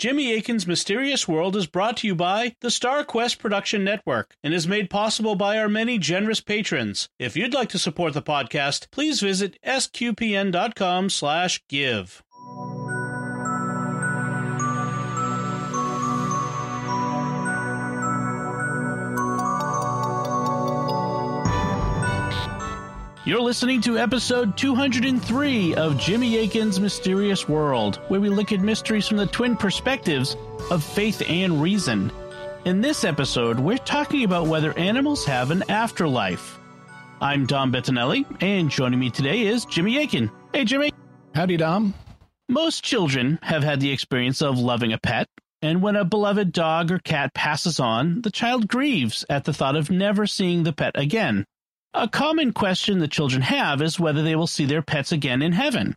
[0.00, 4.54] Jimmy Akin's Mysterious World is brought to you by the Star Quest Production Network and
[4.54, 7.10] is made possible by our many generous patrons.
[7.18, 12.22] If you'd like to support the podcast, please visit sqpn.com/give.
[23.30, 29.06] You're listening to episode 203 of Jimmy Akin's Mysterious World, where we look at mysteries
[29.06, 30.36] from the twin perspectives
[30.68, 32.10] of faith and reason.
[32.64, 36.58] In this episode, we're talking about whether animals have an afterlife.
[37.20, 40.28] I'm Dom Bettinelli, and joining me today is Jimmy Akin.
[40.52, 40.90] Hey, Jimmy.
[41.32, 41.94] Howdy, Dom.
[42.48, 45.28] Most children have had the experience of loving a pet,
[45.62, 49.76] and when a beloved dog or cat passes on, the child grieves at the thought
[49.76, 51.46] of never seeing the pet again.
[51.92, 55.52] A common question that children have is whether they will see their pets again in
[55.52, 55.96] heaven.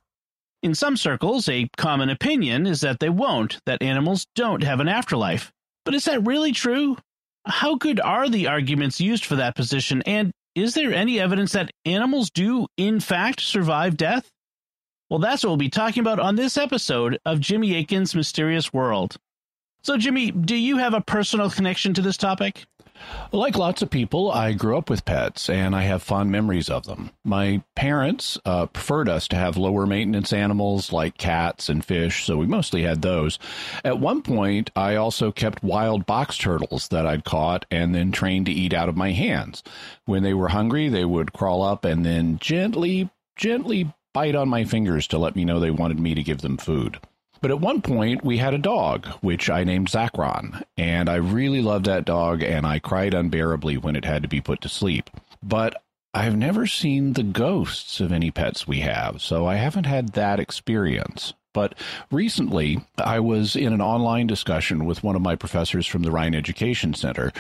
[0.64, 4.88] In some circles, a common opinion is that they won't, that animals don't have an
[4.88, 5.52] afterlife.
[5.86, 6.98] But is that really true?
[7.46, 11.72] How good are the arguments used for that position, and is there any evidence that
[11.86, 14.32] animals do, in fact, survive death?
[15.10, 19.18] Well, that's what we'll be talking about on this episode of Jimmy Akin's Mysterious World.
[19.84, 22.64] So, Jimmy, do you have a personal connection to this topic?
[23.32, 26.86] Like lots of people, I grew up with pets and I have fond memories of
[26.86, 27.10] them.
[27.24, 32.38] My parents uh, preferred us to have lower maintenance animals like cats and fish, so
[32.38, 33.40] we mostly had those.
[33.84, 38.46] At one point, I also kept wild box turtles that I'd caught and then trained
[38.46, 39.64] to eat out of my hands.
[40.06, 44.64] When they were hungry, they would crawl up and then gently, gently bite on my
[44.64, 47.00] fingers to let me know they wanted me to give them food.
[47.44, 51.62] But at one point, we had a dog, which I named Zachron, and I really
[51.62, 55.10] loved that dog, and I cried unbearably when it had to be put to sleep.
[55.44, 55.76] But
[56.14, 60.40] I've never seen the ghosts of any pets we have, so I haven't had that
[60.40, 61.34] experience.
[61.54, 61.76] But
[62.10, 66.36] recently, I was in an online discussion with one of my professors from the Rhine
[66.36, 67.34] Education Center,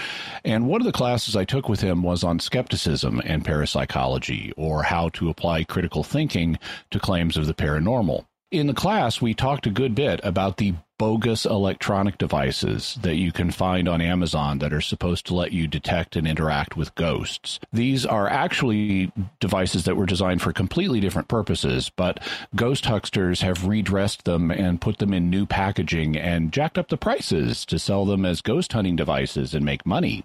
[0.44, 4.84] and one of the classes I took with him was on skepticism and parapsychology, or
[4.84, 6.60] how to apply critical thinking
[6.92, 10.76] to claims of the paranormal in the class, we talked a good bit about the
[11.00, 15.68] bogus electronic devices that you can find on Amazon that are supposed to let you
[15.68, 17.60] detect and interact with ghosts.
[17.74, 22.20] These are actually devices that were designed for completely different purposes, but
[22.56, 26.96] ghost hucksters have redressed them and put them in new packaging and jacked up the
[26.96, 30.24] prices to sell them as ghost hunting devices and make money.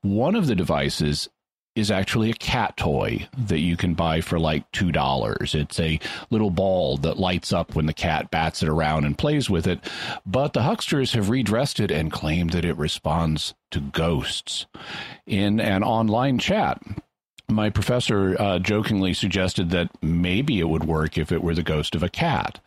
[0.00, 1.28] One of the devices
[1.74, 5.54] is actually a cat toy that you can buy for like $2.
[5.54, 5.98] It's a
[6.30, 9.80] little ball that lights up when the cat bats it around and plays with it,
[10.24, 14.66] but the hucksters have redressed it and claimed that it responds to ghosts.
[15.26, 16.80] In an online chat,
[17.48, 21.94] my professor uh, jokingly suggested that maybe it would work if it were the ghost
[21.94, 22.60] of a cat.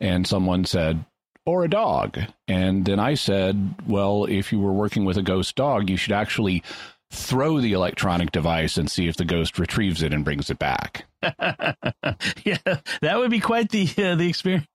[0.00, 1.04] And someone said,
[1.46, 2.18] or a dog.
[2.48, 6.12] And then I said, well, if you were working with a ghost dog, you should
[6.12, 6.62] actually
[7.10, 11.06] throw the electronic device and see if the ghost retrieves it and brings it back.
[11.22, 12.58] yeah,
[13.00, 14.66] that would be quite the uh, the experience.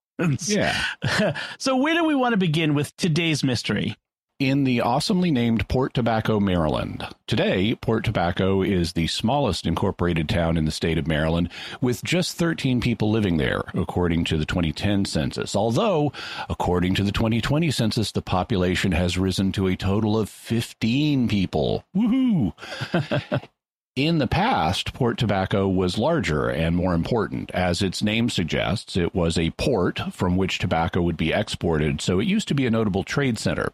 [0.48, 0.80] Yeah.
[1.58, 3.96] so where do we want to begin with today's mystery?
[4.42, 7.08] In the awesomely named Port Tobacco, Maryland.
[7.28, 12.38] Today, Port Tobacco is the smallest incorporated town in the state of Maryland, with just
[12.38, 15.56] 13 people living there, according to the 2010 census.
[15.56, 16.12] Although,
[16.50, 21.84] according to the 2020 census, the population has risen to a total of 15 people.
[21.96, 22.54] Woohoo!
[23.98, 27.52] In the past, Port Tobacco was larger and more important.
[27.52, 32.18] As its name suggests, it was a port from which tobacco would be exported, so
[32.18, 33.70] it used to be a notable trade center.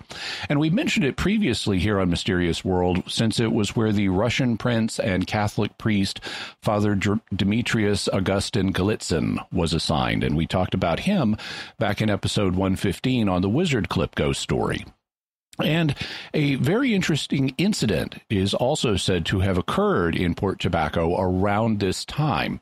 [0.50, 4.58] And we mentioned it previously here on Mysterious World, since it was where the Russian
[4.58, 6.20] prince and Catholic priest
[6.64, 6.96] Father
[7.32, 11.38] Demetrius Augustin Galitzin, was assigned, and we talked about him
[11.78, 14.84] back in episode 115 on the Wizard Clip Ghost story.
[15.64, 15.96] And
[16.34, 22.06] a very interesting incident is also said to have occurred in Port Tobacco around this
[22.06, 22.62] time,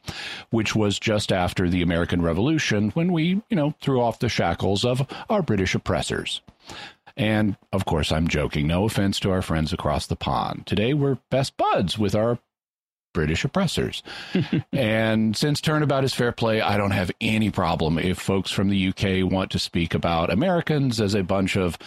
[0.50, 4.86] which was just after the American Revolution when we, you know, threw off the shackles
[4.86, 6.42] of our British oppressors.
[7.18, 8.68] And of course, I'm joking.
[8.68, 10.66] No offense to our friends across the pond.
[10.66, 12.40] Today, we're best buds with our
[13.16, 14.03] British oppressors.
[14.73, 18.90] and since turnabout is fair play, I don't have any problem if folks from the
[18.90, 21.78] UK want to speak about Americans as a bunch of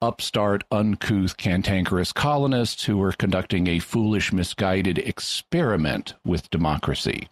[0.00, 7.28] upstart, uncouth, cantankerous colonists who were conducting a foolish, misguided experiment with democracy.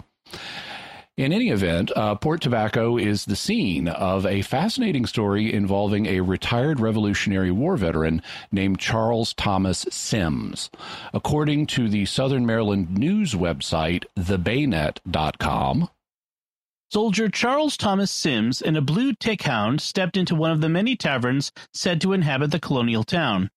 [1.19, 6.21] In any event, uh, Port Tobacco is the scene of a fascinating story involving a
[6.21, 8.23] retired Revolutionary War veteran
[8.53, 10.71] named Charles Thomas Sims.
[11.13, 15.89] According to the Southern Maryland news website, thebaynet.com,
[16.93, 20.95] Soldier Charles Thomas Sims and a blue tick hound stepped into one of the many
[20.95, 23.51] taverns said to inhabit the colonial town.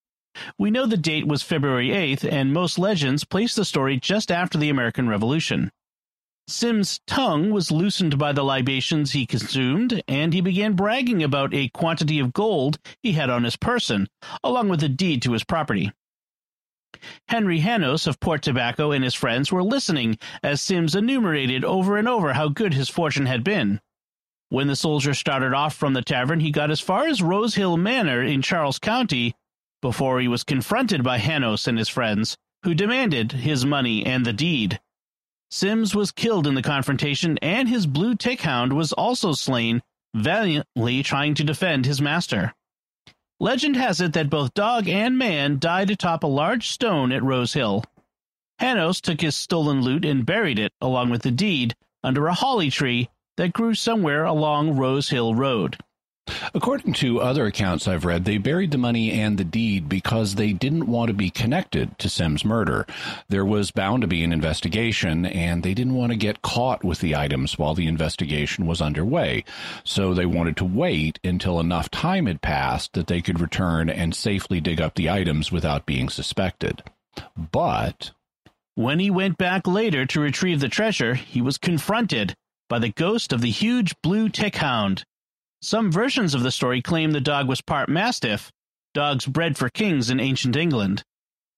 [0.57, 4.57] We know the date was February 8th, and most legends place the story just after
[4.57, 5.69] the American Revolution.
[6.47, 11.69] Sim's tongue was loosened by the libations he consumed, and he began bragging about a
[11.69, 14.07] quantity of gold he had on his person,
[14.43, 15.91] along with a deed to his property.
[17.29, 22.07] Henry Hanos of Port Tobacco and his friends were listening as Sims enumerated over and
[22.07, 23.79] over how good his fortune had been.
[24.49, 27.77] When the soldier started off from the tavern, he got as far as Rose Hill
[27.77, 29.33] Manor in Charles County
[29.81, 34.33] before he was confronted by Hanos and his friends, who demanded his money and the
[34.33, 34.79] deed.
[35.51, 39.81] Sims was killed in the confrontation, and his blue tick hound was also slain,
[40.15, 42.53] valiantly trying to defend his master.
[43.39, 47.53] Legend has it that both dog and man died atop a large stone at Rose
[47.53, 47.83] Hill.
[48.61, 52.69] Hanos took his stolen loot and buried it, along with the deed, under a holly
[52.69, 55.77] tree that grew somewhere along Rose Hill Road.
[56.53, 60.53] According to other accounts I've read, they buried the money and the deed because they
[60.53, 62.85] didn't want to be connected to Sim's murder.
[63.29, 66.99] There was bound to be an investigation, and they didn't want to get caught with
[66.99, 69.43] the items while the investigation was underway.
[69.83, 74.15] So they wanted to wait until enough time had passed that they could return and
[74.15, 76.83] safely dig up the items without being suspected.
[77.35, 78.11] But.
[78.75, 82.35] When he went back later to retrieve the treasure, he was confronted
[82.69, 85.03] by the ghost of the huge blue tick hound.
[85.63, 88.51] Some versions of the story claim the dog was part mastiff,
[88.95, 91.03] dogs bred for kings in ancient England.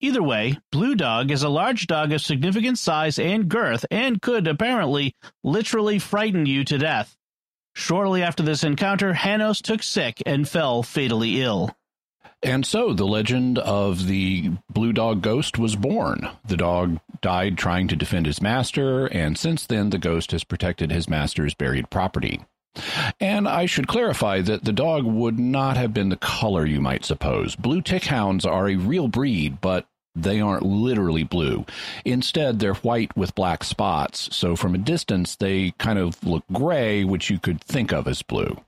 [0.02, 4.46] Either way, Blue Dog is a large dog of significant size and girth and could
[4.46, 7.16] apparently literally frighten you to death.
[7.74, 11.74] Shortly after this encounter, Hanos took sick and fell fatally ill.
[12.44, 16.28] And so the legend of the blue dog ghost was born.
[16.46, 20.92] The dog died trying to defend his master, and since then the ghost has protected
[20.92, 22.42] his master's buried property.
[23.20, 27.06] And I should clarify that the dog would not have been the color you might
[27.06, 27.56] suppose.
[27.56, 31.66] Blue tick hounds are a real breed, but they aren't literally blue.
[32.06, 37.04] Instead, they're white with black spots, so from a distance they kind of look gray,
[37.04, 38.60] which you could think of as blue.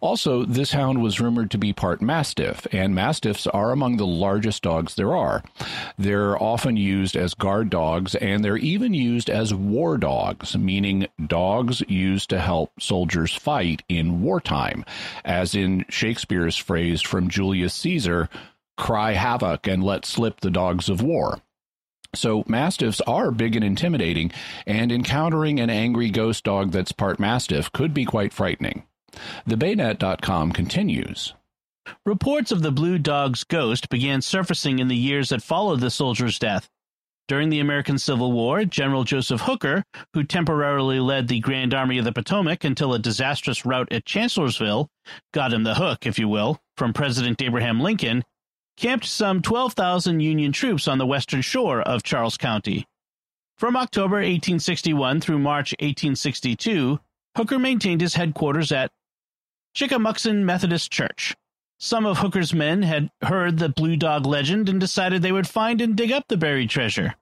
[0.00, 4.62] Also, this hound was rumored to be part Mastiff, and Mastiffs are among the largest
[4.62, 5.42] dogs there are.
[5.98, 11.82] They're often used as guard dogs, and they're even used as war dogs, meaning dogs
[11.88, 14.84] used to help soldiers fight in wartime,
[15.24, 18.28] as in Shakespeare's phrase from Julius Caesar
[18.76, 21.40] cry havoc and let slip the dogs of war.
[22.14, 24.30] So mastiffs are big and intimidating,
[24.66, 28.84] and encountering an angry ghost dog that's part mastiff could be quite frightening.
[29.48, 31.34] TheBayNet.com continues.
[32.06, 36.38] Reports of the Blue Dog's ghost began surfacing in the years that followed the soldier's
[36.38, 36.68] death.
[37.26, 39.82] During the American Civil War, General Joseph Hooker,
[40.12, 44.88] who temporarily led the Grand Army of the Potomac until a disastrous rout at Chancellorsville
[45.32, 48.24] got him the hook, if you will, from President Abraham Lincoln,
[48.76, 52.86] camped some 12,000 Union troops on the western shore of Charles County.
[53.56, 56.98] From October 1861 through March 1862,
[57.36, 58.90] Hooker maintained his headquarters at
[59.74, 61.34] Chicamuxen Methodist Church.
[61.80, 65.80] Some of Hooker's men had heard the Blue Dog legend and decided they would find
[65.80, 67.16] and dig up the buried treasure.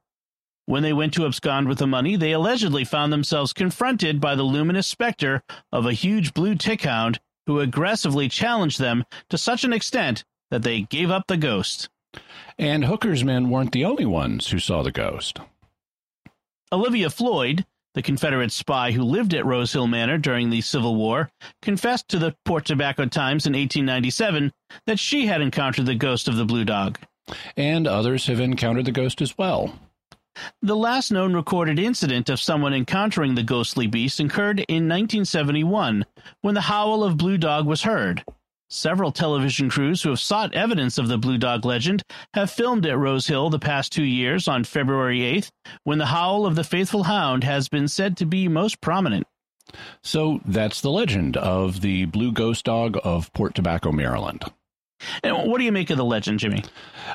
[0.66, 4.43] When they went to abscond with the money, they allegedly found themselves confronted by the
[4.43, 9.72] luminous specter of a huge blue tick hound who aggressively challenged them to such an
[9.72, 11.88] extent that they gave up the ghost.
[12.58, 15.38] And Hooker's men weren't the only ones who saw the ghost.
[16.70, 21.31] Olivia Floyd, the Confederate spy who lived at Rose Hill Manor during the Civil War,
[21.61, 24.53] confessed to the Port Tobacco Times in 1897
[24.87, 26.99] that she had encountered the ghost of the Blue Dog.
[27.56, 29.79] And others have encountered the ghost as well.
[30.63, 36.06] The last known recorded incident of someone encountering the ghostly beast occurred in 1971
[36.41, 38.25] when the howl of Blue Dog was heard.
[38.74, 42.02] Several television crews who have sought evidence of the Blue Dog legend
[42.32, 45.50] have filmed at Rose Hill the past two years on February 8th,
[45.84, 49.26] when the howl of the faithful hound has been said to be most prominent.
[50.02, 54.43] So that's the legend of the Blue Ghost Dog of Port Tobacco, Maryland.
[55.23, 56.63] And what do you make of the legend, Jimmy?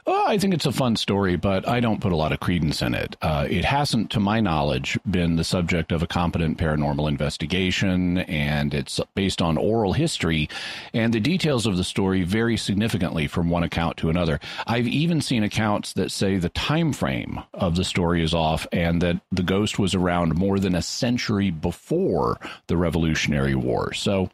[0.05, 2.81] Well, I think it's a fun story, but I don't put a lot of credence
[2.81, 3.15] in it.
[3.21, 8.73] Uh, it hasn't, to my knowledge, been the subject of a competent paranormal investigation, and
[8.73, 10.49] it's based on oral history,
[10.93, 14.39] and the details of the story vary significantly from one account to another.
[14.65, 19.01] I've even seen accounts that say the time frame of the story is off, and
[19.01, 23.93] that the ghost was around more than a century before the Revolutionary War.
[23.93, 24.29] So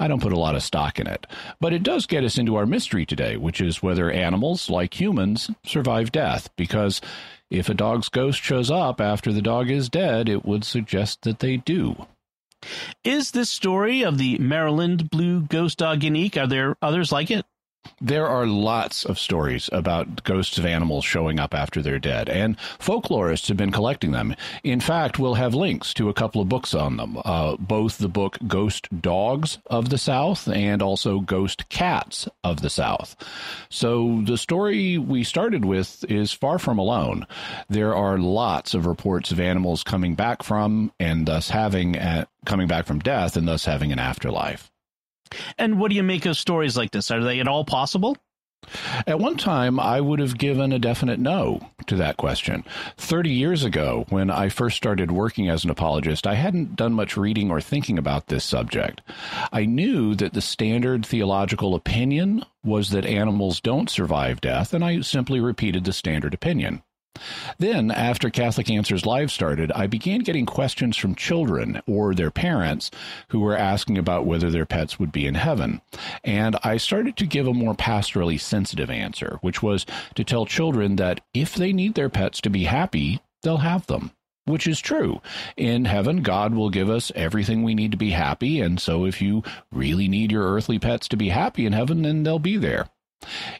[0.00, 1.26] I don't put a lot of stock in it,
[1.60, 5.50] but it does get us into our mystery today, which is whether animals, like humans,
[5.64, 6.48] survive death.
[6.56, 7.00] Because
[7.50, 11.40] if a dog's ghost shows up after the dog is dead, it would suggest that
[11.40, 12.06] they do.
[13.04, 16.36] Is this story of the Maryland blue ghost dog unique?
[16.36, 17.44] Are there others like it?
[18.00, 22.56] There are lots of stories about ghosts of animals showing up after they're dead, and
[22.78, 24.34] folklorists have been collecting them.
[24.62, 28.08] In fact, we'll have links to a couple of books on them, uh, both the
[28.08, 33.16] book Ghost Dogs of the South and also Ghost Cats of the South.
[33.68, 37.26] So the story we started with is far from alone.
[37.68, 42.68] There are lots of reports of animals coming back from and thus having a, coming
[42.68, 44.70] back from death and thus having an afterlife.
[45.58, 47.10] And what do you make of stories like this?
[47.10, 48.16] Are they at all possible?
[49.06, 52.64] At one time, I would have given a definite no to that question.
[52.96, 57.16] 30 years ago, when I first started working as an apologist, I hadn't done much
[57.16, 59.02] reading or thinking about this subject.
[59.52, 65.00] I knew that the standard theological opinion was that animals don't survive death, and I
[65.02, 66.82] simply repeated the standard opinion.
[67.58, 72.90] Then, after Catholic Answers Live started, I began getting questions from children or their parents
[73.28, 75.80] who were asking about whether their pets would be in heaven.
[76.24, 80.96] And I started to give a more pastorally sensitive answer, which was to tell children
[80.96, 84.10] that if they need their pets to be happy, they'll have them.
[84.44, 85.20] Which is true.
[85.56, 88.60] In heaven, God will give us everything we need to be happy.
[88.60, 89.42] And so, if you
[89.72, 92.88] really need your earthly pets to be happy in heaven, then they'll be there.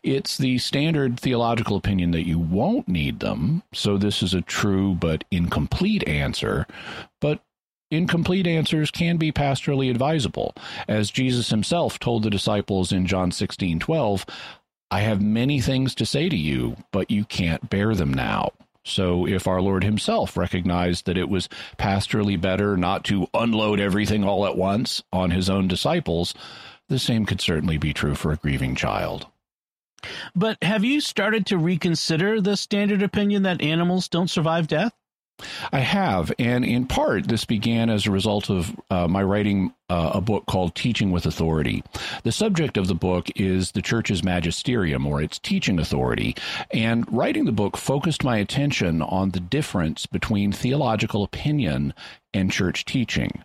[0.02, 4.94] It's the standard theological opinion that you won't need them, so this is a true
[4.94, 6.66] but incomplete answer.
[7.20, 7.40] But
[7.90, 10.54] incomplete answers can be pastorally advisable.
[10.88, 14.26] As Jesus himself told the disciples in John 16 12,
[14.90, 18.52] I have many things to say to you, but you can't bear them now.
[18.84, 24.22] So, if our Lord Himself recognized that it was pastorally better not to unload everything
[24.22, 26.34] all at once on His own disciples,
[26.88, 29.26] the same could certainly be true for a grieving child.
[30.34, 34.92] But have you started to reconsider the standard opinion that animals don't survive death?
[35.70, 40.12] I have, and in part, this began as a result of uh, my writing uh,
[40.14, 41.84] a book called Teaching with Authority.
[42.22, 46.36] The subject of the book is the church's magisterium, or its teaching authority,
[46.70, 51.92] and writing the book focused my attention on the difference between theological opinion
[52.32, 53.44] and church teaching.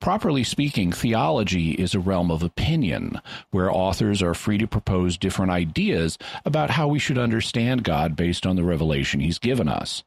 [0.00, 5.52] Properly speaking, theology is a realm of opinion, where authors are free to propose different
[5.52, 10.02] ideas about how we should understand God based on the revelation He's given us.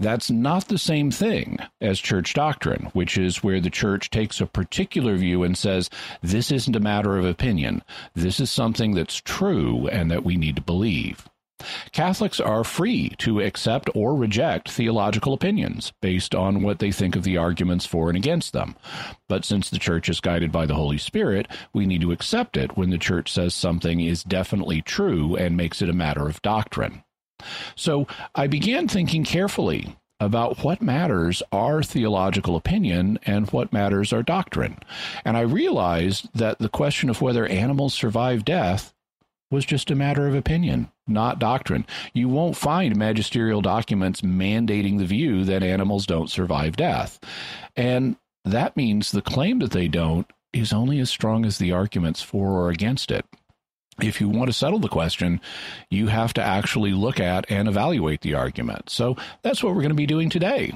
[0.00, 4.46] That's not the same thing as church doctrine, which is where the church takes a
[4.46, 5.88] particular view and says,
[6.20, 7.82] this isn't a matter of opinion.
[8.14, 11.28] This is something that's true and that we need to believe.
[11.92, 17.24] Catholics are free to accept or reject theological opinions based on what they think of
[17.24, 18.76] the arguments for and against them.
[19.28, 22.76] But since the church is guided by the Holy Spirit, we need to accept it
[22.76, 27.02] when the church says something is definitely true and makes it a matter of doctrine.
[27.74, 34.22] So I began thinking carefully about what matters are theological opinion and what matters are
[34.22, 34.78] doctrine.
[35.24, 38.94] And I realized that the question of whether animals survive death
[39.50, 41.86] was just a matter of opinion, not doctrine.
[42.12, 47.18] You won't find magisterial documents mandating the view that animals don't survive death.
[47.76, 52.22] And that means the claim that they don't is only as strong as the arguments
[52.22, 53.24] for or against it
[54.00, 55.40] if you want to settle the question,
[55.90, 58.90] you have to actually look at and evaluate the argument.
[58.90, 60.72] So that's what we're going to be doing today.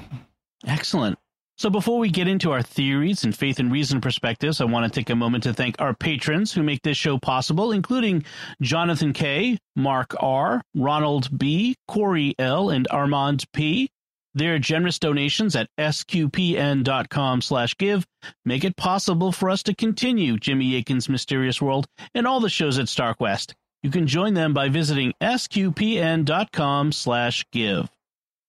[0.65, 1.17] Excellent.
[1.57, 4.99] So before we get into our theories and faith and reason perspectives, I want to
[4.99, 8.25] take a moment to thank our patrons who make this show possible, including
[8.61, 13.89] Jonathan K., Mark R., Ronald B., Corey L., and Armand P.
[14.35, 18.05] Their generous donations at sqpn.com slash give
[18.45, 22.77] make it possible for us to continue Jimmy Akin's Mysterious World and all the shows
[22.77, 23.55] at StarQuest.
[23.81, 27.89] You can join them by visiting sqpn.com slash give.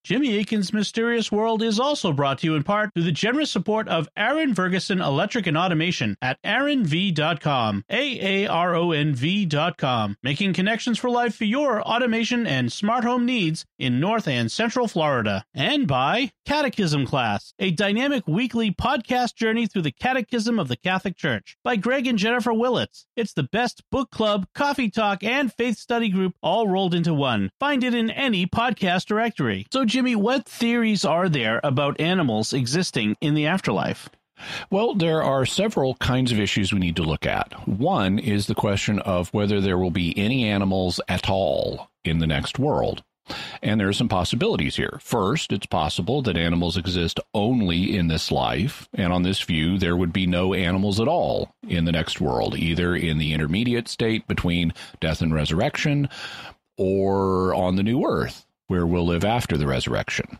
[0.03, 3.87] Jimmy Akin's Mysterious World is also brought to you in part through the generous support
[3.89, 8.47] of Aaron Ferguson Electric and Automation at aaronv.com, A-A-R-O-N-V.com,
[10.23, 14.87] making connections for life for your automation and smart home needs in North and Central
[14.87, 15.43] Florida.
[15.53, 21.17] And by Catechism Class, a dynamic weekly podcast journey through the Catechism of the Catholic
[21.17, 23.05] Church by Greg and Jennifer Willits.
[23.17, 27.51] It's the best book club, coffee talk, and faith study group all rolled into one.
[27.59, 29.67] Find it in any podcast directory.
[29.71, 34.07] So, Jimmy, what theories are there about animals existing in the afterlife?
[34.69, 37.67] Well, there are several kinds of issues we need to look at.
[37.67, 42.27] One is the question of whether there will be any animals at all in the
[42.27, 43.03] next world.
[43.63, 44.99] And there are some possibilities here.
[45.01, 49.97] First, it's possible that animals exist only in this life, and on this view, there
[49.97, 54.27] would be no animals at all in the next world, either in the intermediate state
[54.27, 56.09] between death and resurrection
[56.77, 60.39] or on the new earth where we'll live after the resurrection.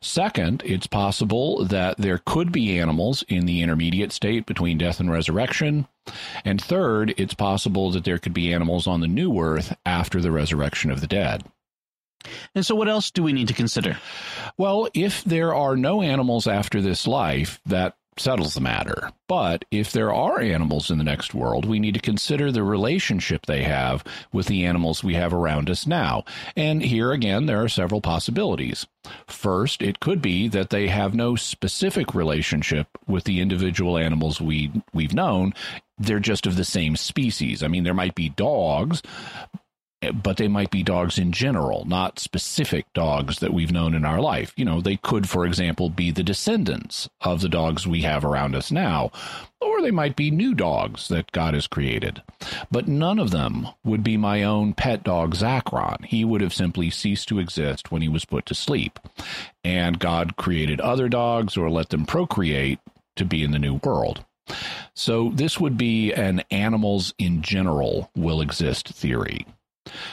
[0.00, 5.10] Second, it's possible that there could be animals in the intermediate state between death and
[5.10, 5.88] resurrection.
[6.44, 10.30] And third, it's possible that there could be animals on the new earth after the
[10.30, 11.42] resurrection of the dead.
[12.54, 13.98] And so, what else do we need to consider?
[14.56, 19.10] Well, if there are no animals after this life, that settles the matter.
[19.28, 23.46] But if there are animals in the next world, we need to consider the relationship
[23.46, 26.24] they have with the animals we have around us now.
[26.56, 28.86] And here again, there are several possibilities.
[29.26, 34.70] First, it could be that they have no specific relationship with the individual animals we
[34.92, 35.54] we've known.
[35.98, 37.62] They're just of the same species.
[37.62, 39.02] I mean, there might be dogs,
[40.12, 44.20] but they might be dogs in general, not specific dogs that we've known in our
[44.20, 44.52] life.
[44.56, 48.54] You know, they could, for example, be the descendants of the dogs we have around
[48.54, 49.10] us now,
[49.60, 52.22] or they might be new dogs that God has created.
[52.70, 56.04] But none of them would be my own pet dog, Zachron.
[56.04, 58.98] He would have simply ceased to exist when he was put to sleep.
[59.62, 62.78] And God created other dogs or let them procreate
[63.16, 64.24] to be in the new world.
[64.94, 69.46] So this would be an animals in general will exist theory.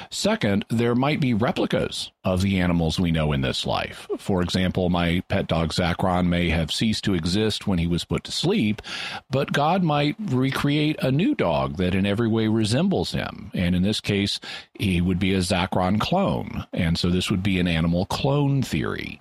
[0.09, 4.07] Second, there might be replicas of the animals we know in this life.
[4.17, 8.23] For example, my pet dog Zachron may have ceased to exist when he was put
[8.25, 8.81] to sleep,
[9.29, 13.51] but God might recreate a new dog that in every way resembles him.
[13.53, 14.39] And in this case,
[14.73, 16.65] he would be a Zachron clone.
[16.73, 19.19] And so this would be an animal clone theory.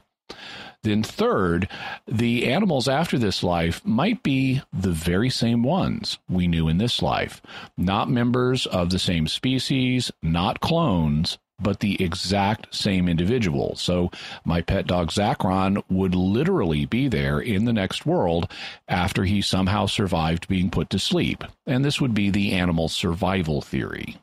[0.82, 1.68] Then, third,
[2.06, 7.02] the animals after this life might be the very same ones we knew in this
[7.02, 7.42] life,
[7.76, 13.76] not members of the same species, not clones, but the exact same individual.
[13.76, 14.10] So
[14.44, 18.50] my pet dog Zachron would literally be there in the next world
[18.88, 21.44] after he somehow survived being put to sleep.
[21.66, 24.16] And this would be the animal survival theory.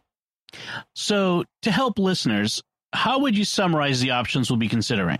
[0.96, 5.20] So, to help listeners, how would you summarize the options we'll be considering?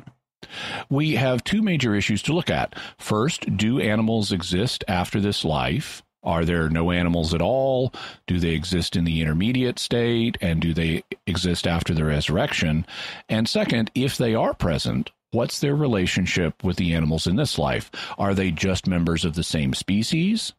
[0.89, 2.75] We have two major issues to look at.
[2.98, 6.03] First, do animals exist after this life?
[6.24, 7.94] Are there no animals at all?
[8.25, 10.38] Do they exist in the intermediate state?
[10.41, 12.86] And do they exist after the resurrection?
[13.29, 17.89] And second, if they are present, what's their relationship with the animals in this life?
[18.17, 20.54] Are they just members of the same species?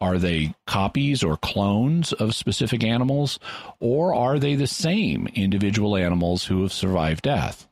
[0.00, 3.38] Are they copies or clones of specific animals?
[3.80, 7.68] Or are they the same individual animals who have survived death?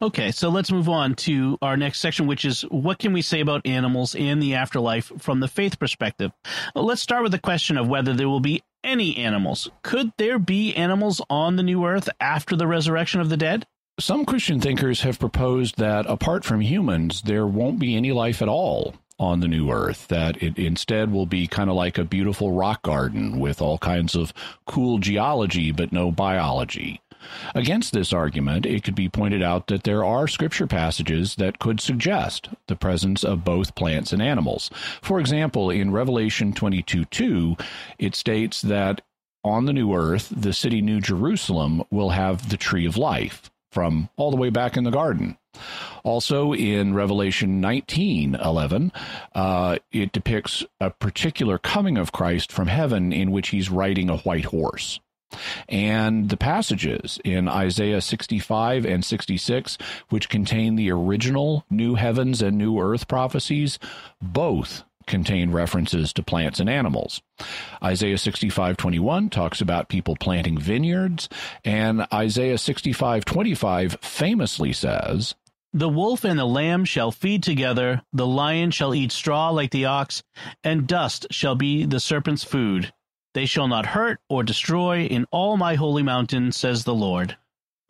[0.00, 3.40] Okay, so let's move on to our next section, which is what can we say
[3.40, 6.30] about animals in the afterlife from the faith perspective?
[6.76, 9.68] Let's start with the question of whether there will be any animals.
[9.82, 13.66] Could there be animals on the new earth after the resurrection of the dead?
[13.98, 18.48] Some Christian thinkers have proposed that apart from humans, there won't be any life at
[18.48, 22.52] all on the new earth, that it instead will be kind of like a beautiful
[22.52, 24.32] rock garden with all kinds of
[24.64, 27.00] cool geology but no biology.
[27.54, 31.80] Against this argument, it could be pointed out that there are scripture passages that could
[31.80, 34.70] suggest the presence of both plants and animals.
[35.02, 37.56] For example, in Revelation 22 2,
[37.98, 39.02] it states that
[39.44, 44.08] on the new earth, the city New Jerusalem will have the tree of life from
[44.16, 45.36] all the way back in the garden.
[46.04, 48.92] Also, in Revelation 19 11,
[49.34, 54.18] uh, it depicts a particular coming of Christ from heaven in which he's riding a
[54.18, 55.00] white horse.
[55.68, 62.56] And the passages in Isaiah 65 and 66, which contain the original new heavens and
[62.56, 63.78] new earth prophecies,
[64.22, 67.20] both contain references to plants and animals.
[67.82, 71.28] Isaiah 65:21 talks about people planting vineyards,
[71.64, 75.34] and Isaiah 65:25 famously says,
[75.72, 79.86] The wolf and the lamb shall feed together, the lion shall eat straw like the
[79.86, 80.22] ox,
[80.62, 82.92] and dust shall be the serpent's food.
[83.34, 87.36] They shall not hurt or destroy in all my holy mountain, says the Lord.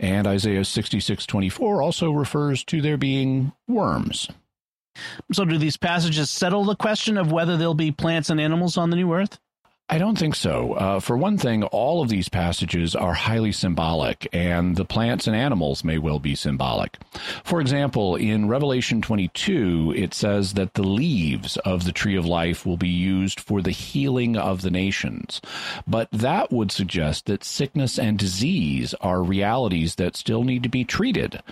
[0.00, 4.28] And Isaiah 66:24 also refers to there being worms.
[5.32, 8.90] So, do these passages settle the question of whether there'll be plants and animals on
[8.90, 9.38] the new earth?
[9.90, 10.74] I don't think so.
[10.74, 15.34] Uh, for one thing, all of these passages are highly symbolic, and the plants and
[15.34, 16.98] animals may well be symbolic.
[17.42, 22.66] For example, in Revelation 22, it says that the leaves of the tree of life
[22.66, 25.40] will be used for the healing of the nations.
[25.86, 30.84] But that would suggest that sickness and disease are realities that still need to be
[30.84, 31.42] treated.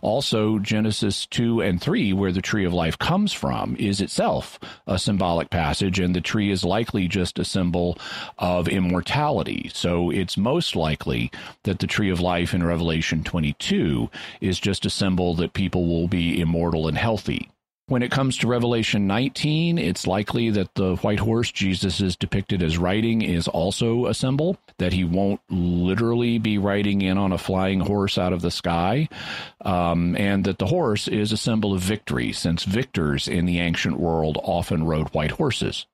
[0.00, 4.98] Also, Genesis 2 and 3, where the tree of life comes from, is itself a
[4.98, 7.73] symbolic passage, and the tree is likely just a symbol
[8.38, 9.70] of immortality.
[9.74, 11.30] So it's most likely
[11.64, 14.10] that the tree of life in Revelation 22
[14.40, 17.50] is just a symbol that people will be immortal and healthy.
[17.86, 22.62] When it comes to Revelation 19, it's likely that the white horse Jesus is depicted
[22.62, 27.36] as riding is also a symbol, that he won't literally be riding in on a
[27.36, 29.06] flying horse out of the sky,
[29.66, 34.00] um, and that the horse is a symbol of victory, since victors in the ancient
[34.00, 35.84] world often rode white horses.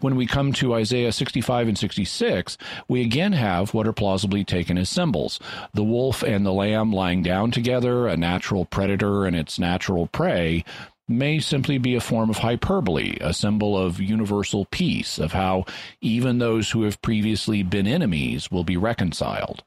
[0.00, 2.56] When we come to Isaiah 65 and 66,
[2.88, 5.38] we again have what are plausibly taken as symbols.
[5.74, 10.64] The wolf and the lamb lying down together, a natural predator and its natural prey,
[11.06, 15.66] may simply be a form of hyperbole, a symbol of universal peace, of how
[16.00, 19.62] even those who have previously been enemies will be reconciled.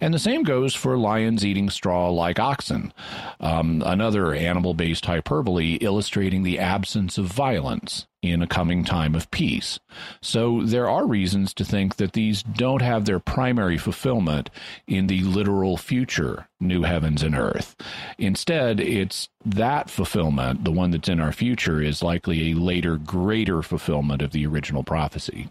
[0.00, 2.94] And the same goes for lions eating straw like oxen,
[3.40, 9.30] um, another animal based hyperbole illustrating the absence of violence in a coming time of
[9.30, 9.78] peace.
[10.22, 14.50] So there are reasons to think that these don't have their primary fulfillment
[14.86, 17.76] in the literal future new heavens and earth.
[18.18, 23.62] Instead, it's that fulfillment, the one that's in our future, is likely a later, greater
[23.62, 25.48] fulfillment of the original prophecy.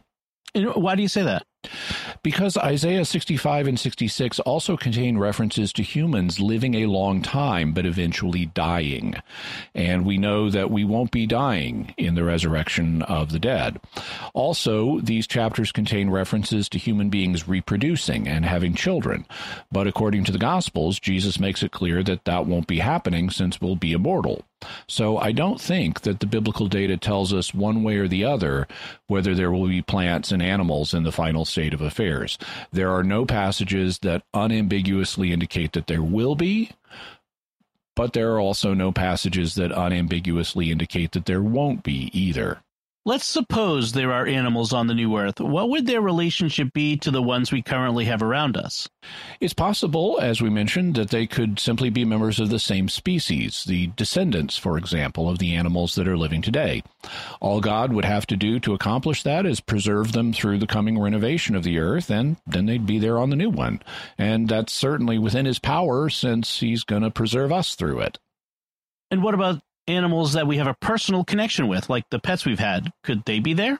[0.53, 1.45] And why do you say that?
[2.23, 7.85] Because Isaiah 65 and 66 also contain references to humans living a long time but
[7.85, 9.15] eventually dying.
[9.73, 13.79] And we know that we won't be dying in the resurrection of the dead.
[14.33, 19.25] Also, these chapters contain references to human beings reproducing and having children.
[19.71, 23.61] But according to the Gospels, Jesus makes it clear that that won't be happening since
[23.61, 24.43] we'll be immortal.
[24.87, 28.67] So I don't think that the biblical data tells us one way or the other
[29.07, 32.37] whether there will be plants and animals in the final state of affairs.
[32.71, 36.71] There are no passages that unambiguously indicate that there will be,
[37.95, 42.61] but there are also no passages that unambiguously indicate that there won't be either.
[43.07, 45.39] Let's suppose there are animals on the new earth.
[45.39, 48.89] What would their relationship be to the ones we currently have around us?
[49.39, 53.63] It's possible, as we mentioned, that they could simply be members of the same species,
[53.65, 56.81] the descendants, for example, of the animals that are living today.
[57.39, 60.99] All God would have to do to accomplish that is preserve them through the coming
[60.99, 63.83] renovation of the earth, and then they'd be there on the new one.
[64.17, 68.17] And that's certainly within his power since he's going to preserve us through it.
[69.11, 72.59] And what about animals that we have a personal connection with, like the pets we've
[72.59, 73.79] had, could they be there?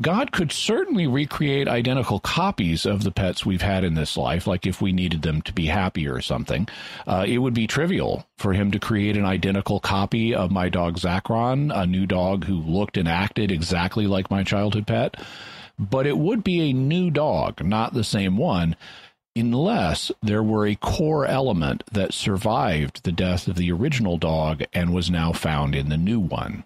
[0.00, 4.66] God could certainly recreate identical copies of the pets we've had in this life, like
[4.66, 6.68] if we needed them to be happy or something.
[7.06, 10.96] Uh, it would be trivial for him to create an identical copy of my dog
[10.96, 15.16] Zachron, a new dog who looked and acted exactly like my childhood pet.
[15.78, 18.76] But it would be a new dog, not the same one
[19.34, 24.92] unless there were a core element that survived the death of the original dog and
[24.92, 26.64] was now found in the new one.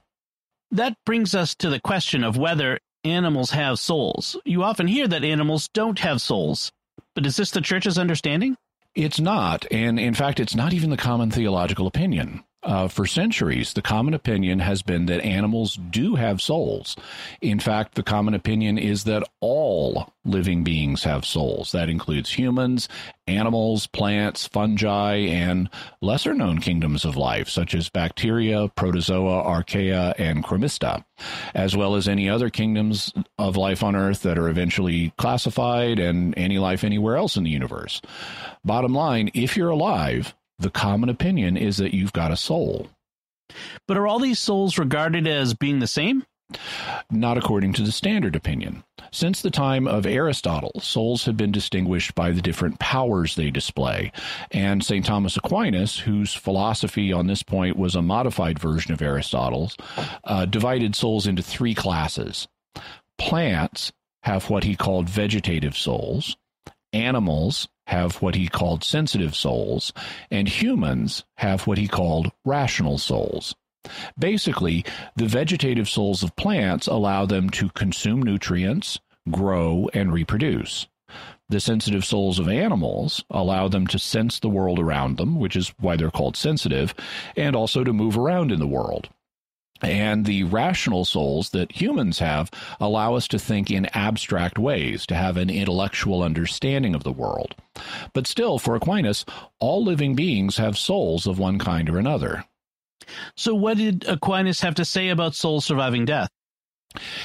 [0.70, 4.37] That brings us to the question of whether animals have souls.
[4.44, 6.72] You often hear that animals don't have souls,
[7.14, 8.57] but is this the church's understanding?
[8.94, 12.42] It's not, and in fact, it's not even the common theological opinion.
[12.66, 16.96] Uh, for centuries, the common opinion has been that animals do have souls.
[17.40, 21.70] In fact, the common opinion is that all living beings have souls.
[21.70, 22.88] That includes humans,
[23.29, 30.42] animals, plants, fungi, and lesser known kingdoms of life, such as bacteria, protozoa, archaea, and
[30.42, 31.05] chromista,
[31.55, 36.37] as well as any other kingdoms of life on Earth that are eventually classified and
[36.37, 38.02] any life anywhere else in the universe.
[38.64, 42.88] Bottom line, if you're alive, the common opinion is that you've got a soul.
[43.87, 46.25] But are all these souls regarded as being the same?
[47.11, 48.85] Not according to the standard opinion.
[49.11, 54.12] Since the time of Aristotle, souls have been distinguished by the different powers they display.
[54.53, 55.05] And St.
[55.05, 59.77] Thomas Aquinas, whose philosophy on this point was a modified version of Aristotle's,
[60.25, 62.47] uh, divided souls into three classes.
[63.19, 63.92] Plants
[64.23, 66.37] have what he called vegetative souls,
[66.97, 69.93] animals have what he called sensitive souls,
[70.31, 73.55] and humans have what he called rational souls.
[74.19, 78.99] Basically, the vegetative souls of plants allow them to consume nutrients,
[79.31, 80.89] grow, and reproduce.
[81.49, 85.73] The sensitive souls of animals allow them to sense the world around them, which is
[85.79, 86.93] why they're called sensitive,
[87.37, 89.09] and also to move around in the world.
[89.83, 95.15] And the rational souls that humans have allow us to think in abstract ways, to
[95.15, 97.55] have an intellectual understanding of the world.
[98.12, 99.25] But still, for Aquinas,
[99.61, 102.45] all living beings have souls of one kind or another.
[103.37, 106.31] So, what did Aquinas have to say about souls surviving death?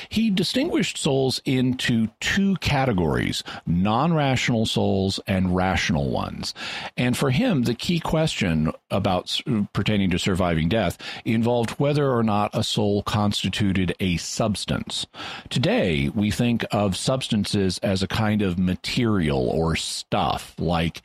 [0.10, 6.54] He distinguished souls into two categories non rational souls and rational ones.
[6.98, 9.40] And for him, the key question about
[9.74, 15.06] pertaining to surviving death involved whether or not a soul constituted a substance.
[15.50, 21.02] Today, we think of substances as a kind of material or stuff, like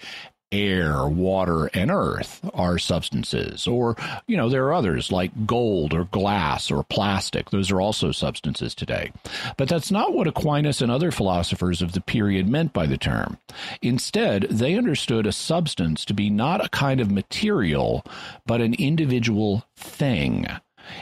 [0.57, 3.67] air, water, and earth are substances.
[3.67, 7.51] Or, you know, there are others like gold or glass or plastic.
[7.51, 9.13] Those are also substances today.
[9.57, 13.39] But that's not what Aquinas and other philosophers of the period meant by the term.
[13.83, 18.05] Instead, they understood a substance to be not a kind of material,
[18.47, 20.47] but an individual thing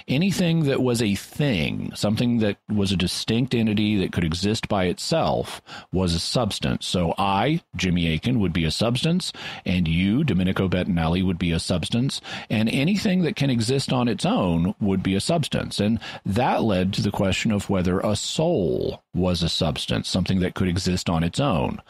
[0.08, 4.84] anything that was a thing, something that was a distinct entity that could exist by
[4.84, 5.60] itself,
[5.92, 6.86] was a substance.
[6.86, 9.32] So I, Jimmy Akin, would be a substance,
[9.64, 14.24] and you, Domenico Bettinelli, would be a substance, and anything that can exist on its
[14.24, 15.80] own would be a substance.
[15.80, 20.54] And that led to the question of whether a soul was a substance, something that
[20.54, 21.80] could exist on its own.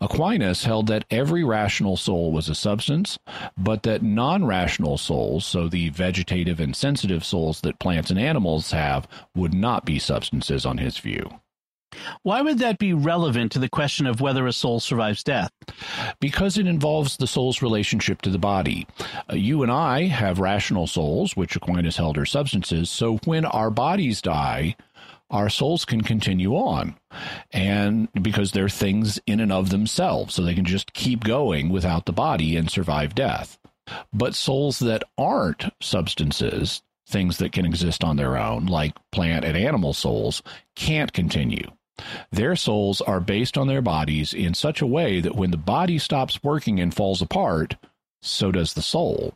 [0.00, 3.18] Aquinas held that every rational soul was a substance,
[3.58, 8.70] but that non rational souls, so the vegetative and sensitive souls that plants and animals
[8.70, 11.40] have, would not be substances on his view.
[12.22, 15.50] Why would that be relevant to the question of whether a soul survives death?
[16.20, 18.86] Because it involves the soul's relationship to the body.
[19.30, 23.70] Uh, you and I have rational souls, which Aquinas held are substances, so when our
[23.70, 24.76] bodies die,
[25.30, 26.96] our souls can continue on.
[27.52, 32.06] And because they're things in and of themselves, so they can just keep going without
[32.06, 33.58] the body and survive death.
[34.12, 39.56] But souls that aren't substances, things that can exist on their own, like plant and
[39.56, 40.42] animal souls,
[40.76, 41.70] can't continue.
[42.30, 45.98] Their souls are based on their bodies in such a way that when the body
[45.98, 47.76] stops working and falls apart,
[48.22, 49.34] so does the soul.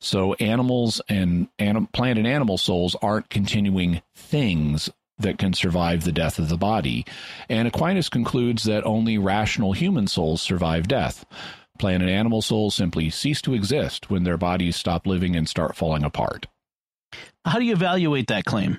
[0.00, 6.12] So animals and anim- plant and animal souls aren't continuing things that can survive the
[6.12, 7.04] death of the body.
[7.48, 11.24] And Aquinas concludes that only rational human souls survive death.
[11.78, 15.76] Plant and animal souls simply cease to exist when their bodies stop living and start
[15.76, 16.46] falling apart.
[17.44, 18.78] How do you evaluate that claim?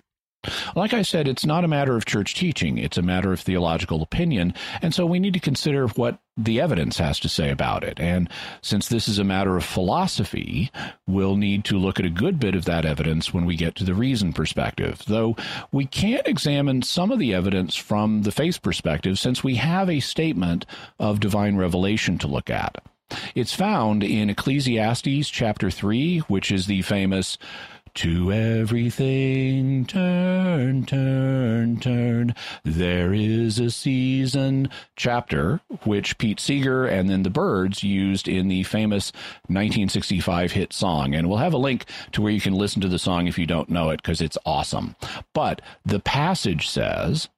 [0.76, 4.02] Like I said, it's not a matter of church teaching, it's a matter of theological
[4.02, 4.56] opinion.
[4.82, 8.00] And so we need to consider what the evidence has to say about it.
[8.00, 8.28] And
[8.62, 10.72] since this is a matter of philosophy,
[11.06, 13.84] we'll need to look at a good bit of that evidence when we get to
[13.84, 15.04] the reason perspective.
[15.06, 15.36] Though
[15.72, 20.00] we can't examine some of the evidence from the faith perspective since we have a
[20.00, 20.66] statement
[20.98, 22.84] of divine revelation to look at.
[23.36, 27.38] It's found in Ecclesiastes chapter 3, which is the famous
[27.96, 32.36] to everything turn, turn, turn.
[32.64, 38.64] There is a season chapter, which Pete Seeger and then the Byrds used in the
[38.64, 39.12] famous
[39.48, 41.14] 1965 hit song.
[41.16, 43.46] And we'll have a link to where you can listen to the song if you
[43.46, 44.96] don't know it because it's awesome.
[45.34, 47.30] But the passage says,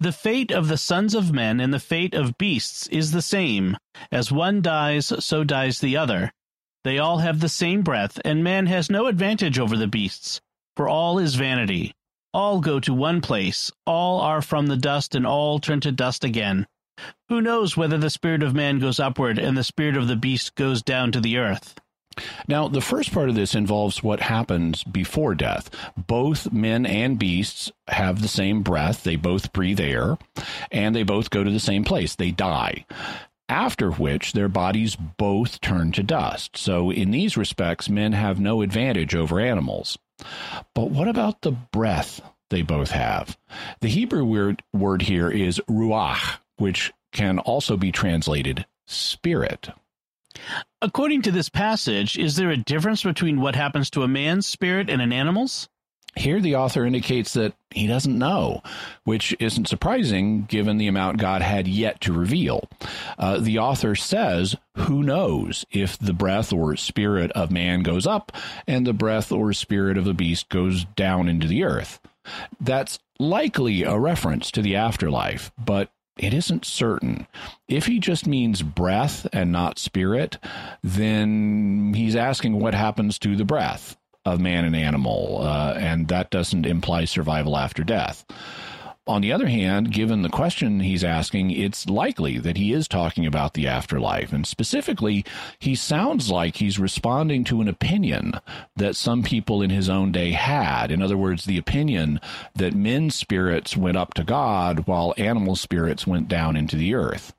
[0.00, 3.76] the fate of the sons of men and the fate of beasts is the same.
[4.10, 6.32] As one dies, so dies the other.
[6.84, 10.42] They all have the same breath, and man has no advantage over the beasts,
[10.76, 11.94] for all is vanity.
[12.34, 16.24] All go to one place, all are from the dust, and all turn to dust
[16.24, 16.66] again.
[17.30, 20.54] Who knows whether the spirit of man goes upward and the spirit of the beast
[20.56, 21.74] goes down to the earth?
[22.46, 25.70] Now, the first part of this involves what happens before death.
[25.96, 30.18] Both men and beasts have the same breath, they both breathe air,
[30.70, 32.14] and they both go to the same place.
[32.14, 32.84] They die
[33.48, 36.56] after which their bodies both turn to dust.
[36.56, 39.98] So, in these respects, men have no advantage over animals.
[40.74, 43.36] But what about the breath they both have?
[43.80, 49.68] The Hebrew word, word here is ruach, which can also be translated spirit.
[50.82, 54.90] According to this passage, is there a difference between what happens to a man's spirit
[54.90, 55.68] and an animal's?
[56.16, 58.62] Here, the author indicates that he doesn't know,
[59.02, 62.68] which isn't surprising given the amount God had yet to reveal.
[63.18, 68.30] Uh, the author says, Who knows if the breath or spirit of man goes up
[68.66, 71.98] and the breath or spirit of the beast goes down into the earth?
[72.60, 77.26] That's likely a reference to the afterlife, but it isn't certain.
[77.66, 80.38] If he just means breath and not spirit,
[80.82, 86.30] then he's asking what happens to the breath of man and animal, uh, and that
[86.30, 88.24] doesn't imply survival after death.
[89.06, 93.26] On the other hand, given the question he's asking, it's likely that he is talking
[93.26, 94.32] about the afterlife.
[94.32, 95.26] And specifically,
[95.58, 98.40] he sounds like he's responding to an opinion
[98.76, 100.90] that some people in his own day had.
[100.90, 102.18] In other words, the opinion
[102.54, 107.34] that men's spirits went up to God while animal spirits went down into the earth.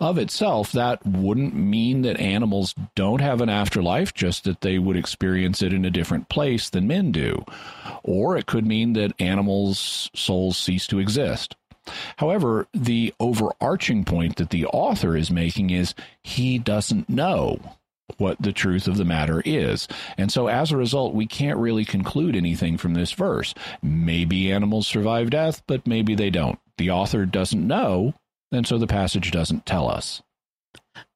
[0.00, 4.96] Of itself, that wouldn't mean that animals don't have an afterlife, just that they would
[4.96, 7.44] experience it in a different place than men do.
[8.02, 11.56] Or it could mean that animals' souls cease to exist.
[12.16, 17.58] However, the overarching point that the author is making is he doesn't know
[18.18, 19.88] what the truth of the matter is.
[20.18, 23.54] And so as a result, we can't really conclude anything from this verse.
[23.82, 26.58] Maybe animals survive death, but maybe they don't.
[26.76, 28.14] The author doesn't know
[28.52, 30.22] and so the passage doesn't tell us.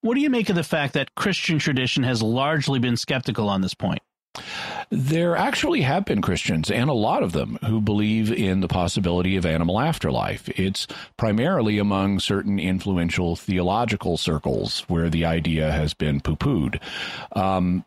[0.01, 3.61] What do you make of the fact that Christian tradition has largely been skeptical on
[3.61, 4.01] this point?
[4.91, 9.37] There actually have been Christians, and a lot of them, who believe in the possibility
[9.37, 10.49] of animal afterlife.
[10.49, 16.81] It's primarily among certain influential theological circles where the idea has been poo pooed.
[17.33, 17.85] Um,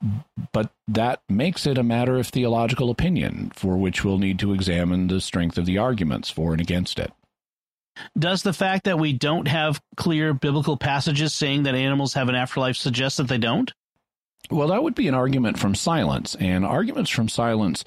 [0.54, 5.08] but that makes it a matter of theological opinion, for which we'll need to examine
[5.08, 7.12] the strength of the arguments for and against it.
[8.18, 12.36] Does the fact that we don't have clear biblical passages saying that animals have an
[12.36, 13.72] afterlife suggest that they don't?
[14.50, 17.84] Well, that would be an argument from silence, and arguments from silence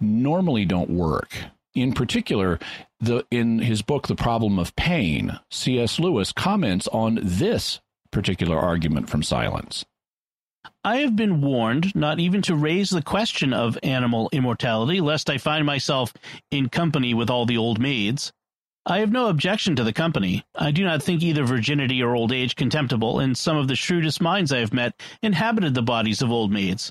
[0.00, 1.36] normally don't work.
[1.74, 2.58] In particular,
[3.00, 5.98] the in his book The Problem of Pain, C.S.
[5.98, 9.84] Lewis comments on this particular argument from silence.
[10.84, 15.38] I have been warned not even to raise the question of animal immortality, lest I
[15.38, 16.12] find myself
[16.50, 18.32] in company with all the old maids.
[18.84, 20.44] I have no objection to the company.
[20.56, 24.20] I do not think either virginity or old age contemptible, and some of the shrewdest
[24.20, 26.90] minds I have met inhabited the bodies of old maids.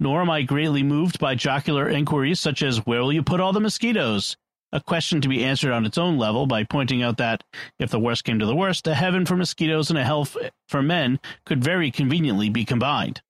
[0.00, 3.52] Nor am I greatly moved by jocular inquiries such as, Where will you put all
[3.52, 4.36] the mosquitoes?
[4.72, 7.44] A question to be answered on its own level by pointing out that,
[7.78, 10.26] if the worst came to the worst, a heaven for mosquitoes and a hell
[10.66, 13.22] for men could very conveniently be combined.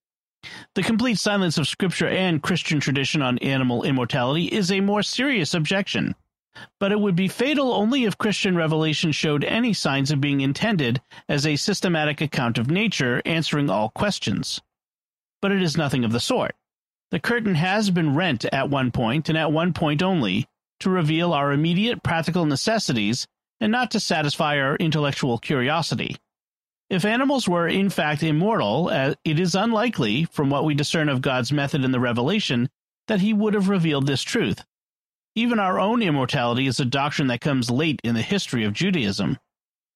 [0.74, 5.52] The complete silence of Scripture and Christian tradition on animal immortality is a more serious
[5.52, 6.14] objection
[6.78, 11.00] but it would be fatal only if Christian revelation showed any signs of being intended
[11.28, 14.60] as a systematic account of nature answering all questions.
[15.40, 16.54] But it is nothing of the sort.
[17.10, 20.48] The curtain has been rent at one point, and at one point only,
[20.80, 23.26] to reveal our immediate practical necessities
[23.60, 26.16] and not to satisfy our intellectual curiosity.
[26.88, 31.22] If animals were in fact immortal, uh, it is unlikely, from what we discern of
[31.22, 32.68] God's method in the revelation,
[33.06, 34.64] that he would have revealed this truth.
[35.40, 39.38] Even our own immortality is a doctrine that comes late in the history of Judaism.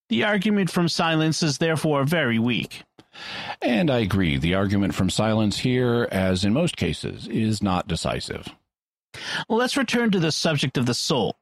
[0.09, 2.81] The argument from silence is therefore very weak.
[3.61, 4.39] And I agree.
[4.39, 8.47] The argument from silence here, as in most cases, is not decisive.
[9.47, 11.35] Let's return to the subject of the soul.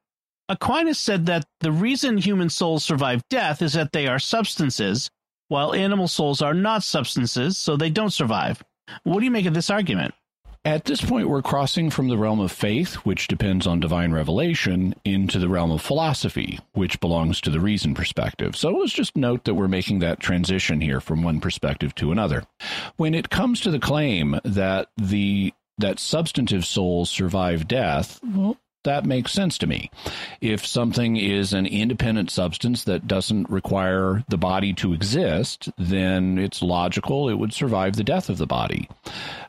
[0.50, 5.10] Aquinas said that the reason human souls survive death is that they are substances,
[5.48, 8.62] while animal souls are not substances, so they don't survive.
[9.04, 10.12] What do you make of this argument?
[10.66, 14.94] At this point, we're crossing from the realm of faith, which depends on divine revelation,
[15.04, 18.56] into the realm of philosophy, which belongs to the reason perspective.
[18.56, 22.44] So let's just note that we're making that transition here from one perspective to another.
[22.96, 29.04] When it comes to the claim that the that substantive souls survive death, well, that
[29.04, 29.90] makes sense to me.
[30.40, 36.62] If something is an independent substance that doesn't require the body to exist, then it's
[36.62, 38.88] logical it would survive the death of the body.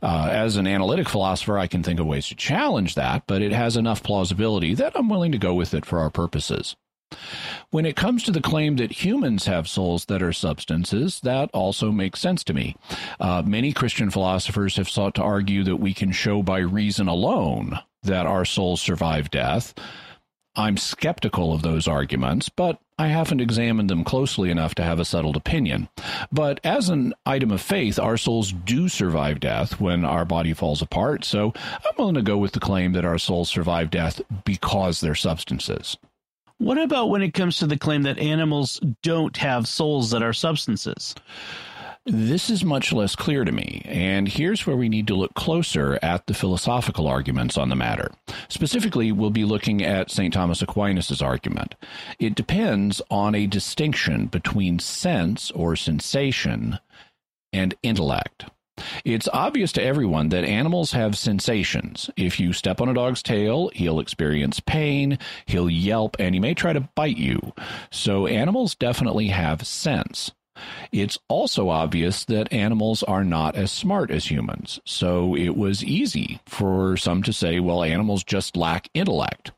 [0.02, 3.52] Uh, as an analytic philosopher, I can think of ways to challenge that, but it
[3.52, 6.76] has enough plausibility that I'm willing to go with it for our purposes.
[7.70, 11.92] When it comes to the claim that humans have souls that are substances, that also
[11.92, 12.76] makes sense to me.
[13.20, 17.80] Uh, many Christian philosophers have sought to argue that we can show by reason alone
[18.06, 19.74] that our souls survive death.
[20.56, 25.06] I'm skeptical of those arguments, but I haven't examined them closely enough to have a
[25.06, 25.90] settled opinion.
[26.32, 30.82] But as an item of faith, our souls do survive death when our body falls
[30.82, 35.02] apart, so I'm willing to go with the claim that our souls survive death because
[35.02, 35.98] they're substances.
[36.58, 40.32] What about when it comes to the claim that animals don't have souls that are
[40.32, 41.14] substances?
[42.08, 45.98] This is much less clear to me, and here's where we need to look closer
[46.04, 48.12] at the philosophical arguments on the matter.
[48.48, 50.32] Specifically, we'll be looking at St.
[50.32, 51.74] Thomas Aquinas' argument.
[52.20, 56.78] It depends on a distinction between sense or sensation
[57.52, 58.46] and intellect.
[59.04, 62.12] It's obvious to everyone that animals have sensations.
[62.16, 66.54] If you step on a dog's tail, he'll experience pain, he'll yelp, and he may
[66.54, 67.54] try to bite you.
[67.90, 70.32] So animals definitely have sense.
[70.92, 76.40] It's also obvious that animals are not as smart as humans, so it was easy
[76.46, 79.52] for some to say, well, animals just lack intellect.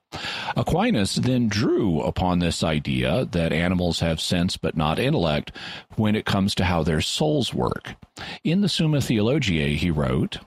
[0.55, 5.51] Aquinas then drew upon this idea that animals have sense but not intellect
[5.95, 7.95] when it comes to how their souls work.
[8.43, 10.39] In the Summa Theologiae, he wrote,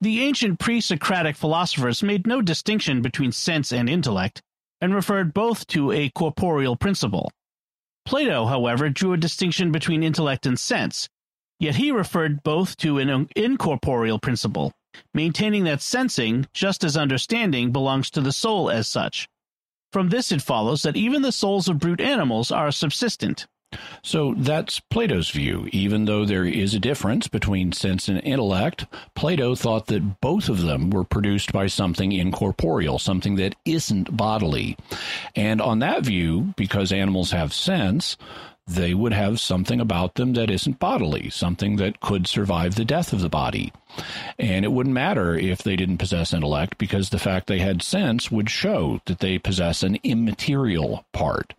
[0.00, 4.42] The ancient pre Socratic philosophers made no distinction between sense and intellect,
[4.80, 7.30] and referred both to a corporeal principle.
[8.04, 11.08] Plato, however, drew a distinction between intellect and sense,
[11.58, 14.72] yet he referred both to an incorporeal principle,
[15.14, 19.28] maintaining that sensing, just as understanding, belongs to the soul as such.
[19.92, 23.46] From this it follows that even the souls of brute animals are subsistent.
[24.02, 25.68] So that's Plato's view.
[25.72, 30.62] Even though there is a difference between sense and intellect, Plato thought that both of
[30.62, 34.76] them were produced by something incorporeal, something that isn't bodily.
[35.34, 38.16] And on that view, because animals have sense,
[38.66, 43.12] they would have something about them that isn't bodily, something that could survive the death
[43.12, 43.72] of the body.
[44.38, 48.30] And it wouldn't matter if they didn't possess intellect because the fact they had sense
[48.30, 51.54] would show that they possess an immaterial part.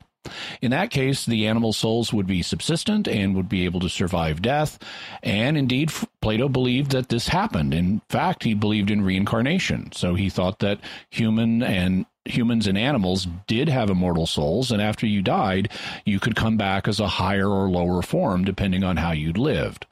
[0.62, 4.42] In that case, the animal souls would be subsistent and would be able to survive
[4.42, 4.80] death.
[5.24, 7.74] And indeed, Plato believed that this happened.
[7.74, 9.92] In fact, he believed in reincarnation.
[9.92, 15.06] So he thought that human and humans and animals did have immortal souls, and after
[15.06, 15.70] you died,
[16.06, 19.86] you could come back as a higher or lower form depending on how you'd lived.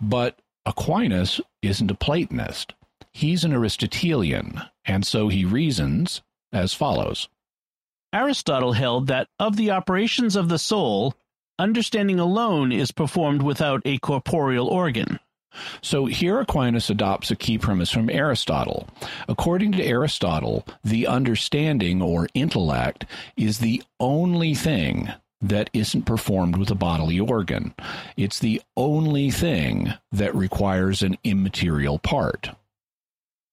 [0.00, 2.74] But Aquinas isn't a Platonist.
[3.12, 7.28] He's an Aristotelian, and so he reasons as follows.
[8.14, 11.14] Aristotle held that of the operations of the soul,
[11.58, 15.18] understanding alone is performed without a corporeal organ.
[15.82, 18.88] So here Aquinas adopts a key premise from Aristotle.
[19.28, 23.04] According to Aristotle, the understanding or intellect
[23.36, 25.08] is the only thing
[25.42, 27.74] that isn't performed with a bodily organ.
[28.16, 32.50] It's the only thing that requires an immaterial part.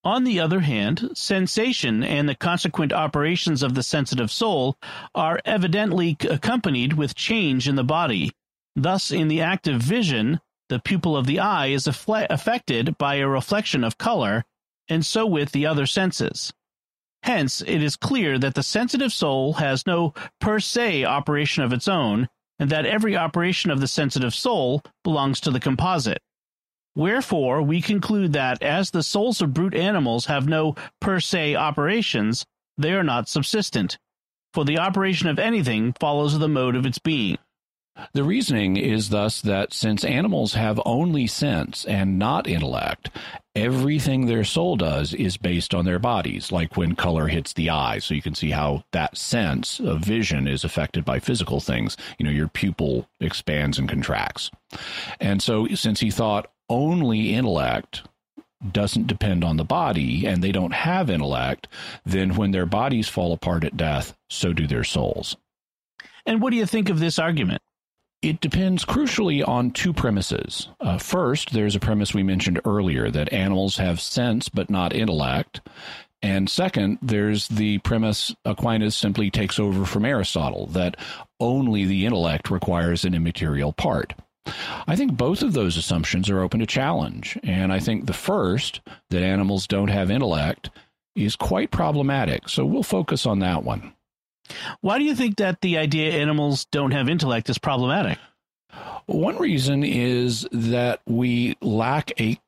[0.03, 4.77] On the other hand, sensation and the consequent operations of the sensitive soul
[5.13, 8.31] are evidently accompanied with change in the body.
[8.75, 10.39] Thus, in the act of vision,
[10.69, 14.43] the pupil of the eye is affected by a reflection of color,
[14.89, 16.51] and so with the other senses.
[17.21, 21.87] Hence, it is clear that the sensitive soul has no per se operation of its
[21.87, 22.27] own,
[22.57, 26.23] and that every operation of the sensitive soul belongs to the composite.
[26.95, 32.45] Wherefore, we conclude that as the souls of brute animals have no per se operations,
[32.77, 33.97] they are not subsistent.
[34.53, 37.37] For the operation of anything follows the mode of its being.
[38.13, 43.09] The reasoning is thus that since animals have only sense and not intellect,
[43.53, 47.99] everything their soul does is based on their bodies, like when color hits the eye.
[47.99, 51.97] So you can see how that sense of vision is affected by physical things.
[52.17, 54.51] You know, your pupil expands and contracts.
[55.19, 58.03] And so since he thought only intellect
[58.71, 61.67] doesn't depend on the body and they don't have intellect,
[62.05, 65.35] then when their bodies fall apart at death, so do their souls.
[66.25, 67.61] And what do you think of this argument?
[68.21, 70.67] It depends crucially on two premises.
[70.79, 75.61] Uh, first, there's a premise we mentioned earlier that animals have sense but not intellect.
[76.21, 80.97] And second, there's the premise Aquinas simply takes over from Aristotle that
[81.39, 84.13] only the intellect requires an immaterial part.
[84.87, 87.37] I think both of those assumptions are open to challenge.
[87.43, 90.69] And I think the first, that animals don't have intellect,
[91.15, 92.49] is quite problematic.
[92.49, 93.93] So we'll focus on that one.
[94.81, 98.17] Why do you think that the idea animals don't have intellect is problematic?
[99.05, 102.39] One reason is that we lack a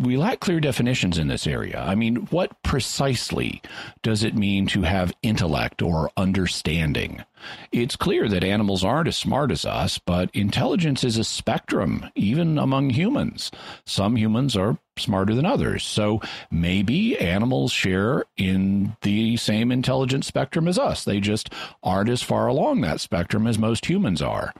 [0.00, 1.78] we lack clear definitions in this area.
[1.86, 3.60] I mean, what precisely
[4.02, 7.22] does it mean to have intellect or understanding?
[7.70, 12.58] It's clear that animals aren't as smart as us, but intelligence is a spectrum, even
[12.58, 13.50] among humans.
[13.84, 15.84] Some humans are smarter than others.
[15.84, 21.04] So maybe animals share in the same intelligence spectrum as us.
[21.04, 24.54] They just aren't as far along that spectrum as most humans are.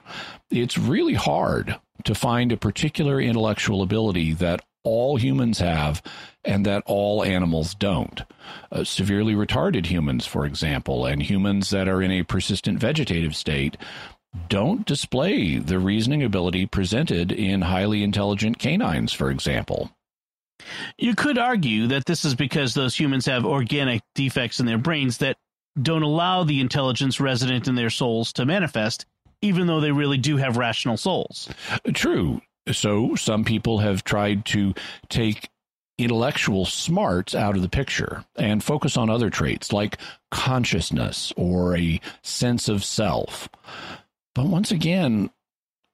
[0.51, 6.01] It's really hard to find a particular intellectual ability that all humans have
[6.43, 8.21] and that all animals don't.
[8.71, 13.77] Uh, severely retarded humans, for example, and humans that are in a persistent vegetative state
[14.49, 19.91] don't display the reasoning ability presented in highly intelligent canines, for example.
[20.97, 25.17] You could argue that this is because those humans have organic defects in their brains
[25.17, 25.37] that
[25.81, 29.05] don't allow the intelligence resident in their souls to manifest,
[29.41, 31.49] even though they really do have rational souls.
[31.93, 32.41] True.
[32.73, 34.73] So some people have tried to
[35.09, 35.49] take
[35.97, 39.97] intellectual smarts out of the picture and focus on other traits like
[40.31, 43.49] consciousness or a sense of self.
[44.33, 45.29] But once again,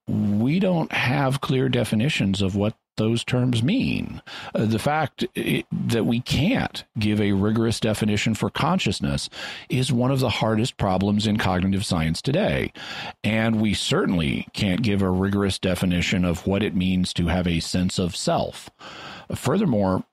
[0.06, 4.20] we don't have clear definitions of what those terms mean.
[4.54, 9.30] Uh, the fact it, that we can't give a rigorous definition for consciousness
[9.68, 12.72] is one of the hardest problems in cognitive science today.
[13.24, 17.60] And we certainly can't give a rigorous definition of what it means to have a
[17.60, 18.68] sense of self.
[19.34, 20.04] Furthermore,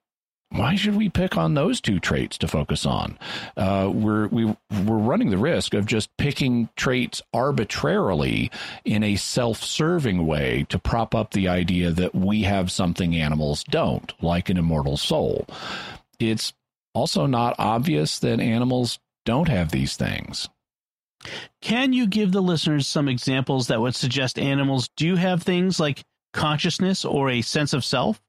[0.49, 3.17] why should we pick on those two traits to focus on?
[3.57, 4.45] Uh, we're we,
[4.85, 8.51] we're running the risk of just picking traits arbitrarily
[8.83, 14.13] in a self-serving way to prop up the idea that we have something animals don't,
[14.23, 15.45] like an immortal soul.
[16.19, 16.53] It's
[16.93, 20.47] also not obvious that animals don't have these things.
[21.61, 26.03] Can you give the listeners some examples that would suggest animals do have things like
[26.33, 28.21] consciousness or a sense of self?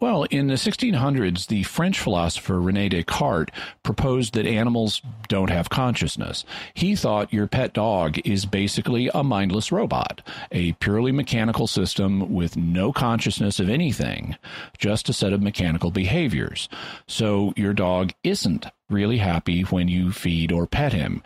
[0.00, 6.44] Well, in the 1600s, the French philosopher Rene Descartes proposed that animals don't have consciousness.
[6.74, 10.20] He thought your pet dog is basically a mindless robot,
[10.52, 14.36] a purely mechanical system with no consciousness of anything,
[14.78, 16.68] just a set of mechanical behaviors.
[17.06, 21.22] So your dog isn't really happy when you feed or pet him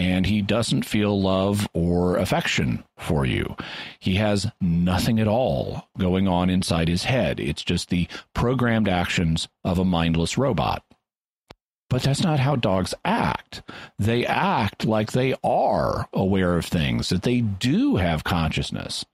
[0.00, 3.54] and he doesn't feel love or affection for you.
[3.98, 7.38] He has nothing at all going on inside his head.
[7.38, 10.82] It's just the programmed actions of a mindless robot.
[11.90, 13.62] But that's not how dogs act.
[13.98, 19.04] They act like they are aware of things, that they do have consciousness.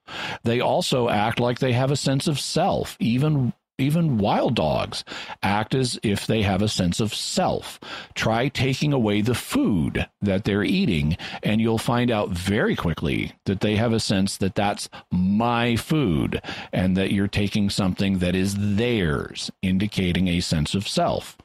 [0.45, 5.05] They also act like they have a sense of self, even even wild dogs
[5.43, 7.79] act as if they have a sense of self.
[8.14, 13.61] Try taking away the food that they're eating, and you'll find out very quickly that
[13.61, 16.41] they have a sense that that's my food
[16.72, 21.37] and that you're taking something that is theirs, indicating a sense of self.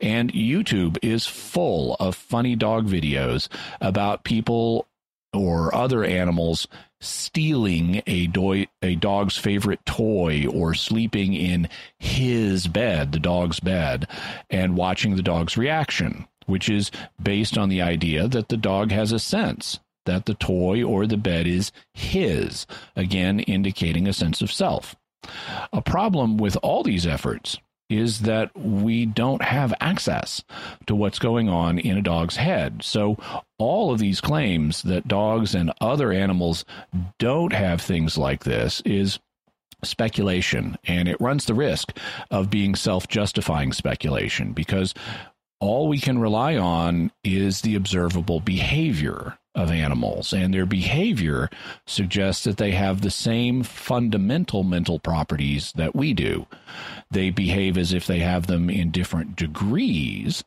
[0.00, 3.48] And YouTube is full of funny dog videos
[3.80, 4.86] about people
[5.34, 6.66] or other animals
[7.00, 11.68] stealing a, do- a dog's favorite toy or sleeping in
[11.98, 14.08] his bed, the dog's bed,
[14.48, 16.90] and watching the dog's reaction, which is
[17.22, 21.16] based on the idea that the dog has a sense that the toy or the
[21.16, 22.66] bed is his,
[22.96, 24.94] again, indicating a sense of self.
[25.72, 27.58] A problem with all these efforts
[27.90, 30.42] is that we don't have access
[30.86, 32.82] to what's going on in a dog's head.
[32.82, 33.18] So,
[33.58, 36.64] all of these claims that dogs and other animals
[37.18, 39.18] don't have things like this is
[39.82, 41.96] speculation, and it runs the risk
[42.30, 44.94] of being self justifying speculation because
[45.60, 51.48] all we can rely on is the observable behavior of animals, and their behavior
[51.86, 56.46] suggests that they have the same fundamental mental properties that we do.
[57.14, 60.44] They behave as if they have them in different degrees,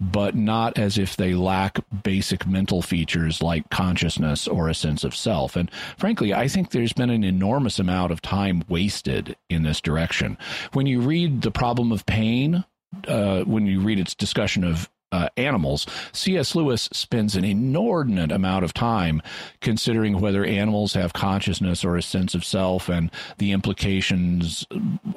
[0.00, 5.14] but not as if they lack basic mental features like consciousness or a sense of
[5.14, 5.56] self.
[5.56, 10.36] And frankly, I think there's been an enormous amount of time wasted in this direction.
[10.72, 12.64] When you read The Problem of Pain,
[13.06, 16.54] uh, when you read its discussion of uh, animals, C.S.
[16.54, 19.22] Lewis spends an inordinate amount of time
[19.60, 24.66] considering whether animals have consciousness or a sense of self and the implications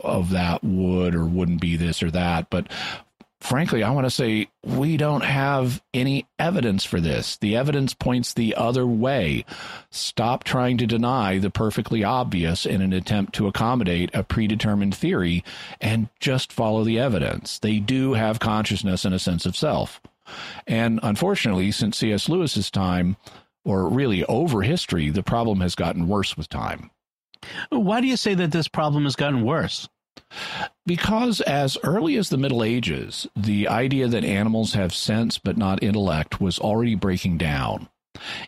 [0.04, 2.50] of that would or wouldn't be this or that.
[2.50, 2.72] But
[3.42, 7.38] frankly, I want to say we don't have any evidence for this.
[7.38, 9.44] The evidence points the other way.
[9.90, 15.44] Stop trying to deny the perfectly obvious in an attempt to accommodate a predetermined theory
[15.82, 17.60] and just follow the evidence.
[17.60, 20.00] They do have consciousness and a sense of self.
[20.68, 22.30] And unfortunately, since C.S.
[22.30, 23.18] Lewis's time,
[23.66, 26.90] or really over history, the problem has gotten worse with time.
[27.70, 29.90] Why do you say that this problem has gotten worse?
[30.86, 35.84] Because as early as the Middle Ages, the idea that animals have sense but not
[35.84, 37.88] intellect was already breaking down.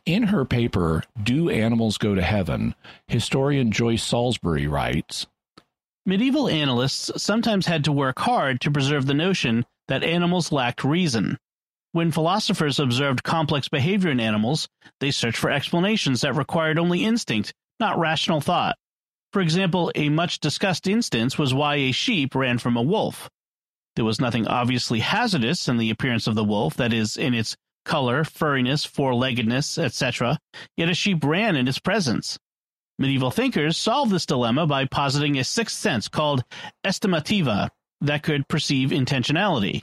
[0.05, 2.75] In her paper, Do Animals Go to Heaven?
[3.07, 5.25] historian Joyce Salisbury writes
[6.05, 11.37] Medieval analysts sometimes had to work hard to preserve the notion that animals lacked reason.
[11.93, 14.67] When philosophers observed complex behavior in animals,
[14.99, 18.77] they searched for explanations that required only instinct, not rational thought.
[19.33, 23.31] For example, a much discussed instance was why a sheep ran from a wolf.
[23.95, 27.57] There was nothing obviously hazardous in the appearance of the wolf, that is, in its
[27.83, 30.37] color, furriness, four-leggedness, etc.,
[30.77, 32.37] yet a sheep ran in its presence.
[32.99, 36.43] Medieval thinkers solved this dilemma by positing a sixth sense called
[36.85, 37.69] estimativa
[38.01, 39.81] that could perceive intentionality.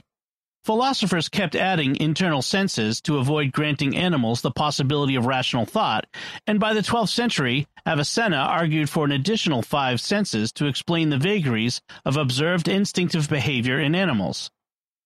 [0.63, 6.05] Philosophers kept adding internal senses to avoid granting animals the possibility of rational thought,
[6.45, 11.17] and by the 12th century, Avicenna argued for an additional five senses to explain the
[11.17, 14.51] vagaries of observed instinctive behavior in animals.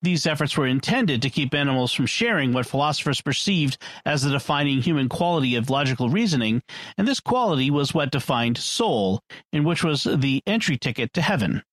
[0.01, 4.81] These efforts were intended to keep animals from sharing what philosophers perceived as the defining
[4.81, 6.63] human quality of logical reasoning,
[6.97, 9.21] and this quality was what defined soul,
[9.53, 11.63] in which was the entry ticket to heaven.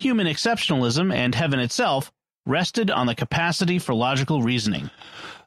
[0.00, 2.10] Human exceptionalism and heaven itself
[2.46, 4.90] rested on the capacity for logical reasoning.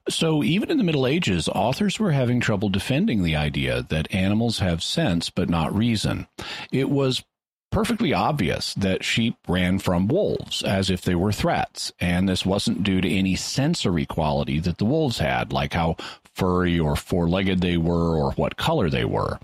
[0.07, 4.59] So, even in the Middle Ages, authors were having trouble defending the idea that animals
[4.59, 6.27] have sense but not reason.
[6.71, 7.23] It was
[7.71, 12.83] perfectly obvious that sheep ran from wolves as if they were threats, and this wasn't
[12.83, 15.95] due to any sensory quality that the wolves had, like how
[16.35, 19.39] furry or four legged they were or what color they were.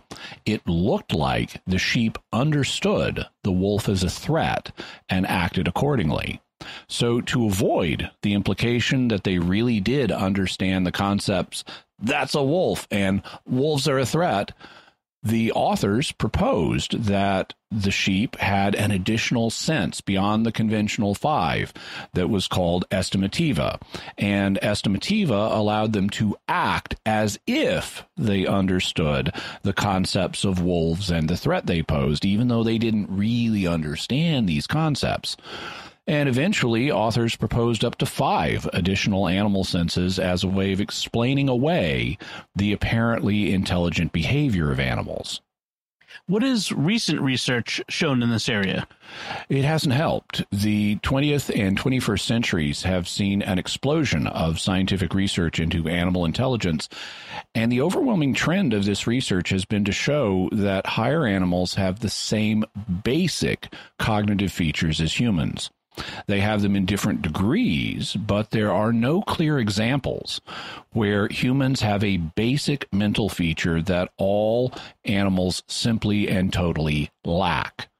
[0.46, 4.72] It looked like the sheep understood the wolf as a threat
[5.10, 6.40] and acted accordingly.
[6.88, 11.64] So, to avoid the implication that they really did understand the concepts,
[12.00, 14.52] that's a wolf and wolves are a threat,
[15.24, 21.72] the authors proposed that the sheep had an additional sense beyond the conventional five
[22.14, 23.80] that was called estimativa.
[24.18, 29.32] And estimativa allowed them to act as if they understood
[29.62, 34.50] the concepts of wolves and the threat they posed, even though they didn't really understand
[34.50, 35.38] these concepts.
[36.08, 41.48] And eventually, authors proposed up to five additional animal senses as a way of explaining
[41.48, 42.18] away
[42.56, 45.42] the apparently intelligent behavior of animals.
[46.28, 48.88] What has recent research shown in this area?
[49.50, 50.44] It hasn't helped.
[50.52, 56.90] The 20th and 21st centuries have seen an explosion of scientific research into animal intelligence,
[57.56, 62.00] and the overwhelming trend of this research has been to show that higher animals have
[62.00, 62.66] the same
[63.04, 65.70] basic cognitive features as humans.
[66.28, 70.42] They have them in different degrees, but there are no clear examples
[70.94, 74.74] where humans have a basic mental feature that all
[75.06, 77.91] animals simply and totally lack.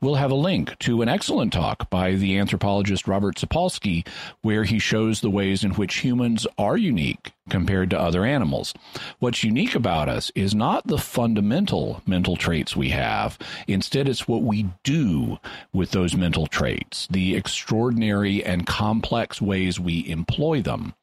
[0.00, 4.06] We'll have a link to an excellent talk by the anthropologist Robert Sapolsky,
[4.42, 8.72] where he shows the ways in which humans are unique compared to other animals.
[9.18, 14.42] What's unique about us is not the fundamental mental traits we have, instead, it's what
[14.42, 15.38] we do
[15.72, 20.94] with those mental traits, the extraordinary and complex ways we employ them.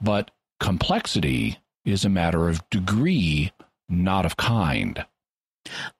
[0.00, 3.52] But complexity is a matter of degree,
[3.88, 5.04] not of kind.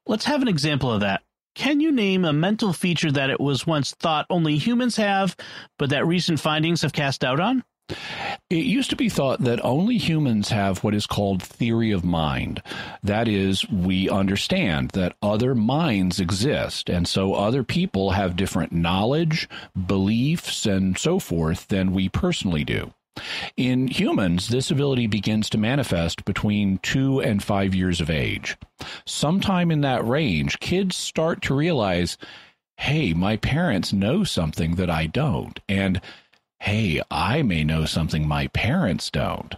[0.06, 1.22] Let's have an example of that.
[1.54, 5.36] Can you name a mental feature that it was once thought only humans have,
[5.78, 7.64] but that recent findings have cast doubt on?
[8.48, 12.62] It used to be thought that only humans have what is called theory of mind.
[13.02, 19.48] That is, we understand that other minds exist, and so other people have different knowledge,
[19.86, 22.92] beliefs, and so forth than we personally do.
[23.56, 28.56] In humans, this ability begins to manifest between two and five years of age.
[29.04, 32.16] Sometime in that range, kids start to realize,
[32.76, 35.60] hey, my parents know something that I don't.
[35.68, 36.00] And
[36.60, 39.54] hey, I may know something my parents don't.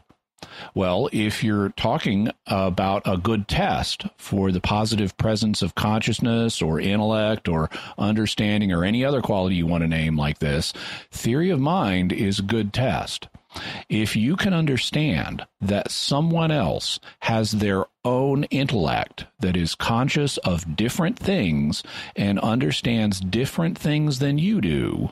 [0.74, 6.80] Well, if you're talking about a good test for the positive presence of consciousness or
[6.80, 10.72] intellect or understanding or any other quality you want to name like this,
[11.10, 13.28] theory of mind is a good test.
[13.88, 20.76] If you can understand that someone else has their own intellect that is conscious of
[20.76, 21.82] different things
[22.16, 25.10] and understands different things than you do,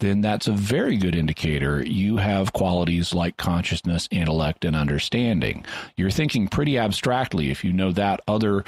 [0.00, 5.64] then that's a very good indicator you have qualities like consciousness, intellect, and understanding.
[5.96, 8.64] You're thinking pretty abstractly if you know that other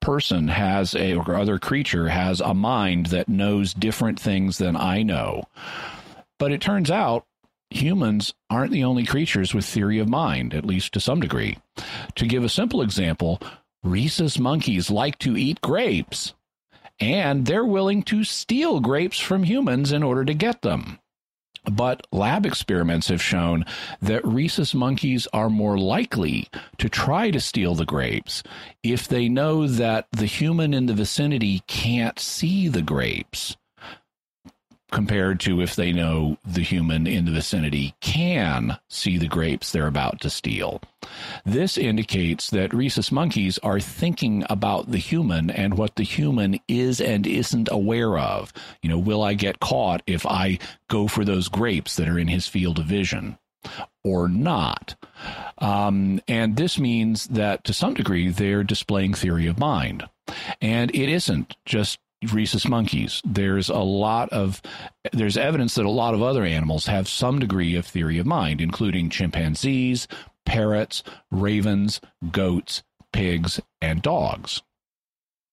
[0.00, 5.02] person has a or other creature has a mind that knows different things than I
[5.02, 5.44] know.
[6.38, 7.26] But it turns out
[7.70, 11.58] humans aren't the only creatures with theory of mind, at least to some degree.
[12.14, 13.40] To give a simple example,
[13.82, 16.34] rhesus monkeys like to eat grapes
[16.98, 20.98] and they're willing to steal grapes from humans in order to get them.
[21.70, 23.64] But lab experiments have shown
[24.00, 26.48] that rhesus monkeys are more likely
[26.78, 28.44] to try to steal the grapes
[28.84, 33.56] if they know that the human in the vicinity can't see the grapes
[34.96, 39.86] compared to if they know the human in the vicinity can see the grapes they're
[39.86, 40.80] about to steal.
[41.44, 46.98] This indicates that rhesus monkeys are thinking about the human and what the human is
[46.98, 48.54] and isn't aware of.
[48.80, 52.28] You know, will I get caught if I go for those grapes that are in
[52.28, 53.36] his field of vision?
[54.02, 54.94] Or not.
[55.58, 60.08] Um, and this means that to some degree they're displaying theory of mind.
[60.62, 61.98] And it isn't just
[62.32, 63.20] rhesus monkeys.
[63.24, 64.62] There's a lot of
[65.12, 68.60] there's evidence that a lot of other animals have some degree of theory of mind,
[68.60, 70.08] including chimpanzees,
[70.44, 72.00] parrots, ravens,
[72.32, 74.62] goats, pigs, and dogs.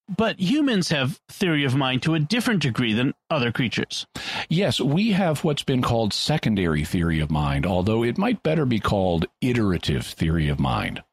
[0.10, 4.06] But humans have theory of mind to a different degree than other creatures.
[4.50, 8.80] Yes, we have what's been called secondary theory of mind, although it might better be
[8.80, 11.04] called iterative theory of mind.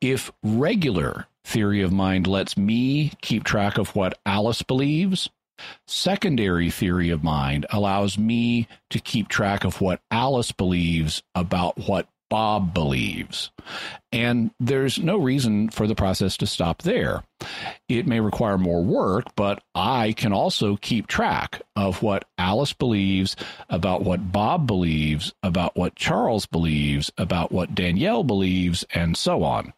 [0.00, 5.30] If regular theory of mind lets me keep track of what Alice believes.
[5.86, 12.08] Secondary theory of mind allows me to keep track of what Alice believes about what
[12.28, 13.50] Bob believes.
[14.14, 17.24] And there's no reason for the process to stop there.
[17.88, 23.34] It may require more work, but I can also keep track of what Alice believes,
[23.68, 29.72] about what Bob believes, about what Charles believes, about what Danielle believes, and so on.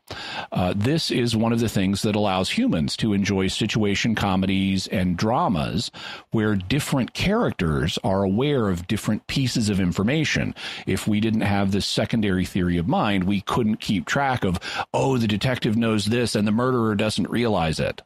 [0.52, 5.16] Uh, this is one of the things that allows humans to enjoy situation comedies and
[5.16, 5.90] dramas
[6.30, 10.54] where different characters are aware of different pieces of information.
[10.86, 14.58] If we didn't have this secondary theory of mind, we couldn't keep track track of,
[14.92, 18.02] oh, the detective knows this and the murderer doesn't realize it.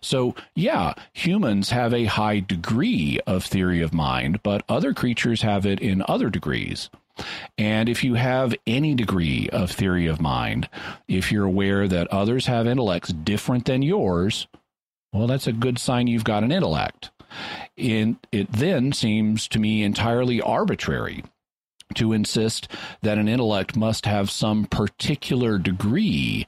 [0.00, 5.64] So, yeah, humans have a high degree of theory of mind, but other creatures have
[5.64, 6.90] it in other degrees.
[7.56, 10.68] And if you have any degree of theory of mind,
[11.06, 14.48] if you're aware that others have intellects different than yours,
[15.12, 17.10] well, that's a good sign you've got an intellect.
[17.76, 21.22] In, it then seems to me entirely arbitrary
[21.94, 22.68] to insist
[23.02, 26.46] that an intellect must have some particular degree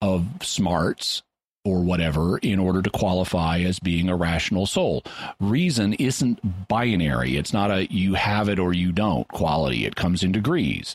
[0.00, 1.22] of smarts
[1.66, 5.02] or whatever in order to qualify as being a rational soul.
[5.40, 7.36] Reason isn't binary.
[7.36, 9.84] It's not a you have it or you don't quality.
[9.84, 10.94] It comes in degrees.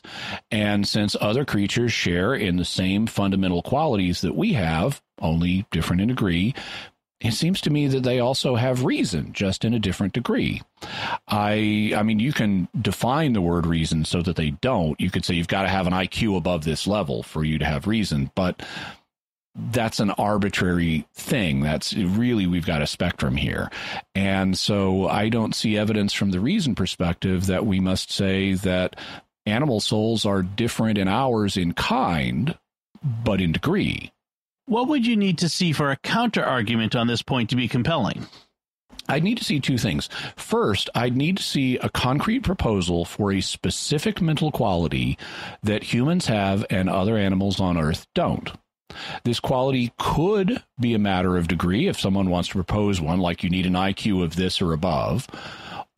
[0.50, 6.00] And since other creatures share in the same fundamental qualities that we have, only different
[6.00, 6.54] in degree,
[7.22, 10.62] it seems to me that they also have reason just in a different degree
[11.28, 15.24] i i mean you can define the word reason so that they don't you could
[15.24, 18.30] say you've got to have an iq above this level for you to have reason
[18.34, 18.62] but
[19.54, 21.60] that's an arbitrary thing.
[21.60, 23.70] That's really, we've got a spectrum here.
[24.14, 28.96] And so I don't see evidence from the reason perspective that we must say that
[29.44, 32.56] animal souls are different in ours in kind,
[33.02, 34.12] but in degree.
[34.72, 37.68] What would you need to see for a counter argument on this point to be
[37.68, 38.26] compelling?
[39.06, 40.08] I'd need to see two things.
[40.34, 45.18] First, I'd need to see a concrete proposal for a specific mental quality
[45.62, 48.50] that humans have and other animals on Earth don't.
[49.24, 53.42] This quality could be a matter of degree if someone wants to propose one, like
[53.42, 55.28] you need an IQ of this or above,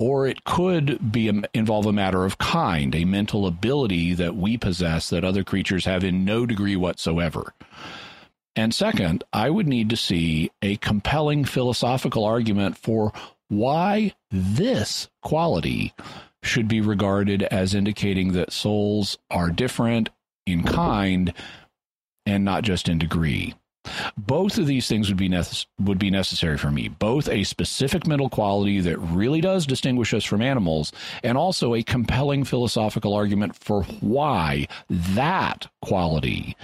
[0.00, 4.58] or it could be a, involve a matter of kind, a mental ability that we
[4.58, 7.54] possess that other creatures have in no degree whatsoever.
[8.57, 13.12] And second, I would need to see a compelling philosophical argument for
[13.48, 15.92] why this quality
[16.42, 20.11] should be regarded as indicating that souls are different
[20.46, 21.32] in kind
[22.26, 23.55] and not just in degree.
[24.16, 26.88] Both of these things would be necess- would be necessary for me.
[26.88, 30.90] Both a specific mental quality that really does distinguish us from animals,
[31.22, 36.57] and also a compelling philosophical argument for why that quality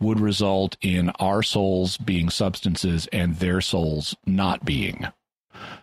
[0.00, 5.06] would result in our souls being substances and their souls not being.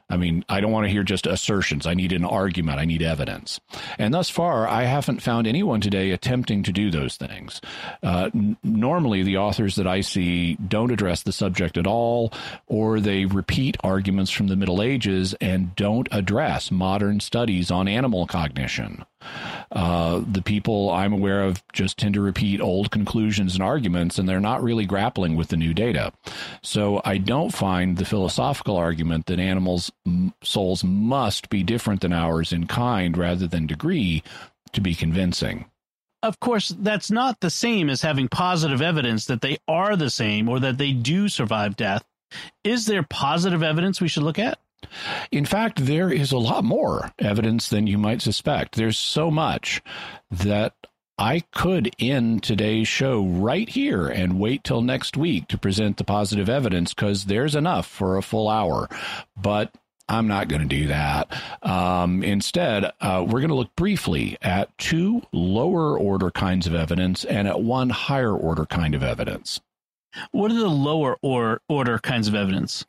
[0.07, 1.87] I mean, I don't want to hear just assertions.
[1.87, 2.79] I need an argument.
[2.79, 3.59] I need evidence.
[3.97, 7.59] And thus far, I haven't found anyone today attempting to do those things.
[8.03, 12.31] Uh, n- normally, the authors that I see don't address the subject at all,
[12.67, 18.27] or they repeat arguments from the Middle Ages and don't address modern studies on animal
[18.27, 19.05] cognition.
[19.71, 24.27] Uh, the people I'm aware of just tend to repeat old conclusions and arguments, and
[24.27, 26.13] they're not really grappling with the new data.
[26.61, 29.91] So I don't find the philosophical argument that animals'
[30.43, 34.23] souls must be different than ours in kind rather than degree
[34.73, 35.65] to be convincing.
[36.23, 40.49] Of course, that's not the same as having positive evidence that they are the same
[40.49, 42.03] or that they do survive death.
[42.63, 44.57] Is there positive evidence we should look at?
[45.31, 48.75] In fact, there is a lot more evidence than you might suspect.
[48.75, 49.81] There's so much
[50.31, 50.73] that
[51.17, 56.03] I could end today's show right here and wait till next week to present the
[56.03, 58.89] positive evidence because there's enough for a full hour.
[59.37, 59.73] But
[60.09, 61.31] I'm not going to do that.
[61.63, 67.23] Um, instead, uh, we're going to look briefly at two lower order kinds of evidence
[67.23, 69.61] and at one higher order kind of evidence.
[70.31, 72.85] What are the lower or order kinds of evidence?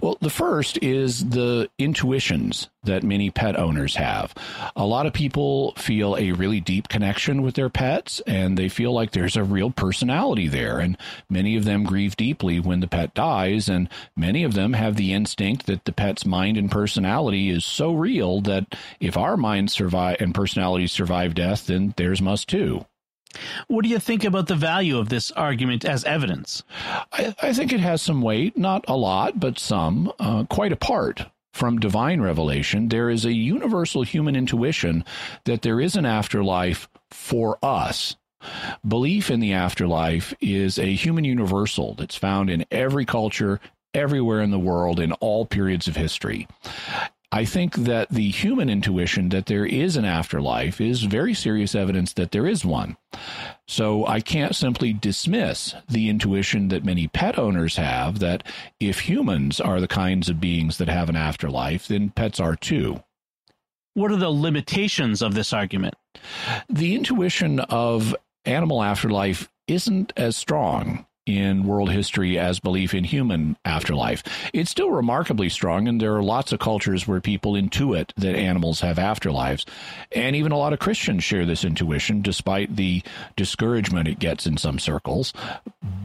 [0.00, 4.34] Well, the first is the intuitions that many pet owners have.
[4.76, 8.92] A lot of people feel a really deep connection with their pets and they feel
[8.92, 10.78] like there's a real personality there.
[10.78, 10.96] And
[11.28, 13.68] many of them grieve deeply when the pet dies.
[13.68, 17.92] And many of them have the instinct that the pet's mind and personality is so
[17.92, 22.84] real that if our minds survive and personalities survive death, then theirs must too.
[23.68, 26.62] What do you think about the value of this argument as evidence?
[27.12, 31.26] I, I think it has some weight, not a lot, but some, uh, quite apart
[31.52, 32.88] from divine revelation.
[32.88, 35.04] There is a universal human intuition
[35.44, 38.16] that there is an afterlife for us.
[38.86, 43.58] Belief in the afterlife is a human universal that's found in every culture,
[43.94, 46.46] everywhere in the world, in all periods of history.
[47.32, 52.12] I think that the human intuition that there is an afterlife is very serious evidence
[52.14, 52.96] that there is one.
[53.66, 58.44] So I can't simply dismiss the intuition that many pet owners have that
[58.78, 63.02] if humans are the kinds of beings that have an afterlife, then pets are too.
[63.94, 65.94] What are the limitations of this argument?
[66.68, 68.14] The intuition of
[68.44, 74.22] animal afterlife isn't as strong in world history as belief in human afterlife.
[74.52, 78.80] It's still remarkably strong, and there are lots of cultures where people intuit that animals
[78.80, 79.66] have afterlives.
[80.12, 83.02] And even a lot of Christians share this intuition, despite the
[83.34, 85.32] discouragement it gets in some circles.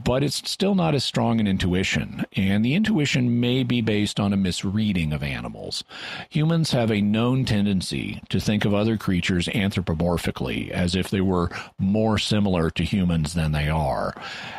[0.04, 4.34] But it's still not as strong an intuition, and the intuition may be based on
[4.34, 5.84] a misreading of animals.
[6.30, 11.52] Humans have a known tendency to think of other creatures anthropomorphically, as if they were
[11.78, 14.16] more similar to humans than they are.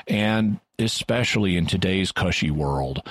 [0.07, 0.52] And
[0.83, 3.03] especially in today's cushy world,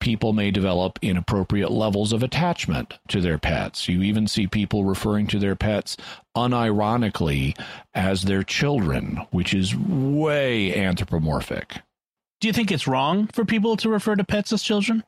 [0.00, 3.88] people may develop inappropriate levels of attachment to their pets.
[3.88, 5.96] You even see people referring to their pets
[6.36, 7.58] unironically
[7.94, 11.80] as their children, which is way anthropomorphic.
[12.40, 15.02] Do you think it's wrong for people to refer to pets as children?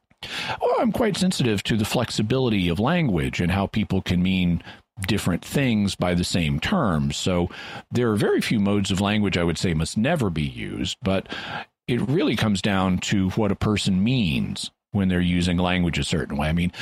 [0.61, 4.63] Well, I'm quite sensitive to the flexibility of language and how people can mean
[5.07, 7.17] different things by the same terms.
[7.17, 7.49] So
[7.91, 11.29] there are very few modes of language I would say must never be used, but
[11.91, 16.37] it really comes down to what a person means when they're using language a certain
[16.37, 16.49] way.
[16.49, 16.73] I mean,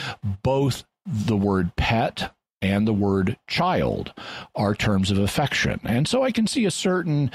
[0.42, 4.12] both the word pet and the word child
[4.54, 5.80] are terms of affection.
[5.84, 7.30] And so I can see a certain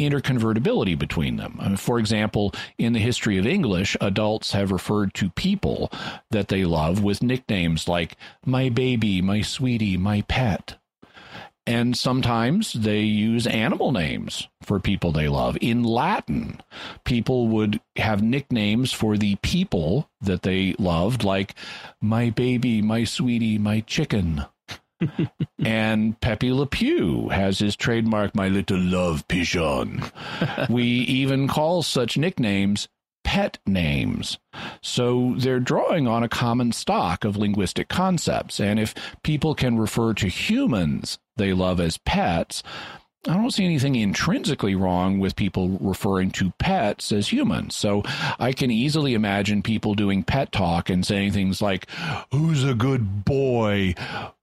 [0.00, 1.58] interconvertibility between them.
[1.60, 5.92] Uh, for example, in the history of English, adults have referred to people
[6.30, 10.78] that they love with nicknames like my baby, my sweetie, my pet.
[11.66, 15.56] And sometimes they use animal names for people they love.
[15.60, 16.60] In Latin,
[17.04, 21.54] people would have nicknames for the people that they loved, like
[22.00, 24.44] my baby, my sweetie, my chicken
[25.64, 30.02] and Pepe Le Pew has his trademark, My Little Love Pigeon.
[30.68, 32.88] we even call such nicknames
[33.32, 34.36] pet names.
[34.82, 38.60] So they're drawing on a common stock of linguistic concepts.
[38.60, 42.62] And if people can refer to humans they love as pets,
[43.26, 47.74] I don't see anything intrinsically wrong with people referring to pets as humans.
[47.74, 48.02] So
[48.38, 51.88] I can easily imagine people doing pet talk and saying things like,
[52.32, 53.94] Who's a good boy?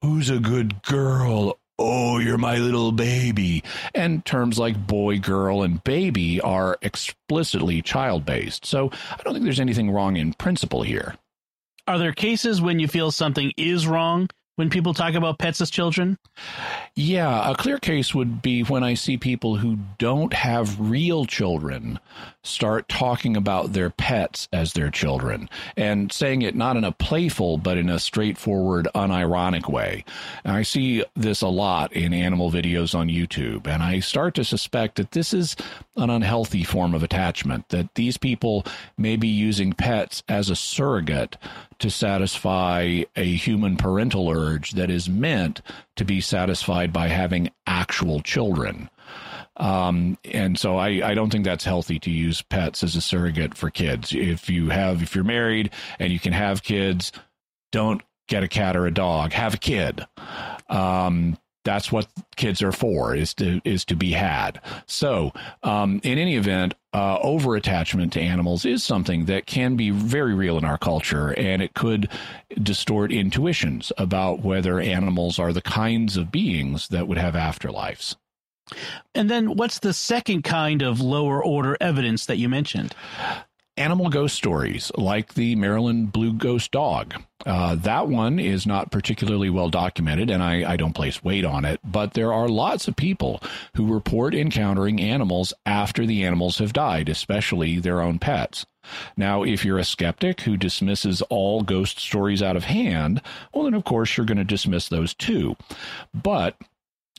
[0.01, 1.58] Who's a good girl?
[1.81, 3.63] Oh, you're my little baby.
[3.95, 8.65] And terms like boy, girl, and baby are explicitly child based.
[8.65, 11.15] So I don't think there's anything wrong in principle here.
[11.87, 15.69] Are there cases when you feel something is wrong when people talk about pets as
[15.69, 16.17] children?
[16.95, 21.97] Yeah, a clear case would be when I see people who don't have real children
[22.49, 27.57] start talking about their pets as their children and saying it not in a playful
[27.57, 30.03] but in a straightforward, unironic way.
[30.43, 34.43] And I see this a lot in animal videos on YouTube, and I start to
[34.43, 35.55] suspect that this is
[35.95, 38.65] an unhealthy form of attachment, that these people
[38.97, 41.37] may be using pets as a surrogate
[41.79, 45.61] to satisfy a human parental urge that is meant
[45.95, 48.89] to be satisfied by having actual children.
[49.59, 53.55] Um, and so I, I don't think that's healthy to use pets as a surrogate
[53.55, 54.13] for kids.
[54.13, 57.11] If you have, if you're married and you can have kids,
[57.71, 59.33] don't get a cat or a dog.
[59.33, 60.05] Have a kid.
[60.69, 65.31] Um, that's what kids are for is to is to be had so
[65.63, 70.33] um, in any event uh, over attachment to animals is something that can be very
[70.33, 72.09] real in our culture and it could
[72.63, 78.15] distort intuitions about whether animals are the kinds of beings that would have afterlives
[79.15, 82.95] and then what's the second kind of lower order evidence that you mentioned
[83.79, 87.15] animal ghost stories like the Maryland blue ghost dog.
[87.45, 91.63] Uh, that one is not particularly well documented, and I, I don't place weight on
[91.63, 93.41] it, but there are lots of people
[93.75, 98.65] who report encountering animals after the animals have died, especially their own pets.
[99.15, 103.21] Now, if you're a skeptic who dismisses all ghost stories out of hand,
[103.53, 105.55] well, then of course you're going to dismiss those too.
[106.13, 106.57] But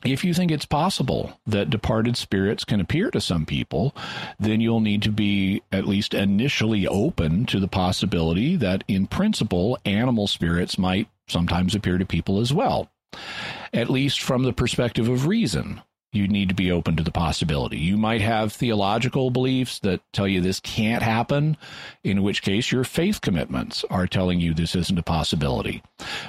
[0.05, 3.95] if you think it's possible that departed spirits can appear to some people,
[4.39, 9.79] then you'll need to be at least initially open to the possibility that, in principle,
[9.85, 12.91] animal spirits might sometimes appear to people as well,
[13.73, 15.83] at least from the perspective of reason
[16.13, 17.79] you need to be open to the possibility.
[17.79, 21.57] You might have theological beliefs that tell you this can't happen,
[22.03, 25.83] in which case your faith commitments are telling you this isn't a possibility.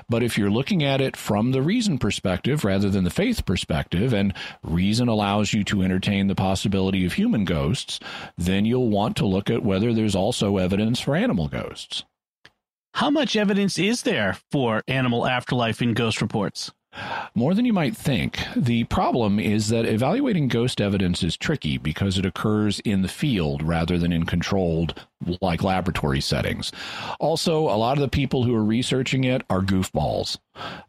[0.08, 4.14] But if you're looking at it from the reason perspective rather than the faith perspective,
[4.14, 8.00] and reason allows you to entertain the possibility of human ghosts,
[8.38, 12.04] then you'll want to look at whether there's also evidence for animal ghosts.
[12.94, 16.72] How much evidence is there for animal afterlife in ghost reports?
[17.34, 18.40] More than you might think.
[18.56, 23.64] The problem is that evaluating ghost evidence is tricky because it occurs in the field
[23.64, 25.06] rather than in controlled,
[25.42, 26.72] like laboratory settings.
[27.20, 30.38] Also, a lot of the people who are researching it are goofballs.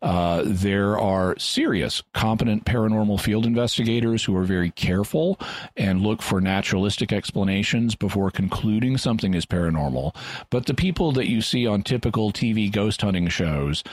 [0.00, 5.38] Uh, there are serious, competent paranormal field investigators who are very careful
[5.76, 10.14] and look for naturalistic explanations before concluding something is paranormal.
[10.50, 13.84] But the people that you see on typical TV ghost hunting shows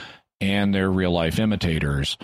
[0.42, 2.18] and their real life imitators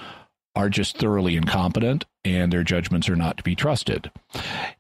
[0.55, 4.09] are just thoroughly incompetent and their judgments are not to be trusted.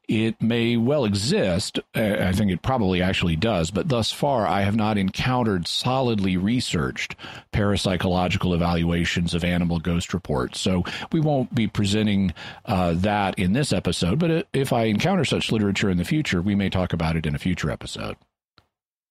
[0.07, 1.79] It may well exist.
[1.93, 7.15] I think it probably actually does, but thus far I have not encountered solidly researched
[7.53, 10.59] parapsychological evaluations of animal ghost reports.
[10.61, 12.33] So we won't be presenting
[12.65, 16.55] uh, that in this episode, but if I encounter such literature in the future, we
[16.55, 18.15] may talk about it in a future episode.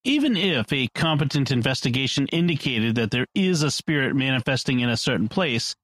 [0.07, 5.28] Even if a competent investigation indicated that there is a spirit manifesting in a certain
[5.28, 5.74] place,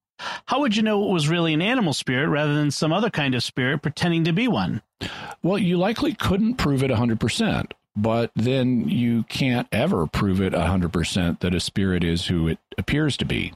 [0.45, 3.35] how would you know it was really an animal spirit rather than some other kind
[3.35, 4.83] of spirit pretending to be one?
[5.43, 11.41] Well, you likely couldn't prove it 100%, but then you can't ever prove it 100%
[11.41, 13.55] that a spirit is who it appears to be.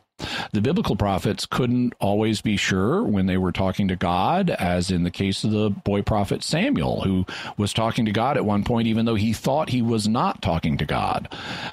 [0.53, 5.03] The biblical prophets couldn't always be sure when they were talking to God, as in
[5.03, 8.87] the case of the boy prophet Samuel, who was talking to God at one point,
[8.87, 11.29] even though he thought he was not talking to God.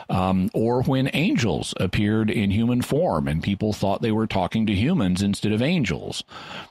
[0.09, 4.73] Um, or when angels appeared in human form and people thought they were talking to
[4.73, 6.23] humans instead of angels.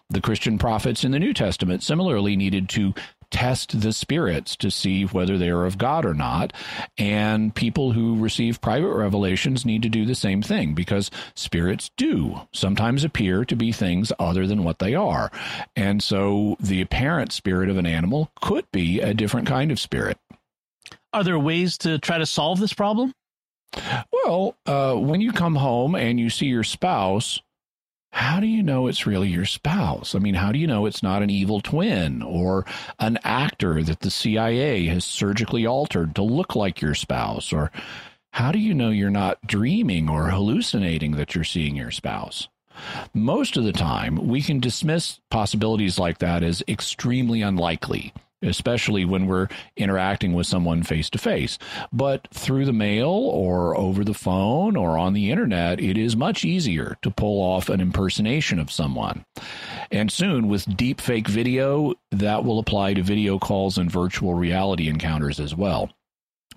[0.08, 2.94] The Christian prophets in the New Testament similarly needed to
[3.30, 6.52] test the spirits to see whether they are of God or not.
[6.98, 12.40] And people who receive private revelations need to do the same thing because spirits do
[12.52, 15.30] sometimes appear to be things other than what they are.
[15.76, 20.18] And so the apparent spirit of an animal could be a different kind of spirit.
[21.12, 23.12] Are there ways to try to solve this problem?
[24.12, 27.40] Well, uh, when you come home and you see your spouse,
[28.12, 30.14] how do you know it's really your spouse?
[30.14, 32.66] I mean, how do you know it's not an evil twin or
[32.98, 37.52] an actor that the CIA has surgically altered to look like your spouse?
[37.52, 37.70] Or
[38.32, 42.48] how do you know you're not dreaming or hallucinating that you're seeing your spouse?
[43.14, 48.12] Most of the time, we can dismiss possibilities like that as extremely unlikely
[48.42, 51.58] especially when we're interacting with someone face to face.
[51.92, 56.44] But through the mail or over the phone or on the internet, it is much
[56.44, 59.24] easier to pull off an impersonation of someone.
[59.90, 64.88] And soon, with deep fake video, that will apply to video calls and virtual reality
[64.88, 65.90] encounters as well.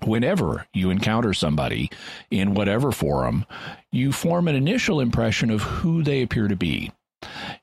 [0.03, 1.89] Whenever you encounter somebody
[2.29, 3.45] in whatever forum,
[3.91, 6.91] you form an initial impression of who they appear to be.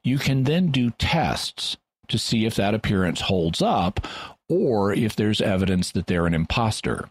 [0.03, 1.77] You can then do tests
[2.11, 4.07] to see if that appearance holds up
[4.49, 7.09] or if there's evidence that they're an imposter.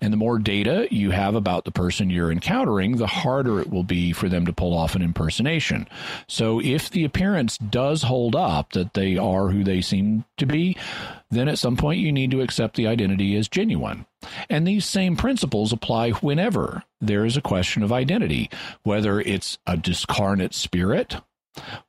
[0.00, 3.84] And the more data you have about the person you're encountering, the harder it will
[3.84, 5.88] be for them to pull off an impersonation.
[6.28, 10.76] So if the appearance does hold up that they are who they seem to be,
[11.30, 14.06] then at some point you need to accept the identity as genuine.
[14.48, 18.50] And these same principles apply whenever there is a question of identity,
[18.82, 21.16] whether it's a discarnate spirit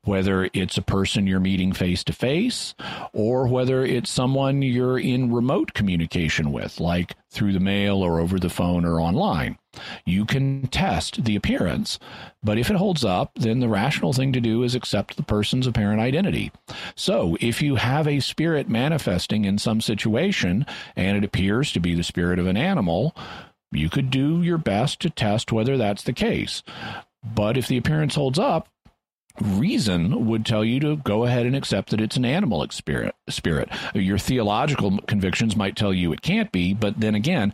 [0.03, 2.73] whether it's a person you're meeting face to face
[3.13, 8.39] or whether it's someone you're in remote communication with, like through the mail or over
[8.39, 9.57] the phone or online.
[10.05, 11.97] You can test the appearance,
[12.43, 15.65] but if it holds up, then the rational thing to do is accept the person's
[15.65, 16.51] apparent identity.
[16.95, 21.95] So, if you have a spirit manifesting in some situation and it appears to be
[21.95, 23.15] the spirit of an animal,
[23.71, 26.61] you could do your best to test whether that's the case.
[27.23, 28.67] But if the appearance holds up,
[29.41, 33.69] reason would tell you to go ahead and accept that it's an animal spirit spirit.
[33.95, 37.51] Your theological convictions might tell you it can't be but then again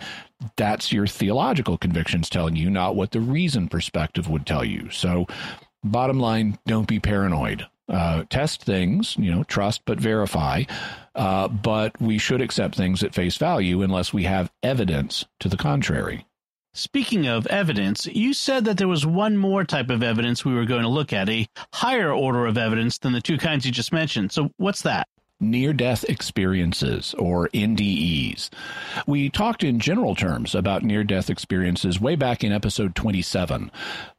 [0.55, 4.89] that's your theological convictions telling you not what the reason perspective would tell you.
[4.89, 5.27] So
[5.83, 7.65] bottom line don't be paranoid.
[7.87, 10.63] Uh, test things you know trust but verify.
[11.15, 15.57] Uh, but we should accept things at face value unless we have evidence to the
[15.57, 16.25] contrary
[16.73, 20.65] Speaking of evidence, you said that there was one more type of evidence we were
[20.65, 23.91] going to look at, a higher order of evidence than the two kinds you just
[23.91, 24.31] mentioned.
[24.31, 25.07] So, what's that?
[25.39, 28.49] Near death experiences, or NDEs.
[29.07, 33.71] We talked in general terms about near death experiences way back in episode 27,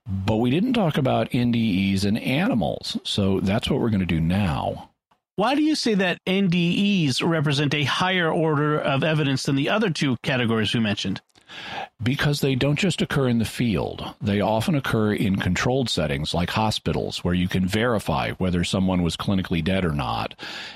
[0.06, 2.98] but we didn't talk about NDEs in animals.
[3.04, 4.90] So, that's what we're going to do now.
[5.36, 9.88] Why do you say that NDEs represent a higher order of evidence than the other
[9.88, 11.22] two categories we mentioned?
[12.02, 16.50] Because they don't just occur in the field, they often occur in controlled settings like
[16.50, 20.34] hospitals, where you can verify whether someone was clinically dead or not.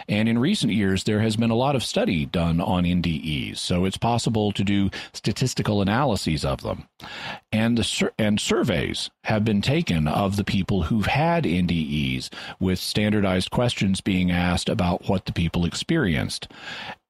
[0.08, 3.84] And in recent years, there has been a lot of study done on NDEs, so
[3.84, 6.86] it's possible to do statistical analyses of them.
[7.50, 12.28] And, the sur- and surveys have been taken of the people who've had NDEs,
[12.60, 16.48] with standardized questions being asked about what the people experienced.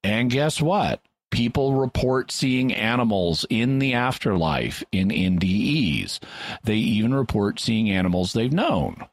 [0.04, 1.00] And guess what?
[1.34, 6.20] People report seeing animals in the afterlife in NDEs.
[6.62, 9.04] They even report seeing animals they've known.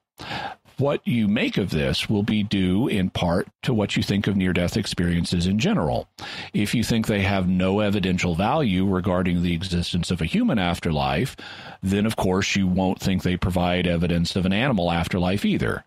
[0.77, 4.35] What you make of this will be due in part to what you think of
[4.35, 6.07] near death experiences in general.
[6.53, 11.35] If you think they have no evidential value regarding the existence of a human afterlife,
[11.81, 15.83] then of course you won't think they provide evidence of an animal afterlife either.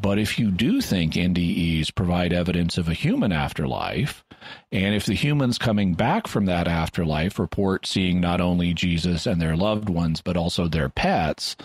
[0.00, 4.24] But if you do think NDEs provide evidence of a human afterlife,
[4.72, 9.40] and if the humans coming back from that afterlife report seeing not only Jesus and
[9.40, 11.56] their loved ones, but also their pets,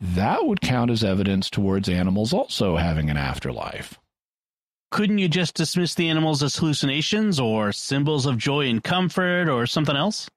[0.00, 3.98] that would count as evidence towards animals also having an afterlife.
[4.90, 9.66] Couldn't you just dismiss the animals as hallucinations or symbols of joy and comfort or
[9.66, 10.30] something else?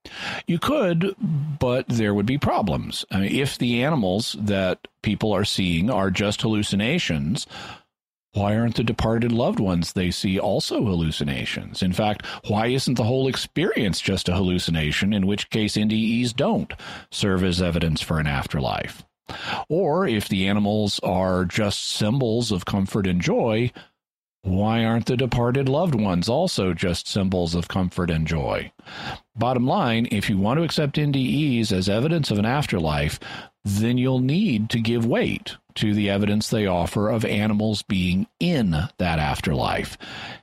[0.45, 1.15] You could,
[1.59, 3.05] but there would be problems.
[3.11, 7.47] I mean, if the animals that people are seeing are just hallucinations,
[8.33, 11.81] why aren't the departed loved ones they see also hallucinations?
[11.81, 16.73] In fact, why isn't the whole experience just a hallucination, in which case NDEs don't
[17.09, 19.03] serve as evidence for an afterlife?
[19.69, 23.71] Or if the animals are just symbols of comfort and joy,
[24.43, 28.71] why aren't the departed loved ones also just symbols of comfort and joy?
[29.35, 33.19] Bottom line, if you want to accept NDEs as evidence of an afterlife,
[33.63, 38.71] then you'll need to give weight to the evidence they offer of animals being in
[38.97, 39.97] that afterlife.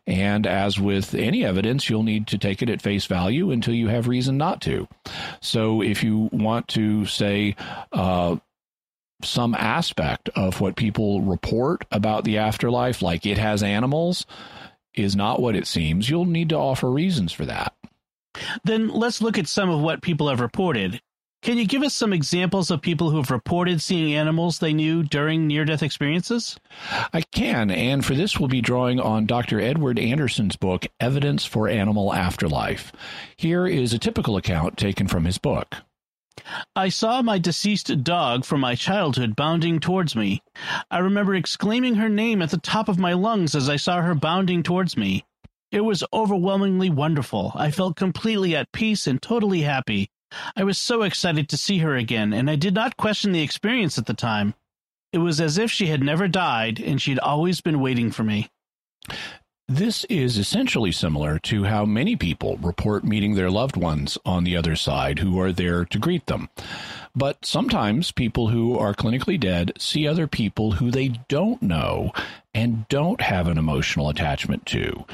[0.07, 3.89] And as with any evidence, you'll need to take it at face value until you
[3.89, 4.89] have reason not to.
[5.41, 7.57] So if you want to say,
[7.93, 8.37] uh,
[9.23, 14.27] some aspect of what people report about the afterlife, like it has animals,
[14.95, 17.75] is not what it seems, you'll need to offer reasons for that.
[18.65, 21.01] Then let's look at some of what people have reported.
[21.41, 25.05] Can you give us some examples of people who have reported seeing animals they knew
[25.05, 26.59] during near death experiences?
[27.13, 29.61] I can, and for this, we'll be drawing on Dr.
[29.61, 32.91] Edward Anderson's book, Evidence for Animal Afterlife.
[33.37, 35.77] Here is a typical account taken from his book.
[36.77, 40.43] I saw my deceased dog from my childhood bounding towards me.
[40.91, 44.15] I remember exclaiming her name at the top of my lungs as I saw her
[44.15, 45.25] bounding towards me.
[45.71, 47.53] It was overwhelmingly wonderful.
[47.55, 50.11] I felt completely at peace and totally happy.
[50.57, 53.99] I was so excited to see her again, and I did not question the experience
[53.99, 54.55] at the time.
[55.13, 58.49] It was as if she had never died and she'd always been waiting for me.
[59.71, 64.57] This is essentially similar to how many people report meeting their loved ones on the
[64.57, 66.49] other side who are there to greet them.
[67.15, 72.13] But sometimes people who are clinically dead see other people who they don't know
[72.55, 75.05] and don't have an emotional attachment to.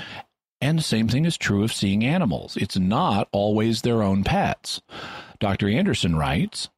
[0.61, 2.57] And the same thing is true of seeing animals.
[2.57, 4.81] It's not always their own pets.
[5.41, 5.69] Dr.
[5.69, 6.69] Anderson writes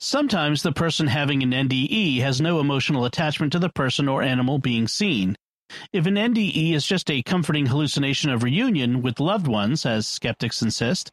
[0.00, 4.58] Sometimes the person having an NDE has no emotional attachment to the person or animal
[4.58, 5.36] being seen.
[5.92, 10.62] If an NDE is just a comforting hallucination of reunion with loved ones, as skeptics
[10.62, 11.10] insist,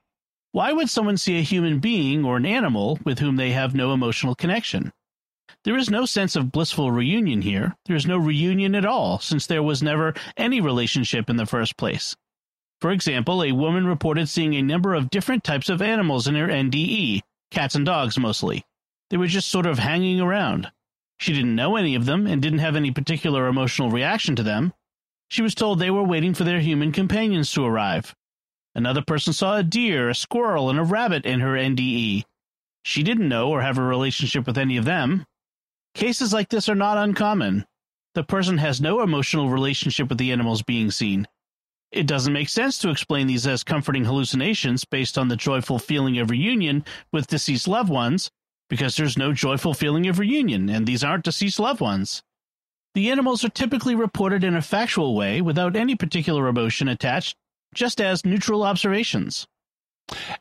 [0.51, 3.93] why would someone see a human being or an animal with whom they have no
[3.93, 4.91] emotional connection?
[5.63, 7.75] There is no sense of blissful reunion here.
[7.85, 11.77] There is no reunion at all, since there was never any relationship in the first
[11.77, 12.15] place.
[12.81, 16.47] For example, a woman reported seeing a number of different types of animals in her
[16.47, 17.21] NDE,
[17.51, 18.65] cats and dogs mostly.
[19.11, 20.71] They were just sort of hanging around.
[21.21, 24.73] She didn't know any of them and didn't have any particular emotional reaction to them.
[25.29, 28.15] She was told they were waiting for their human companions to arrive.
[28.73, 32.23] Another person saw a deer, a squirrel, and a rabbit in her NDE.
[32.83, 35.23] She didn't know or have a relationship with any of them.
[35.93, 37.67] Cases like this are not uncommon.
[38.15, 41.27] The person has no emotional relationship with the animals being seen.
[41.91, 46.17] It doesn't make sense to explain these as comforting hallucinations based on the joyful feeling
[46.17, 48.31] of reunion with deceased loved ones,
[48.71, 52.23] because there's no joyful feeling of reunion, and these aren't deceased loved ones.
[52.95, 57.35] The animals are typically reported in a factual way without any particular emotion attached,
[57.75, 59.45] just as neutral observations.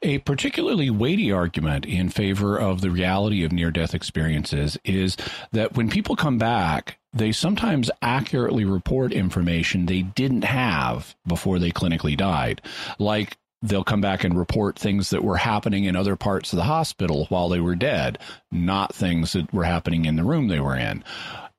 [0.03, 5.17] A particularly weighty argument in favor of the reality of near death experiences is
[5.51, 11.73] that when people come back, they sometimes accurately report information they didn't have before they
[11.73, 12.63] clinically died.
[13.01, 16.65] Like they'll come back and report things that were happening in other parts of the
[16.65, 18.19] hospital while they were dead,
[18.51, 21.05] not things that were happening in the room they were in.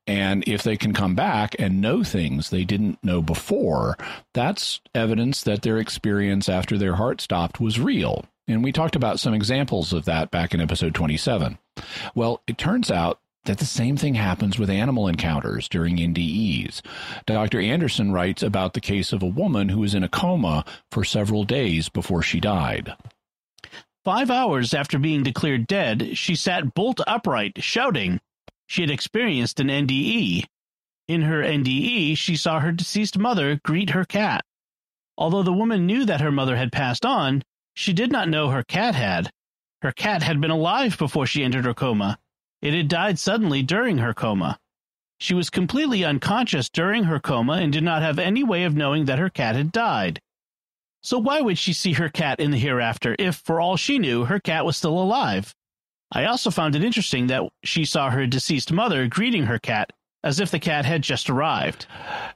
[0.07, 3.97] And if they can come back and know things they didn't know before,
[4.33, 8.25] that's evidence that their experience after their heart stopped was real.
[8.47, 11.57] And we talked about some examples of that back in episode 27.
[12.15, 16.81] Well, it turns out that the same thing happens with animal encounters during NDEs.
[17.25, 17.59] Dr.
[17.59, 21.43] Anderson writes about the case of a woman who was in a coma for several
[21.43, 22.93] days before she died.
[24.03, 28.19] Five hours after being declared dead, she sat bolt upright, shouting.
[28.67, 30.45] She had experienced an NDE.
[31.07, 34.43] In her NDE, she saw her deceased mother greet her cat.
[35.17, 37.43] Although the woman knew that her mother had passed on,
[37.75, 39.29] she did not know her cat had.
[39.81, 42.17] Her cat had been alive before she entered her coma.
[42.61, 44.59] It had died suddenly during her coma.
[45.19, 49.05] She was completely unconscious during her coma and did not have any way of knowing
[49.05, 50.21] that her cat had died.
[51.01, 54.25] So why would she see her cat in the hereafter if, for all she knew,
[54.25, 55.55] her cat was still alive?
[56.11, 60.39] I also found it interesting that she saw her deceased mother greeting her cat as
[60.39, 61.87] if the cat had just arrived.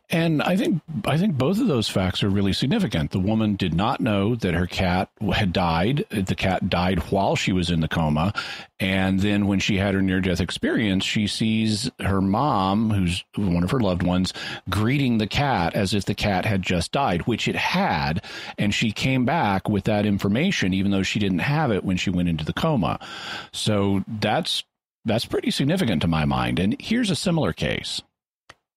[0.10, 3.12] And I think I think both of those facts are really significant.
[3.12, 6.06] The woman did not know that her cat had died.
[6.10, 8.34] The cat died while she was in the coma,
[8.80, 13.64] and then when she had her near death experience, she sees her mom, who's one
[13.64, 14.34] of her loved ones,
[14.70, 18.24] greeting the cat as if the cat had just died, which it had,
[18.58, 22.10] and she came back with that information even though she didn't have it when she
[22.10, 23.00] went into the coma.
[23.52, 24.64] So that's
[25.06, 26.60] that's pretty significant to my mind.
[26.60, 28.02] And here's a similar case.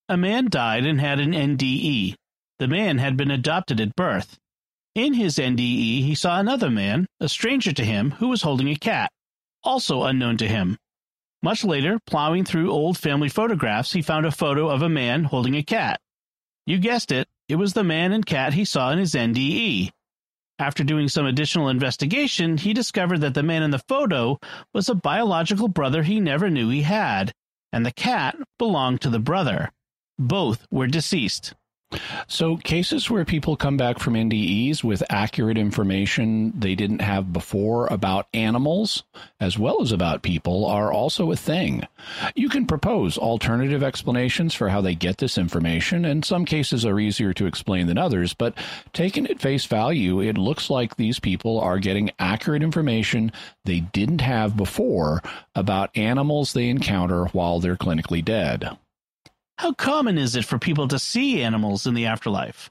[0.08, 2.14] A man died and had an NDE.
[2.58, 4.38] The man had been adopted at birth.
[4.94, 8.76] In his NDE, he saw another man, a stranger to him, who was holding a
[8.76, 9.10] cat,
[9.62, 10.76] also unknown to him.
[11.42, 15.54] Much later, plowing through old family photographs, he found a photo of a man holding
[15.54, 16.00] a cat.
[16.66, 19.90] You guessed it, it was the man and cat he saw in his NDE.
[20.60, 24.38] After doing some additional investigation, he discovered that the man in the photo
[24.74, 27.32] was a biological brother he never knew he had,
[27.72, 29.70] and the cat belonged to the brother.
[30.18, 31.54] Both were deceased.
[32.26, 37.86] So, cases where people come back from NDEs with accurate information they didn't have before
[37.86, 39.04] about animals
[39.40, 41.86] as well as about people are also a thing.
[42.34, 47.00] You can propose alternative explanations for how they get this information, and some cases are
[47.00, 48.54] easier to explain than others, but
[48.92, 53.32] taken at face value, it looks like these people are getting accurate information
[53.64, 55.22] they didn't have before
[55.54, 58.76] about animals they encounter while they're clinically dead.
[59.58, 62.68] How common is it for people to see animals in the afterlife?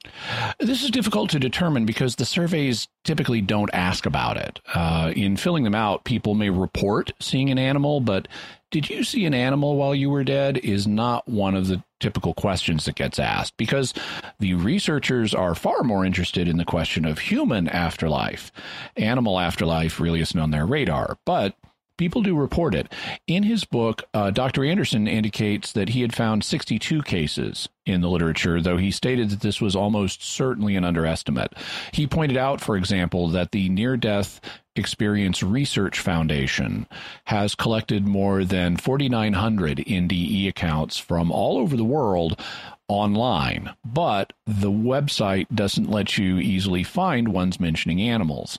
[0.58, 4.58] This is difficult to determine because the surveys typically don't ask about it.
[4.74, 8.26] Uh, in filling them out, people may report seeing an animal, but
[8.70, 12.32] did you see an animal while you were dead is not one of the typical
[12.32, 13.92] questions that gets asked because
[14.38, 18.50] the researchers are far more interested in the question of human afterlife.
[18.96, 21.54] Animal afterlife really isn't on their radar, but
[21.98, 22.90] people do report it.
[23.26, 24.64] In his book, uh, Dr.
[24.64, 29.40] Anderson indicates that he had found 62 cases in the literature, though he stated that
[29.40, 31.52] this was almost certainly an underestimate.
[31.92, 34.40] He pointed out, for example, that the Near Death
[34.76, 36.86] Experience Research Foundation
[37.24, 42.40] has collected more than 4,900 NDE accounts from all over the world
[42.88, 48.58] online, but the website doesn't let you easily find ones mentioning animals.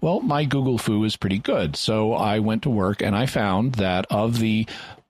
[0.00, 1.76] Well, my Google Fu is pretty good.
[1.76, 4.66] So I went to work and I found that of the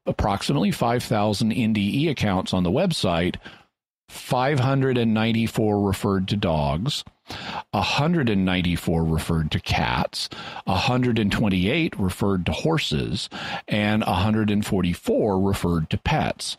[0.06, 3.36] approximately 5,000 NDE accounts on the website,
[4.08, 7.04] 594 referred to dogs,
[7.70, 10.28] 194 referred to cats,
[10.64, 13.30] 128 referred to horses,
[13.66, 16.56] and 144 referred to pets.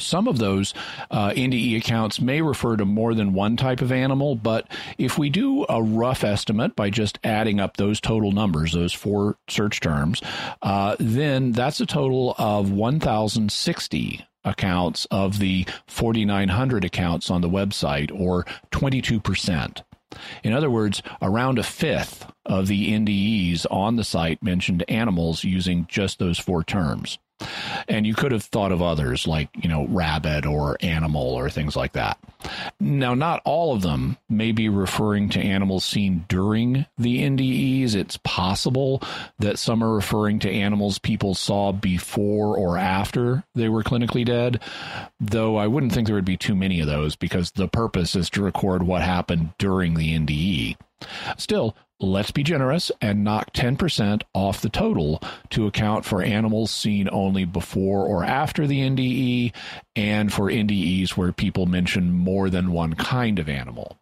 [0.00, 0.74] Some of those
[1.10, 5.30] uh, NDE accounts may refer to more than one type of animal, but if we
[5.30, 10.22] do a rough estimate by just adding up those total numbers, those four search terms,
[10.62, 18.10] uh, then that's a total of 1,060 accounts of the 4,900 accounts on the website,
[18.18, 19.82] or 22%.
[20.42, 25.86] In other words, around a fifth of the NDEs on the site mentioned animals using
[25.88, 27.18] just those four terms.
[27.86, 31.76] And you could have thought of others like, you know, rabbit or animal or things
[31.76, 32.18] like that.
[32.80, 37.94] Now, not all of them may be referring to animals seen during the NDEs.
[37.94, 39.02] It's possible
[39.38, 44.60] that some are referring to animals people saw before or after they were clinically dead,
[45.20, 48.30] though I wouldn't think there would be too many of those because the purpose is
[48.30, 50.76] to record what happened during the NDE.
[51.36, 55.20] Still, let's be generous and knock 10% off the total
[55.50, 59.52] to account for animals seen only before or after the NDE
[59.96, 63.98] and for NDEs where people mention more than one kind of animal.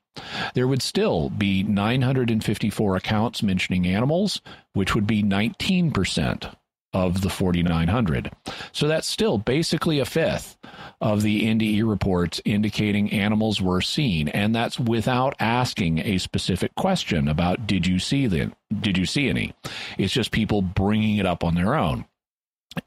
[0.54, 4.40] There would still be 954 accounts mentioning animals,
[4.72, 6.54] which would be 19%
[6.96, 8.32] of the 4,900.
[8.72, 10.56] So that's still basically a fifth
[10.98, 17.28] of the NDE reports indicating animals were seen, and that's without asking a specific question
[17.28, 18.54] about did you see them?
[18.80, 19.54] Did you see any?
[19.98, 22.06] It's just people bringing it up on their own.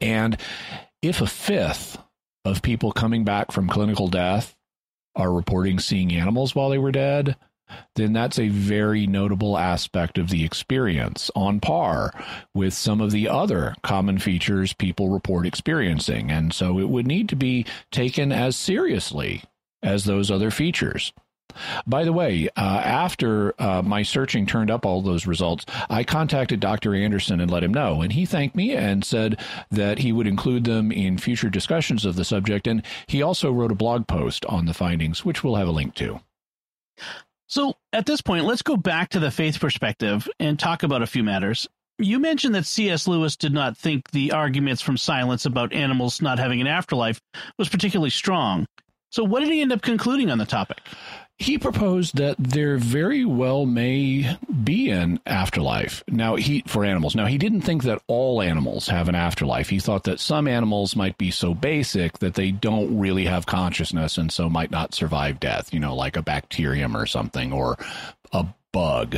[0.00, 0.36] And
[1.02, 1.96] if a fifth
[2.44, 4.56] of people coming back from clinical death
[5.14, 7.36] are reporting seeing animals while they were dead,
[7.94, 12.12] then that's a very notable aspect of the experience on par
[12.54, 16.30] with some of the other common features people report experiencing.
[16.30, 19.42] And so it would need to be taken as seriously
[19.82, 21.12] as those other features.
[21.86, 26.60] By the way, uh, after uh, my searching turned up all those results, I contacted
[26.60, 26.94] Dr.
[26.94, 28.02] Anderson and let him know.
[28.02, 29.40] And he thanked me and said
[29.70, 32.66] that he would include them in future discussions of the subject.
[32.66, 35.94] And he also wrote a blog post on the findings, which we'll have a link
[35.96, 36.20] to.
[37.50, 41.06] So at this point, let's go back to the faith perspective and talk about a
[41.06, 41.68] few matters.
[41.98, 43.08] You mentioned that C.S.
[43.08, 47.20] Lewis did not think the arguments from silence about animals not having an afterlife
[47.58, 48.66] was particularly strong.
[49.10, 50.78] So, what did he end up concluding on the topic?
[51.40, 56.04] He proposed that there very well may be an afterlife.
[56.06, 57.16] Now he for animals.
[57.16, 59.70] Now he didn't think that all animals have an afterlife.
[59.70, 64.18] He thought that some animals might be so basic that they don't really have consciousness
[64.18, 67.76] and so might not survive death you know like a bacterium or something or
[68.32, 69.16] a bug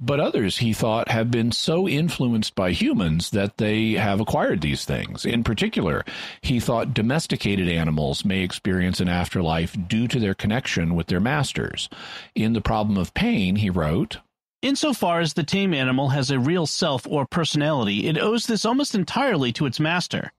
[0.00, 4.84] but others, he thought, have been so influenced by humans that they have acquired these
[4.84, 5.24] things.
[5.24, 6.04] In particular,
[6.40, 11.88] he thought domesticated animals may experience an afterlife due to their connection with their masters.
[12.34, 14.18] In The Problem of Pain, he wrote,
[14.62, 18.94] Insofar as the tame animal has a real self or personality, it owes this almost
[18.94, 20.32] entirely to its master.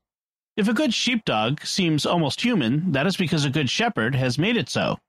[0.55, 4.55] If a good sheepdog seems almost human, that is because a good shepherd has made
[4.55, 4.99] it so.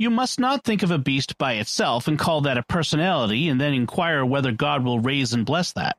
[0.00, 3.60] You must not think of a beast by itself and call that a personality and
[3.60, 5.98] then inquire whether God will raise and bless that.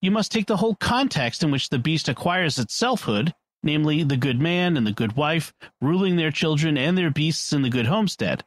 [0.00, 4.16] You must take the whole context in which the beast acquires its selfhood, namely the
[4.16, 7.86] good man and the good wife, ruling their children and their beasts in the good
[7.86, 8.44] homestead.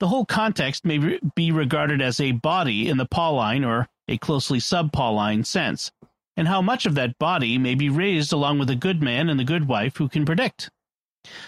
[0.00, 4.60] The whole context may be regarded as a body in the Pauline or a closely
[4.60, 5.92] sub-Pauline sense,
[6.38, 9.38] and how much of that body may be raised along with the good man and
[9.38, 10.70] the good wife who can predict.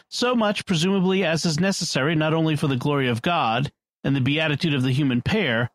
[0.09, 3.73] So much, presumably, as is necessary not only for the glory of God
[4.05, 5.71] and the beatitude of the human pair,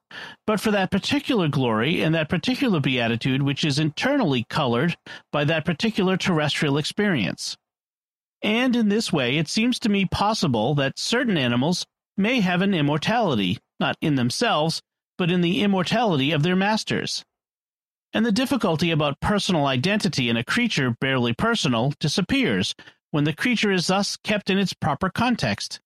[0.45, 4.95] but for that particular glory and that particular beatitude which is internally colored
[5.31, 7.57] by that particular terrestrial experience.
[8.41, 11.85] And in this way, it seems to me possible that certain animals
[12.15, 14.81] may have an immortality, not in themselves,
[15.17, 17.25] but in the immortality of their masters.
[18.13, 22.73] And the difficulty about personal identity in a creature barely personal disappears
[23.11, 25.79] when the creature is thus kept in its proper context.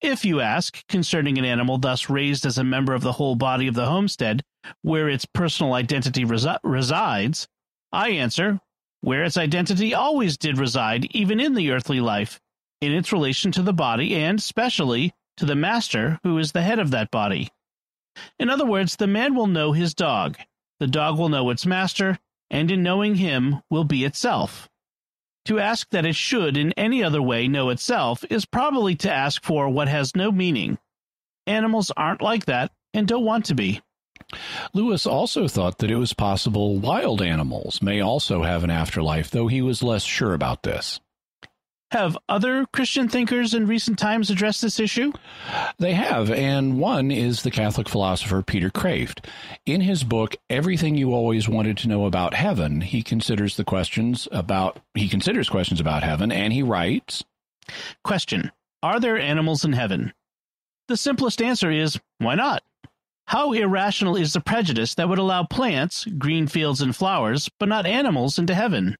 [0.00, 3.66] If you ask concerning an animal thus raised as a member of the whole body
[3.66, 4.44] of the homestead,
[4.82, 7.48] where its personal identity resi- resides,
[7.90, 8.60] I answer,
[9.00, 12.40] where its identity always did reside, even in the earthly life,
[12.80, 16.78] in its relation to the body and, specially, to the master who is the head
[16.78, 17.48] of that body.
[18.38, 20.36] In other words, the man will know his dog,
[20.80, 22.18] the dog will know its master,
[22.50, 24.67] and in knowing him will be itself.
[25.48, 29.42] To ask that it should in any other way know itself is probably to ask
[29.42, 30.76] for what has no meaning.
[31.46, 33.80] Animals aren't like that and don't want to be.
[34.74, 39.46] Lewis also thought that it was possible wild animals may also have an afterlife, though
[39.46, 41.00] he was less sure about this.
[41.90, 45.10] Have other Christian thinkers in recent times addressed this issue?
[45.78, 49.24] They have, and one is the Catholic philosopher Peter Kreeft.
[49.64, 54.28] In his book Everything You Always Wanted to Know About Heaven, he considers the questions
[54.30, 57.24] about he considers questions about heaven and he writes,
[58.04, 58.52] Question:
[58.82, 60.12] Are there animals in heaven?
[60.88, 62.62] The simplest answer is why not?
[63.28, 67.86] How irrational is the prejudice that would allow plants, green fields and flowers, but not
[67.86, 68.96] animals into heaven?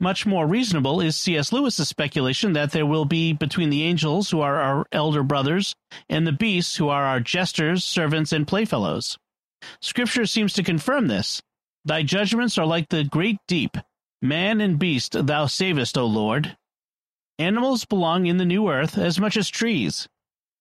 [0.00, 1.52] Much more reasonable is C.S.
[1.52, 5.74] Lewis's speculation that there will be between the angels, who are our elder brothers,
[6.08, 9.18] and the beasts, who are our jesters, servants, and playfellows.
[9.80, 11.42] Scripture seems to confirm this.
[11.84, 13.76] Thy judgments are like the great deep.
[14.22, 16.56] Man and beast thou savest, O Lord.
[17.40, 20.08] Animals belong in the new earth as much as trees.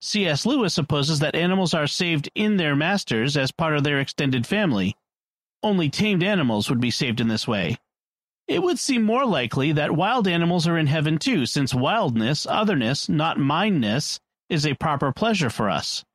[0.02, 0.46] C.S.
[0.46, 4.96] Lewis supposes that animals are saved in their masters as part of their extended family.
[5.64, 7.78] Only tamed animals would be saved in this way.
[8.48, 13.10] It would seem more likely that wild animals are in heaven too, since wildness, otherness,
[13.10, 14.20] not mindness,
[14.50, 16.06] is a proper pleasure for us.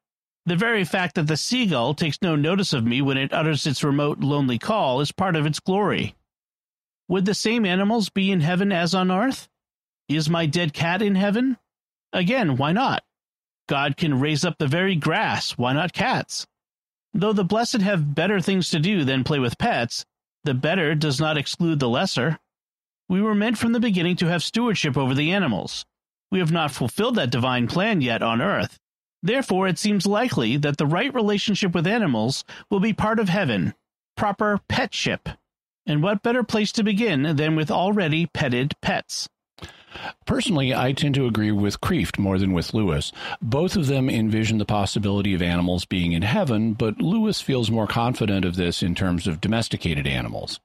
[0.46, 3.84] The very fact that the seagull takes no notice of me when it utters its
[3.84, 6.14] remote, lonely call is part of its glory.
[7.09, 9.48] Would the same animals be in heaven as on earth?
[10.09, 11.59] Is my dead cat in heaven?
[12.12, 13.04] Again, why not?
[13.68, 16.46] God can raise up the very grass, why not cats?
[17.14, 20.04] Though the blessed have better things to do than play with pets,
[20.44, 22.39] the better does not exclude the lesser.
[23.09, 25.85] We were meant from the beginning to have stewardship over the animals.
[26.31, 28.78] We have not fulfilled that divine plan yet on earth.
[29.23, 33.74] Therefore, it seems likely that the right relationship with animals will be part of heaven,
[34.16, 35.36] proper petship.
[35.86, 39.28] And what better place to begin than with already petted pets?
[40.27, 43.12] Personally, I tend to agree with Kreeft more than with Lewis.
[43.40, 47.86] Both of them envision the possibility of animals being in heaven, but Lewis feels more
[47.86, 50.60] confident of this in terms of domesticated animals.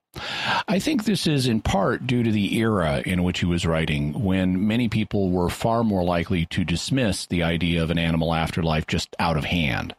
[0.67, 4.23] I think this is in part due to the era in which he was writing,
[4.23, 8.87] when many people were far more likely to dismiss the idea of an animal afterlife
[8.87, 9.95] just out of hand,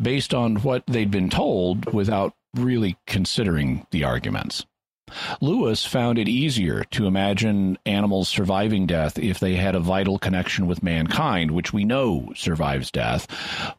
[0.00, 4.66] based on what they'd been told without really considering the arguments.
[5.40, 10.66] Lewis found it easier to imagine animals surviving death if they had a vital connection
[10.66, 13.26] with mankind, which we know survives death.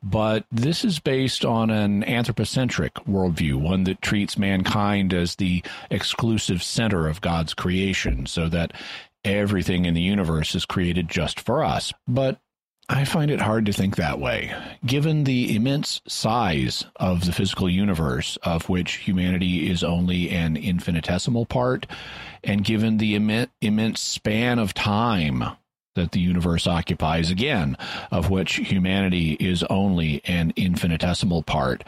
[0.04, 6.64] But this is based on an anthropocentric worldview, one that treats mankind as the exclusive
[6.64, 8.74] center of God's creation, so that
[9.24, 11.94] everything in the universe is created just for us.
[12.08, 12.40] But
[12.90, 14.54] I find it hard to think that way.
[14.86, 21.46] Given the immense size of the physical universe, of which humanity is only an infinitesimal
[21.46, 21.88] part,
[22.44, 25.44] and given the Im- immense span of time
[25.96, 27.78] that the universe occupies, again,
[28.12, 31.84] of which humanity is only an infinitesimal part,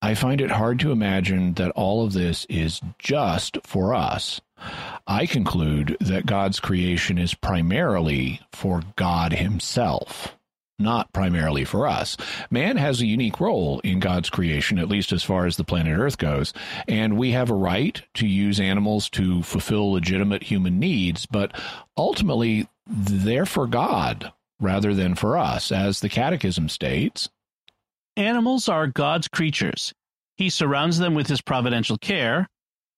[0.00, 4.40] I find it hard to imagine that all of this is just for us.
[5.10, 10.36] I conclude that God's creation is primarily for God Himself,
[10.78, 12.18] not primarily for us.
[12.50, 15.98] Man has a unique role in God's creation, at least as far as the planet
[15.98, 16.52] Earth goes,
[16.86, 21.58] and we have a right to use animals to fulfill legitimate human needs, but
[21.96, 24.30] ultimately they're for God
[24.60, 27.30] rather than for us, as the Catechism states.
[28.14, 29.94] Animals are God's creatures.
[30.36, 32.46] He surrounds them with his providential care.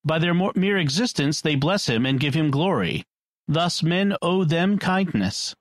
[0.05, 3.05] By their mere existence, they bless him and give him glory.
[3.47, 5.55] Thus, men owe them kindness.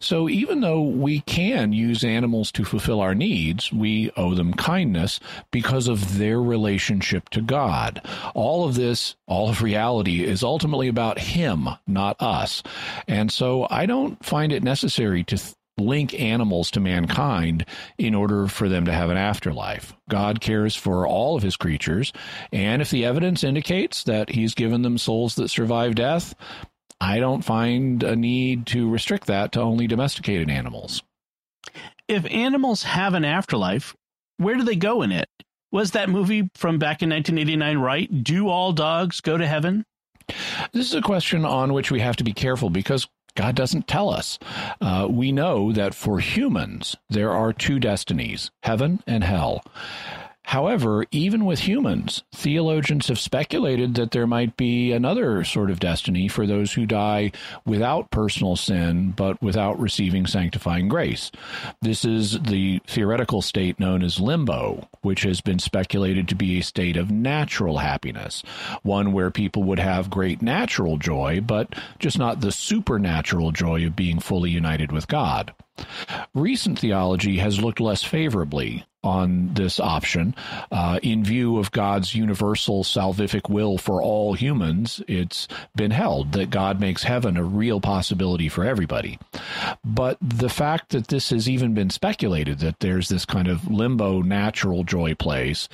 [0.00, 5.18] So, even though we can use animals to fulfill our needs, we owe them kindness
[5.50, 8.02] because of their relationship to God.
[8.34, 12.62] All of this, all of reality, is ultimately about Him, not us.
[13.08, 17.66] And so, I don't find it necessary to link animals to mankind
[17.98, 19.94] in order for them to have an afterlife.
[20.08, 22.12] God cares for all of his creatures,
[22.52, 26.34] and if the evidence indicates that he's given them souls that survive death,
[27.00, 31.02] I don't find a need to restrict that to only domesticated animals.
[32.08, 33.94] If animals have an afterlife,
[34.38, 35.28] where do they go in it?
[35.72, 38.24] Was that movie from back in 1989 right?
[38.24, 39.84] Do all dogs go to heaven?
[40.72, 43.06] This is a question on which we have to be careful because
[43.36, 44.38] God doesn't tell us.
[44.80, 49.62] Uh, we know that for humans, there are two destinies heaven and hell.
[50.46, 56.28] However, even with humans, theologians have speculated that there might be another sort of destiny
[56.28, 57.32] for those who die
[57.66, 61.32] without personal sin, but without receiving sanctifying grace.
[61.82, 66.62] This is the theoretical state known as limbo, which has been speculated to be a
[66.62, 68.44] state of natural happiness,
[68.84, 73.96] one where people would have great natural joy, but just not the supernatural joy of
[73.96, 75.52] being fully united with God.
[76.34, 80.34] Recent theology has looked less favorably on this option.
[80.70, 86.50] Uh, in view of God's universal salvific will for all humans, it's been held that
[86.50, 89.18] God makes heaven a real possibility for everybody.
[89.84, 94.22] But the fact that this has even been speculated, that there's this kind of limbo
[94.22, 95.68] natural joy place,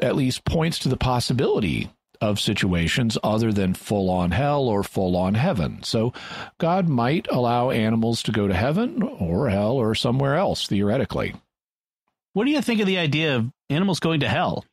[0.00, 5.16] at least points to the possibility of situations other than full on hell or full
[5.16, 5.82] on heaven.
[5.82, 6.12] So
[6.58, 11.34] God might allow animals to go to heaven or hell or somewhere else, theoretically.
[12.38, 14.64] What do you think of the idea of animals going to hell?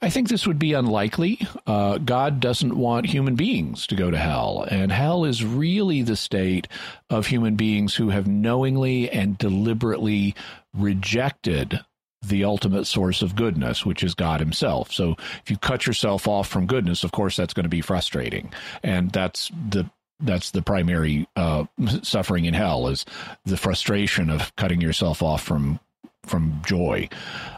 [0.00, 1.46] I think this would be unlikely.
[1.66, 6.16] Uh, God doesn't want human beings to go to hell, and hell is really the
[6.16, 6.68] state
[7.10, 10.34] of human beings who have knowingly and deliberately
[10.72, 11.80] rejected
[12.22, 14.90] the ultimate source of goodness, which is God Himself.
[14.90, 18.50] So if you cut yourself off from goodness, of course, that's going to be frustrating,
[18.82, 19.84] and that's the
[20.18, 21.64] that's the primary uh,
[22.02, 23.04] suffering in hell is
[23.44, 25.78] the frustration of cutting yourself off from
[26.24, 27.08] from joy.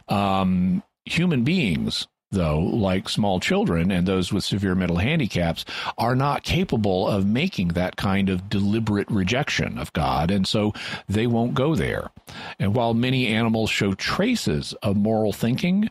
[0.08, 5.64] Um, human beings though, like small children and those with severe mental handicaps,
[5.96, 10.72] are not capable of making that kind of deliberate rejection of God, and so
[11.08, 12.10] they won't go there.
[12.58, 15.88] And while many animals show traces of moral thinking,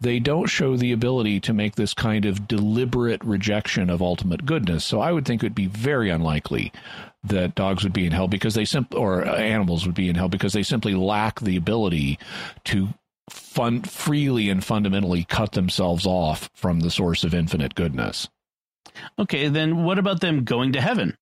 [0.00, 4.84] they don't show the ability to make this kind of deliberate rejection of ultimate goodness.
[4.84, 6.72] So I would think it would be very unlikely
[7.22, 10.16] that dogs would be in hell because they simply, or uh, animals would be in
[10.16, 12.18] hell because they simply lack the ability
[12.64, 12.88] to
[13.30, 18.28] fun, freely and fundamentally cut themselves off from the source of infinite goodness.
[19.18, 21.16] Okay, then what about them going to heaven?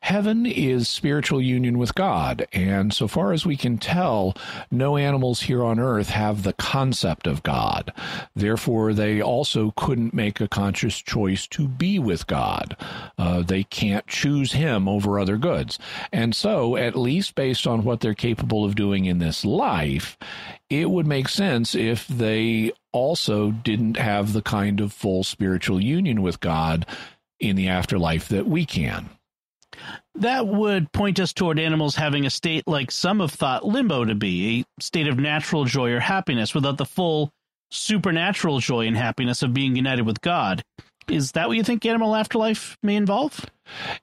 [0.00, 4.34] Heaven is spiritual union with God, and so far as we can tell,
[4.70, 7.92] no animals here on earth have the concept of God.
[8.34, 12.76] Therefore, they also couldn't make a conscious choice to be with God.
[13.18, 15.78] Uh, they can't choose Him over other goods.
[16.12, 20.16] And so, at least based on what they're capable of doing in this life,
[20.70, 26.22] it would make sense if they also didn't have the kind of full spiritual union
[26.22, 26.86] with God
[27.40, 29.10] in the afterlife that we can.
[30.14, 34.14] That would point us toward animals having a state like some have thought limbo to
[34.14, 37.30] be, a state of natural joy or happiness without the full
[37.70, 40.62] supernatural joy and happiness of being united with God.
[41.08, 43.44] Is that what you think animal afterlife may involve?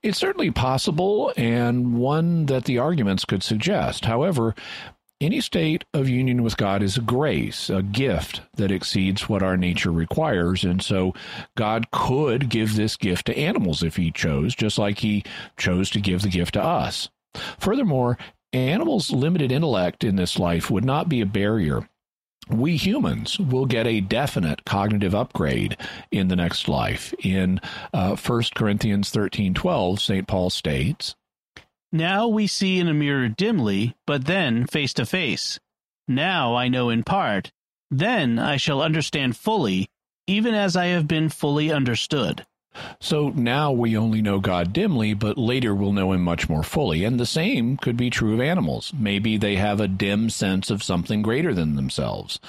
[0.03, 4.05] It's certainly possible, and one that the arguments could suggest.
[4.05, 4.53] However,
[5.21, 9.55] any state of union with God is a grace, a gift that exceeds what our
[9.55, 10.63] nature requires.
[10.63, 11.13] And so
[11.55, 15.23] God could give this gift to animals if he chose, just like he
[15.57, 17.09] chose to give the gift to us.
[17.59, 18.17] Furthermore,
[18.51, 21.87] animals' limited intellect in this life would not be a barrier.
[22.49, 25.77] We humans will get a definite cognitive upgrade
[26.11, 27.13] in the next life.
[27.23, 27.61] In
[27.93, 30.27] uh, 1 Corinthians 13 12, St.
[30.27, 31.15] Paul states,
[31.91, 35.59] now we see in a mirror dimly, but then face to face.
[36.07, 37.51] Now I know in part,
[37.89, 39.89] then I shall understand fully,
[40.27, 42.45] even as I have been fully understood.
[42.99, 47.03] So now we only know God dimly, but later we'll know him much more fully.
[47.03, 48.93] And the same could be true of animals.
[48.97, 52.39] Maybe they have a dim sense of something greater than themselves.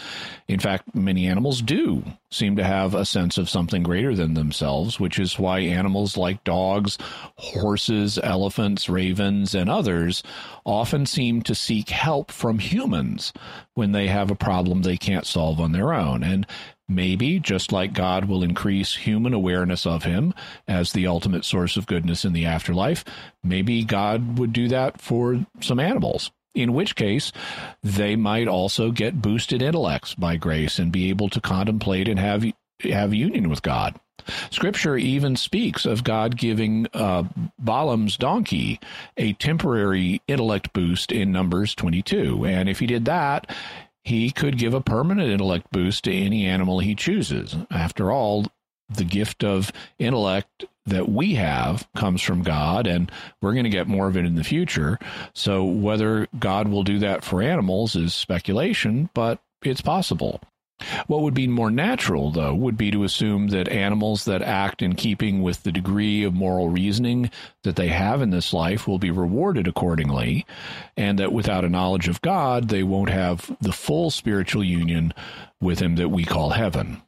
[0.48, 5.00] In fact, many animals do seem to have a sense of something greater than themselves,
[5.00, 6.98] which is why animals like dogs,
[7.36, 10.22] horses, elephants, ravens, and others
[10.64, 13.32] often seem to seek help from humans
[13.74, 16.22] when they have a problem they can't solve on their own.
[16.22, 16.46] And
[16.94, 20.35] Maybe, just like God will increase human awareness of him
[20.69, 23.05] as the ultimate source of goodness in the afterlife,
[23.43, 26.31] maybe God would do that for some animals.
[26.55, 27.32] In which case,
[27.82, 32.44] they might also get boosted intellects by grace and be able to contemplate and have
[32.82, 33.98] have union with God.
[34.51, 37.24] Scripture even speaks of God giving uh,
[37.59, 38.81] Balaam's donkey
[39.16, 42.44] a temporary intellect boost in Numbers 22.
[42.44, 43.51] And if he did that,
[44.04, 47.56] he could give a permanent intellect boost to any animal he chooses.
[47.70, 48.46] After all,
[48.88, 53.10] the gift of intellect that we have comes from God, and
[53.40, 54.98] we're going to get more of it in the future.
[55.34, 60.40] So, whether God will do that for animals is speculation, but it's possible.
[61.06, 64.94] What would be more natural, though, would be to assume that animals that act in
[64.94, 67.30] keeping with the degree of moral reasoning
[67.64, 70.46] that they have in this life will be rewarded accordingly,
[70.96, 75.12] and that without a knowledge of God, they won't have the full spiritual union
[75.60, 77.02] with Him that we call heaven.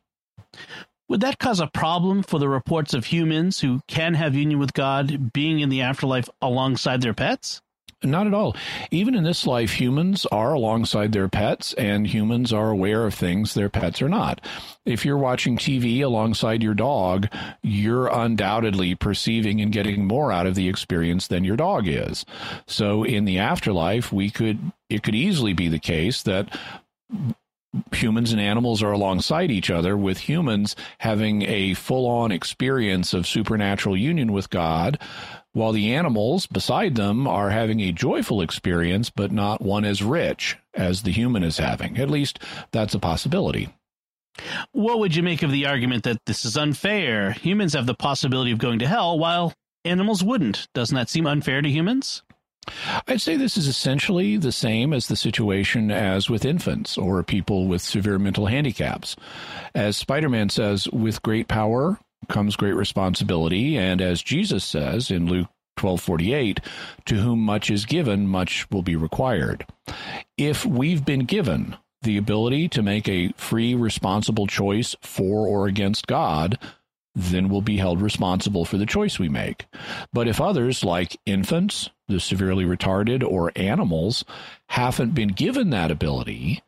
[1.08, 4.72] Would that cause a problem for the reports of humans who can have union with
[4.72, 7.60] God being in the afterlife alongside their pets?
[8.04, 8.54] Not at all.
[8.90, 13.54] Even in this life, humans are alongside their pets, and humans are aware of things
[13.54, 14.40] their pets are not.
[14.84, 17.28] If you're watching TV alongside your dog,
[17.62, 22.26] you're undoubtedly perceiving and getting more out of the experience than your dog is.
[22.66, 24.58] So in the afterlife, we could
[24.90, 26.56] it could easily be the case that
[27.92, 33.26] humans and animals are alongside each other, with humans having a full on experience of
[33.26, 34.98] supernatural union with God,
[35.54, 40.58] while the animals beside them are having a joyful experience, but not one as rich
[40.74, 41.96] as the human is having.
[41.96, 42.40] At least
[42.72, 43.70] that's a possibility.
[44.72, 47.32] What would you make of the argument that this is unfair?
[47.32, 49.54] Humans have the possibility of going to hell, while
[49.84, 50.66] animals wouldn't.
[50.74, 52.22] Doesn't that seem unfair to humans?
[53.06, 57.66] I'd say this is essentially the same as the situation as with infants or people
[57.66, 59.16] with severe mental handicaps.
[59.74, 61.98] As Spider Man says, with great power
[62.28, 63.76] comes great responsibility.
[63.76, 65.48] And as Jesus says in Luke
[65.80, 66.60] 1248,
[67.06, 69.66] to whom much is given, much will be required.
[70.36, 76.06] If we've been given the ability to make a free, responsible choice for or against
[76.06, 76.58] God,
[77.14, 79.66] then we'll be held responsible for the choice we make.
[80.12, 84.24] But if others, like infants, the severely retarded, or animals,
[84.68, 86.62] haven't been given that ability,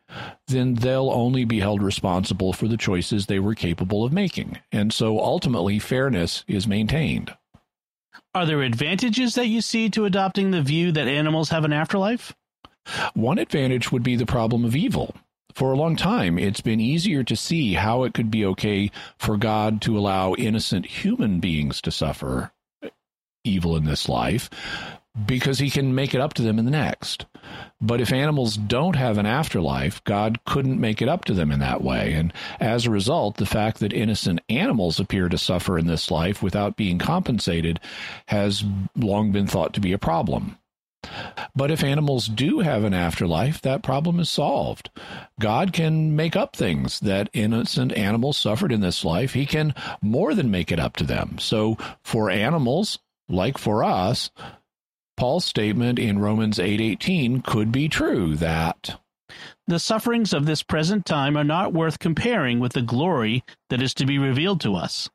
[0.47, 4.59] then they'll only be held responsible for the choices they were capable of making.
[4.71, 7.35] And so ultimately, fairness is maintained.
[8.35, 12.35] Are there advantages that you see to adopting the view that animals have an afterlife?
[13.15, 15.15] One advantage would be the problem of evil.
[15.57, 19.39] For a long time, it's been easier to see how it could be okay for
[19.39, 22.53] God to allow innocent human beings to suffer
[23.43, 24.51] evil in this life.
[25.25, 27.25] because he can make it up to them in the next.
[27.81, 31.61] But if animals don't have an afterlife, God couldn't make it up to them in
[31.61, 32.13] that way.
[32.13, 36.43] And as a result, the fact that innocent animals appear to suffer in this life
[36.43, 37.81] without being compensated
[38.27, 38.65] has
[38.95, 40.59] long been thought to be a problem.
[41.55, 44.91] But if animals do have an afterlife, that problem is solved.
[45.41, 49.33] God can make up things that innocent animals suffered in this life.
[49.33, 51.39] He can more than make it up to them.
[51.39, 54.31] So for animals, like for us,
[55.17, 59.01] Paul's statement in Romans 8:18 could be true that
[59.67, 63.95] the sufferings of this present time are not worth comparing with the glory that is
[63.95, 65.09] to be revealed to us.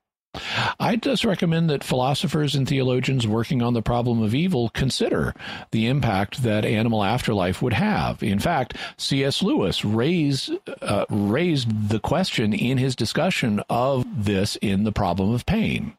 [0.79, 5.33] I just recommend that philosophers and theologians working on the problem of evil consider
[5.71, 8.23] the impact that animal afterlife would have.
[8.23, 9.43] In fact, C.S.
[9.43, 15.45] Lewis raised uh, raised the question in his discussion of this in The Problem of
[15.45, 15.97] Pain.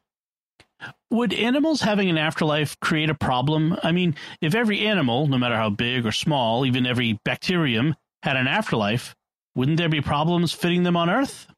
[1.11, 3.77] Would animals having an afterlife create a problem?
[3.83, 8.37] I mean, if every animal, no matter how big or small, even every bacterium, had
[8.37, 9.15] an afterlife,
[9.55, 11.52] wouldn't there be problems fitting them on Earth?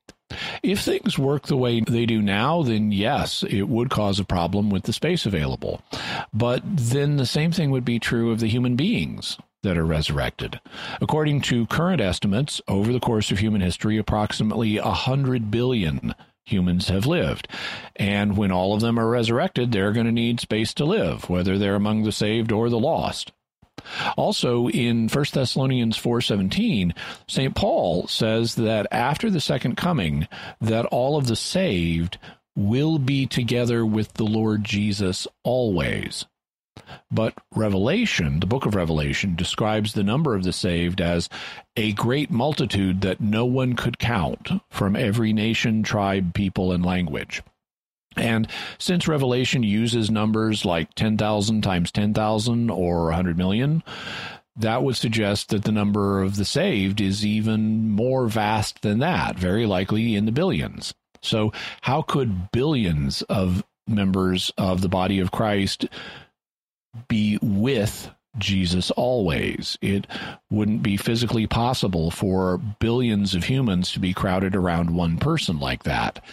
[0.62, 4.70] If things work the way they do now, then yes, it would cause a problem
[4.70, 5.82] with the space available.
[6.32, 10.60] But then the same thing would be true of the human beings that are resurrected.
[11.00, 17.06] According to current estimates, over the course of human history, approximately 100 billion humans have
[17.06, 17.48] lived.
[17.96, 21.58] And when all of them are resurrected, they're going to need space to live, whether
[21.58, 23.32] they're among the saved or the lost.
[24.16, 26.94] Also in 1 Thessalonians 4:17,
[27.26, 27.54] St.
[27.54, 30.28] Paul says that after the second coming
[30.60, 32.18] that all of the saved
[32.56, 36.24] will be together with the Lord Jesus always.
[37.10, 41.28] But Revelation, the book of Revelation, describes the number of the saved as
[41.76, 47.42] a great multitude that no one could count from every nation, tribe, people, and language.
[48.16, 53.82] And since Revelation uses numbers like 10,000 times 10,000 or 100 million,
[54.56, 59.36] that would suggest that the number of the saved is even more vast than that,
[59.38, 60.94] very likely in the billions.
[61.22, 65.86] So, how could billions of members of the body of Christ
[67.08, 69.78] be with Jesus always.
[69.80, 70.06] It
[70.50, 75.84] wouldn't be physically possible for billions of humans to be crowded around one person like
[75.84, 76.24] that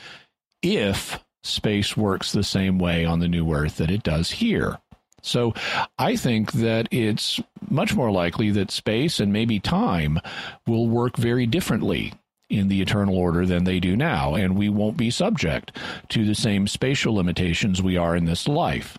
[0.61, 4.77] if space works the same way on the new earth that it does here.
[5.21, 5.53] So
[5.99, 7.39] I think that it's
[7.69, 10.19] much more likely that space and maybe time
[10.65, 12.13] will work very differently
[12.49, 15.77] in the eternal order than they do now, and we won't be subject
[16.09, 18.97] to the same spatial limitations we are in this life.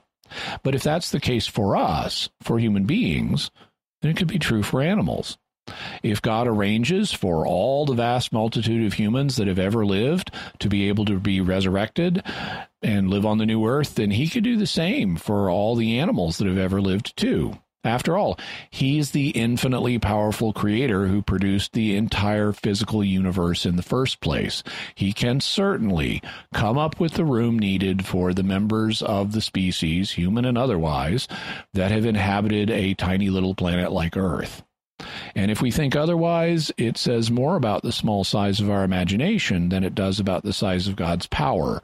[0.62, 3.50] But if that's the case for us, for human beings,
[4.00, 5.36] then it could be true for animals.
[6.02, 10.68] If God arranges for all the vast multitude of humans that have ever lived to
[10.68, 12.22] be able to be resurrected
[12.82, 15.98] and live on the new earth, then he could do the same for all the
[15.98, 17.58] animals that have ever lived too.
[17.84, 18.38] After all,
[18.70, 24.62] he's the infinitely powerful creator who produced the entire physical universe in the first place.
[24.94, 26.22] He can certainly
[26.54, 31.26] come up with the room needed for the members of the species, human and otherwise,
[31.74, 34.62] that have inhabited a tiny little planet like Earth.
[35.34, 39.68] And if we think otherwise, it says more about the small size of our imagination
[39.68, 41.80] than it does about the size of God's power,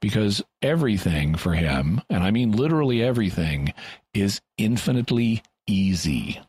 [0.00, 3.72] because everything for him, and I mean literally everything,
[4.14, 6.40] is infinitely easy.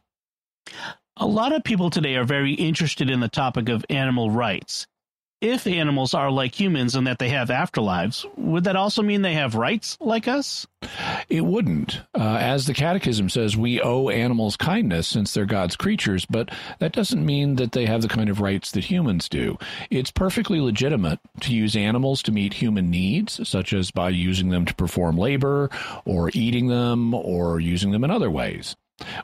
[1.17, 4.87] A lot of people today are very interested in the topic of animal rights.
[5.43, 9.33] If animals are like humans and that they have afterlives, would that also mean they
[9.33, 10.65] have rights like us?
[11.27, 11.99] It wouldn't.
[12.17, 16.49] Uh, as the Catechism says, we owe animals kindness since they're God's creatures, but
[16.79, 19.57] that doesn't mean that they have the kind of rights that humans do.
[19.89, 24.63] It's perfectly legitimate to use animals to meet human needs, such as by using them
[24.63, 25.69] to perform labor,
[26.05, 28.77] or eating them, or using them in other ways.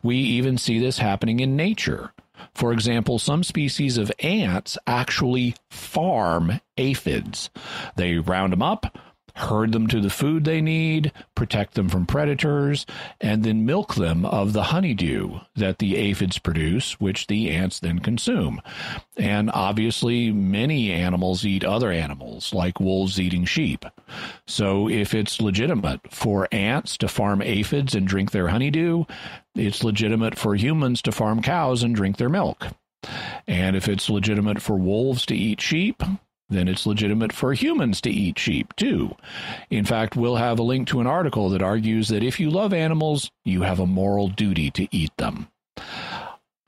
[0.04, 2.12] We even see this happening in nature.
[2.54, 7.50] For example, some species of ants actually farm aphids.
[7.96, 8.98] They round them up,
[9.40, 12.86] herd them to the food they need, protect them from predators,
[13.22, 18.00] and then milk them of the honeydew that the aphids produce, which the ants then
[18.00, 18.62] consume.
[19.18, 23.86] And obviously, many animals eat other animals, like wolves eating sheep.
[24.48, 29.06] So, if it's legitimate for ants to farm aphids and drink their honeydew,
[29.56, 32.68] it's legitimate for humans to farm cows and drink their milk.
[33.48, 36.04] And if it's legitimate for wolves to eat sheep,
[36.50, 39.16] then it's legitimate for humans to eat sheep too.
[39.70, 42.74] In fact, we'll have a link to an article that argues that if you love
[42.74, 45.48] animals, you have a moral duty to eat them.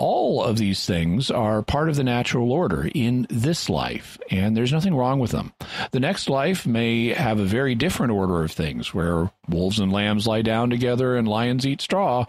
[0.01, 4.71] all of these things are part of the natural order in this life, and there's
[4.71, 5.53] nothing wrong with them.
[5.91, 10.25] The next life may have a very different order of things, where wolves and lambs
[10.25, 12.25] lie down together and lions eat straw,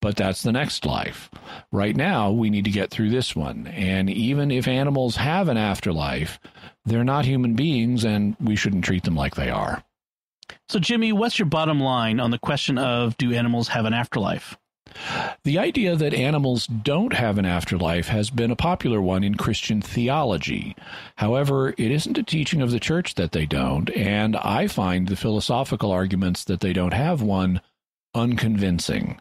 [0.00, 1.30] but that's the next life.
[1.72, 3.66] Right now, we need to get through this one.
[3.68, 6.38] And even if animals have an afterlife,
[6.84, 9.84] they're not human beings, and we shouldn't treat them like they are.
[10.68, 14.56] So, Jimmy, what's your bottom line on the question of do animals have an afterlife?
[15.44, 19.80] The idea that animals don't have an afterlife has been a popular one in Christian
[19.80, 20.74] theology.
[21.16, 25.16] However, it isn't a teaching of the church that they don't, and I find the
[25.16, 27.60] philosophical arguments that they don't have one
[28.14, 29.20] unconvincing.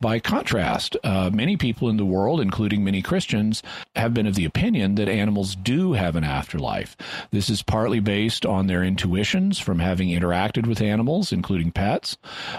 [0.00, 3.64] By contrast, uh, many people in the world, including many Christians,
[3.96, 6.96] have been of the opinion that animals do have an afterlife.
[7.32, 12.16] This is partly based on their intuitions from having interacted with animals, including pets,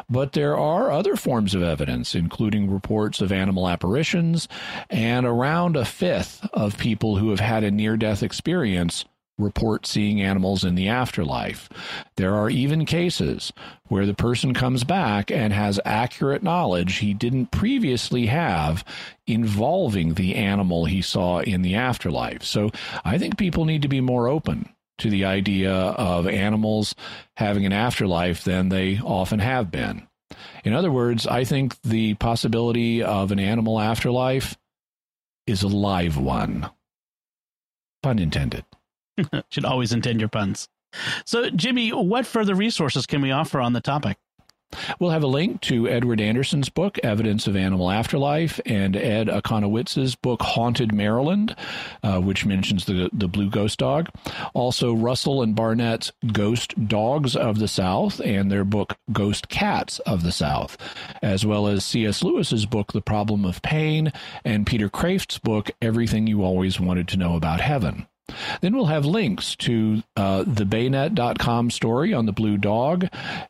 [0.09, 4.49] but there are other forms of evidence, including reports of animal apparitions,
[4.89, 9.05] and around a fifth of people who have had a near death experience
[9.39, 11.69] report seeing animals in the afterlife.
[12.17, 13.51] There are even cases
[13.87, 18.83] where the person comes back and has accurate knowledge he didn't previously have
[19.25, 22.43] involving the animal he saw in the afterlife.
[22.43, 22.69] So
[23.03, 26.93] I think people need to be more open to the idea of animals
[27.37, 30.05] having an afterlife than they often have been.
[30.63, 34.57] In other words, I think the possibility of an animal afterlife
[35.47, 36.69] is a live one.
[38.03, 38.65] Pun intended.
[39.49, 40.67] Should always intend your puns.
[41.25, 44.17] So, Jimmy, what further resources can we offer on the topic?
[44.99, 50.15] We'll have a link to Edward Anderson's book, Evidence of Animal Afterlife, and Ed Okonowicz's
[50.15, 51.55] book, Haunted Maryland,
[52.03, 54.09] uh, which mentions the, the blue ghost dog.
[54.53, 60.23] Also, Russell and Barnett's Ghost Dogs of the South and their book, Ghost Cats of
[60.23, 60.77] the South,
[61.23, 62.23] as well as C.S.
[62.23, 64.13] Lewis's book, The Problem of Pain,
[64.45, 68.05] and Peter Kreeft's book, Everything You Always Wanted to Know About Heaven.
[68.61, 73.05] Then we'll have links to uh, the Baynet.com story on the blue dog,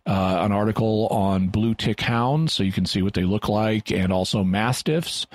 [0.06, 3.92] uh, an article on blue tick hounds, so you can see what they look like,
[3.92, 5.26] and also mastiffs,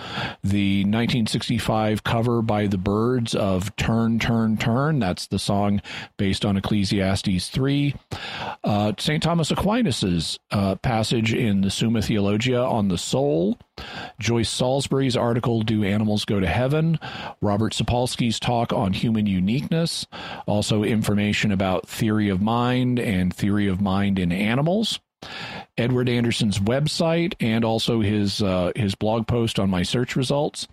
[0.42, 4.98] the 1965 cover by the Byrds of Turn, Turn, Turn.
[4.98, 5.82] That's the song
[6.16, 7.94] based on Ecclesiastes 3.
[8.62, 9.22] Uh, St.
[9.22, 13.58] Thomas Aquinas's uh, passage in the Summa Theologiae on the soul.
[14.18, 16.98] Joyce Salisbury's article, Do Animals Go to Heaven?
[17.40, 20.06] Robert Sapolsky's talk on human uniqueness.
[20.46, 25.00] Also, information about theory of mind and theory of mind in animals.
[25.76, 30.68] Edward Anderson's website and also his uh, his blog post on my search results,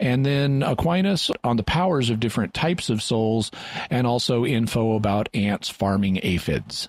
[0.00, 3.50] and then Aquinas on the powers of different types of souls,
[3.90, 6.88] and also info about ants farming aphids.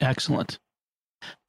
[0.00, 0.58] Excellent.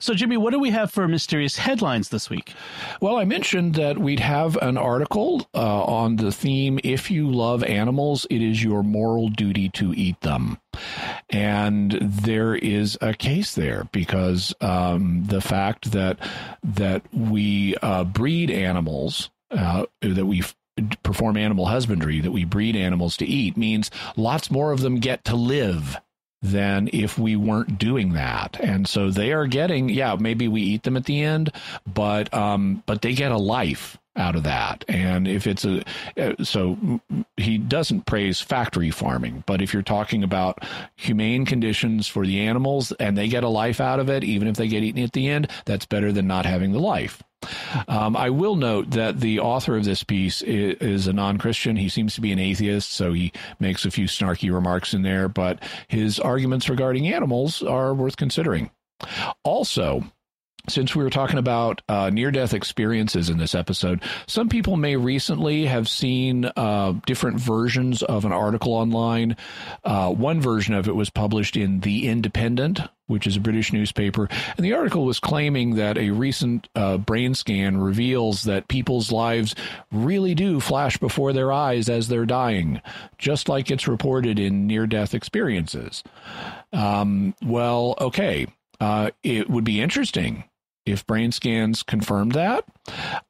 [0.02, 2.54] So, Jimmy, what do we have for mysterious headlines this week?
[3.02, 7.64] Well, I mentioned that we'd have an article uh, on the theme If you love
[7.64, 10.58] animals, it is your moral duty to eat them.
[11.30, 16.18] And there is a case there because um, the fact that
[16.64, 20.44] that we uh, breed animals, uh, that we
[21.04, 25.26] perform animal husbandry, that we breed animals to eat, means lots more of them get
[25.26, 26.00] to live
[26.41, 28.60] than if we weren't doing that.
[28.61, 31.52] And so they are getting, yeah, maybe we eat them at the end,
[31.86, 34.86] but um, but they get a life out of that.
[34.88, 35.84] And if it's a
[36.18, 37.00] uh, so
[37.38, 40.64] he doesn't praise factory farming, but if you're talking about
[40.96, 44.58] humane conditions for the animals and they get a life out of it, even if
[44.58, 47.24] they get eaten at the end, that's better than not having the life.
[47.88, 51.78] Um, I will note that the author of this piece is, is a non Christian.
[51.78, 55.30] He seems to be an atheist, so he makes a few snarky remarks in there,
[55.30, 58.72] but his arguments regarding animals are worth considering.
[59.44, 60.04] Also,
[60.70, 64.96] since we were talking about uh, near death experiences in this episode, some people may
[64.96, 69.36] recently have seen uh, different versions of an article online.
[69.84, 74.30] Uh, one version of it was published in The Independent, which is a British newspaper.
[74.56, 79.56] And the article was claiming that a recent uh, brain scan reveals that people's lives
[79.91, 82.82] really do flash before their eyes as they're dying,
[83.18, 86.04] just like it's reported in near death experiences.
[86.72, 88.48] Um, well, okay.
[88.80, 90.46] Uh, it would be interesting
[90.91, 92.66] if brain scans confirmed that,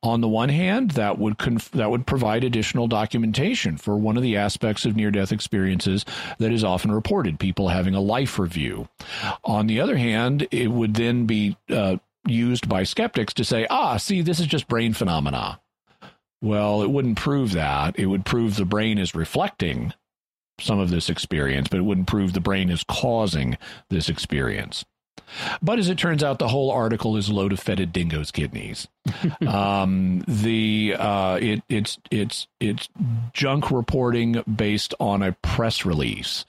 [0.02, 4.24] on the one hand, that would conf- that would provide additional documentation for one of
[4.24, 6.06] the aspects of near-death experiences
[6.38, 8.88] that is often reported: people having a life review.
[9.44, 13.98] On the other hand, it would then be uh, used by skeptics to say, "Ah,
[13.98, 15.60] see, this is just brain phenomena."
[16.42, 18.00] Well, it wouldn't prove that.
[18.00, 19.94] It would prove the brain is reflecting
[20.62, 23.58] some of this experience, but it wouldn't prove the brain is causing
[23.90, 24.86] this experience.
[25.62, 28.88] But as it turns out, the whole article is a load of fetid dingoes' kidneys.
[29.48, 32.90] um, the uh, it it's it's it's
[33.34, 36.46] junk reporting based on a press release,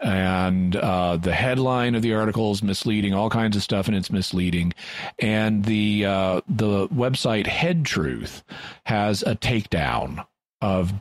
[0.00, 3.14] and uh, the headline of the article is misleading.
[3.14, 4.72] All kinds of stuff, and it's misleading.
[5.18, 8.42] And the uh, the website Head Truth
[8.84, 10.24] has a takedown
[10.60, 10.92] of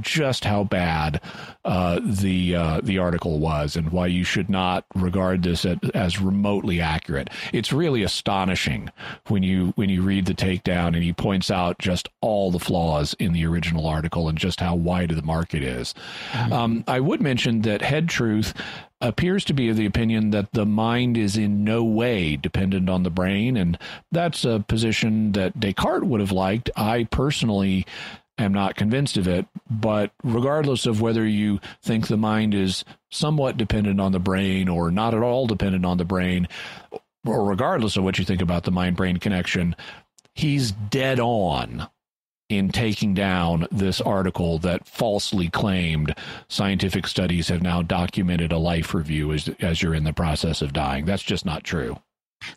[0.00, 1.20] just how bad
[1.64, 6.20] uh, the uh, the article was and why you should not regard this as, as,
[6.20, 7.30] remotely accurate.
[7.52, 8.90] It's really astonishing
[9.28, 13.14] when you when you read the takedown and he points out just all the flaws
[13.20, 15.94] in the original article and just how wide the market is.
[16.32, 16.52] Mm-hmm.
[16.52, 18.52] Um, I would mention that Head Truth
[19.00, 23.02] appears to be of the opinion that the mind is in no way dependent on
[23.02, 23.78] the brain, and
[24.10, 26.70] that's a position that Descartes would have liked.
[26.74, 27.86] I personally
[28.38, 29.46] am not convinced of it.
[29.70, 34.90] But regardless of whether you think the mind is somewhat dependent on the brain or
[34.90, 36.48] not at all dependent on the brain,
[37.24, 39.74] or regardless of what you think about the mind brain connection,
[40.34, 41.88] he's dead on
[42.50, 46.14] in taking down this article that falsely claimed
[46.48, 50.74] scientific studies have now documented a life review as, as you're in the process of
[50.74, 51.06] dying.
[51.06, 51.98] That's just not true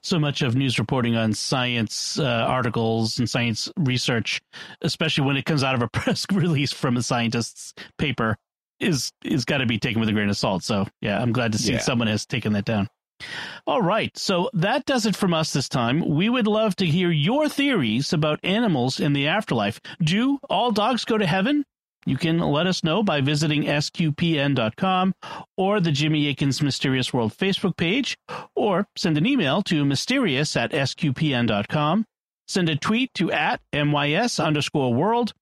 [0.02, 4.42] so much of news reporting on science uh, articles and science research,
[4.82, 8.38] especially when it comes out of a press release from a scientist's paper,
[8.80, 10.64] is is got to be taken with a grain of salt.
[10.64, 11.80] So yeah, I'm glad to see yeah.
[11.80, 12.88] someone has taken that down.
[13.66, 16.08] All right, so that does it from us this time.
[16.08, 19.82] We would love to hear your theories about animals in the afterlife.
[20.00, 21.66] Do all dogs go to heaven?
[22.08, 25.14] You can let us know by visiting sqpn.com
[25.58, 28.18] or the Jimmy Akin's Mysterious World Facebook page,
[28.56, 32.06] or send an email to mysterious at sqpn.com,
[32.48, 35.34] send a tweet to at mys underscore world,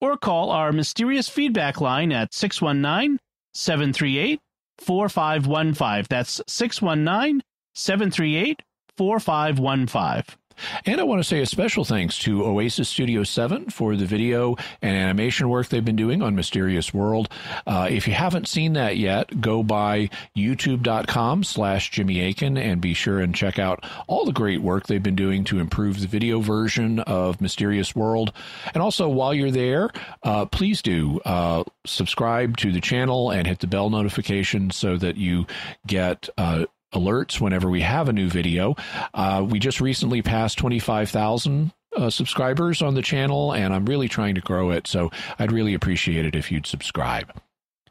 [0.00, 3.18] or call our mysterious feedback line at 619
[3.54, 4.38] 738
[4.78, 6.06] 4515.
[6.08, 7.42] That's 619
[7.74, 8.62] 738
[8.96, 10.36] 4515.
[10.84, 14.56] And I want to say a special thanks to Oasis Studio 7 for the video
[14.82, 17.28] and animation work they've been doing on Mysterious World.
[17.66, 22.94] Uh, if you haven't seen that yet, go by youtube.com slash Jimmy Akin and be
[22.94, 26.40] sure and check out all the great work they've been doing to improve the video
[26.40, 28.32] version of Mysterious World.
[28.74, 29.90] And also, while you're there,
[30.22, 35.16] uh, please do uh, subscribe to the channel and hit the bell notification so that
[35.16, 35.46] you
[35.86, 36.66] get uh,
[36.96, 38.74] alerts whenever we have a new video.
[39.14, 44.34] Uh, we just recently passed 25,000 uh, subscribers on the channel, and I'm really trying
[44.34, 44.86] to grow it.
[44.86, 47.32] So I'd really appreciate it if you'd subscribe.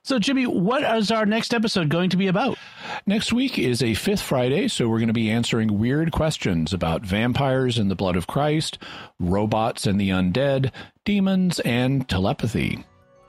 [0.04, 2.60] So, Jimmy, what is our next episode going to be about?
[3.08, 7.04] Next week is a fifth Friday, so we're going to be answering weird questions about
[7.04, 8.78] vampires and the blood of Christ,
[9.20, 10.70] robots and the undead,
[11.06, 12.86] demons, and telepathy.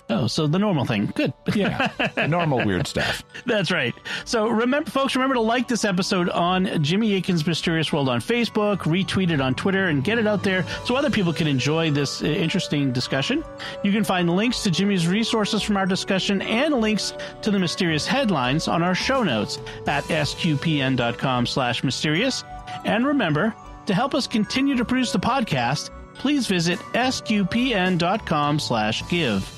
[0.08, 1.06] Oh, so the normal thing.
[1.14, 1.32] Good.
[1.54, 1.90] Yeah.
[2.28, 3.24] normal weird stuff.
[3.46, 3.94] That's right.
[4.24, 8.78] So remember, folks, remember to like this episode on Jimmy Akin's Mysterious World on Facebook,
[8.80, 12.22] retweet it on Twitter, and get it out there so other people can enjoy this
[12.22, 13.42] uh, interesting discussion.
[13.82, 18.06] You can find links to Jimmy's resources from our discussion and links to the mysterious
[18.06, 22.44] headlines on our show notes at sqpn.com slash mysterious.
[22.84, 23.54] And remember,
[23.86, 29.55] to help us continue to produce the podcast, please visit sqpn.com slash give.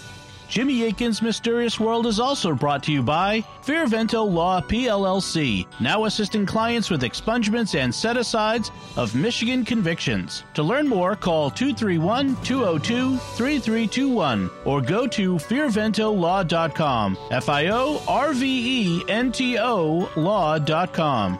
[0.48, 6.46] Jimmy Akin's Mysterious World is also brought to you by Fiorvento Law PLLC, now assisting
[6.46, 10.44] clients with expungements and set asides of Michigan convictions.
[10.54, 17.18] To learn more, call 231 202 3321 or go to fiorventolaw.com.
[17.30, 21.38] F I O R V E N T O law.com.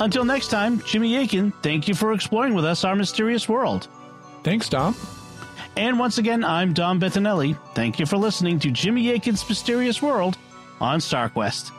[0.00, 3.86] Until next time, Jimmy Aiken, thank you for exploring with us our mysterious world.
[4.42, 4.96] Thanks, Dom.
[5.76, 7.58] And once again, I'm Dom Bettinelli.
[7.74, 10.36] Thank you for listening to Jimmy Akin's Mysterious World
[10.80, 11.70] on StarQuest.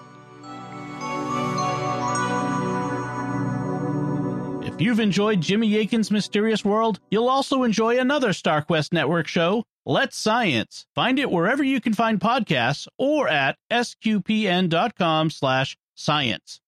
[4.66, 10.18] If you've enjoyed Jimmy Akin's Mysterious World, you'll also enjoy another StarQuest Network show, Let's
[10.18, 10.88] Science.
[10.96, 16.60] Find it wherever you can find podcasts or at sqpn.com slash science.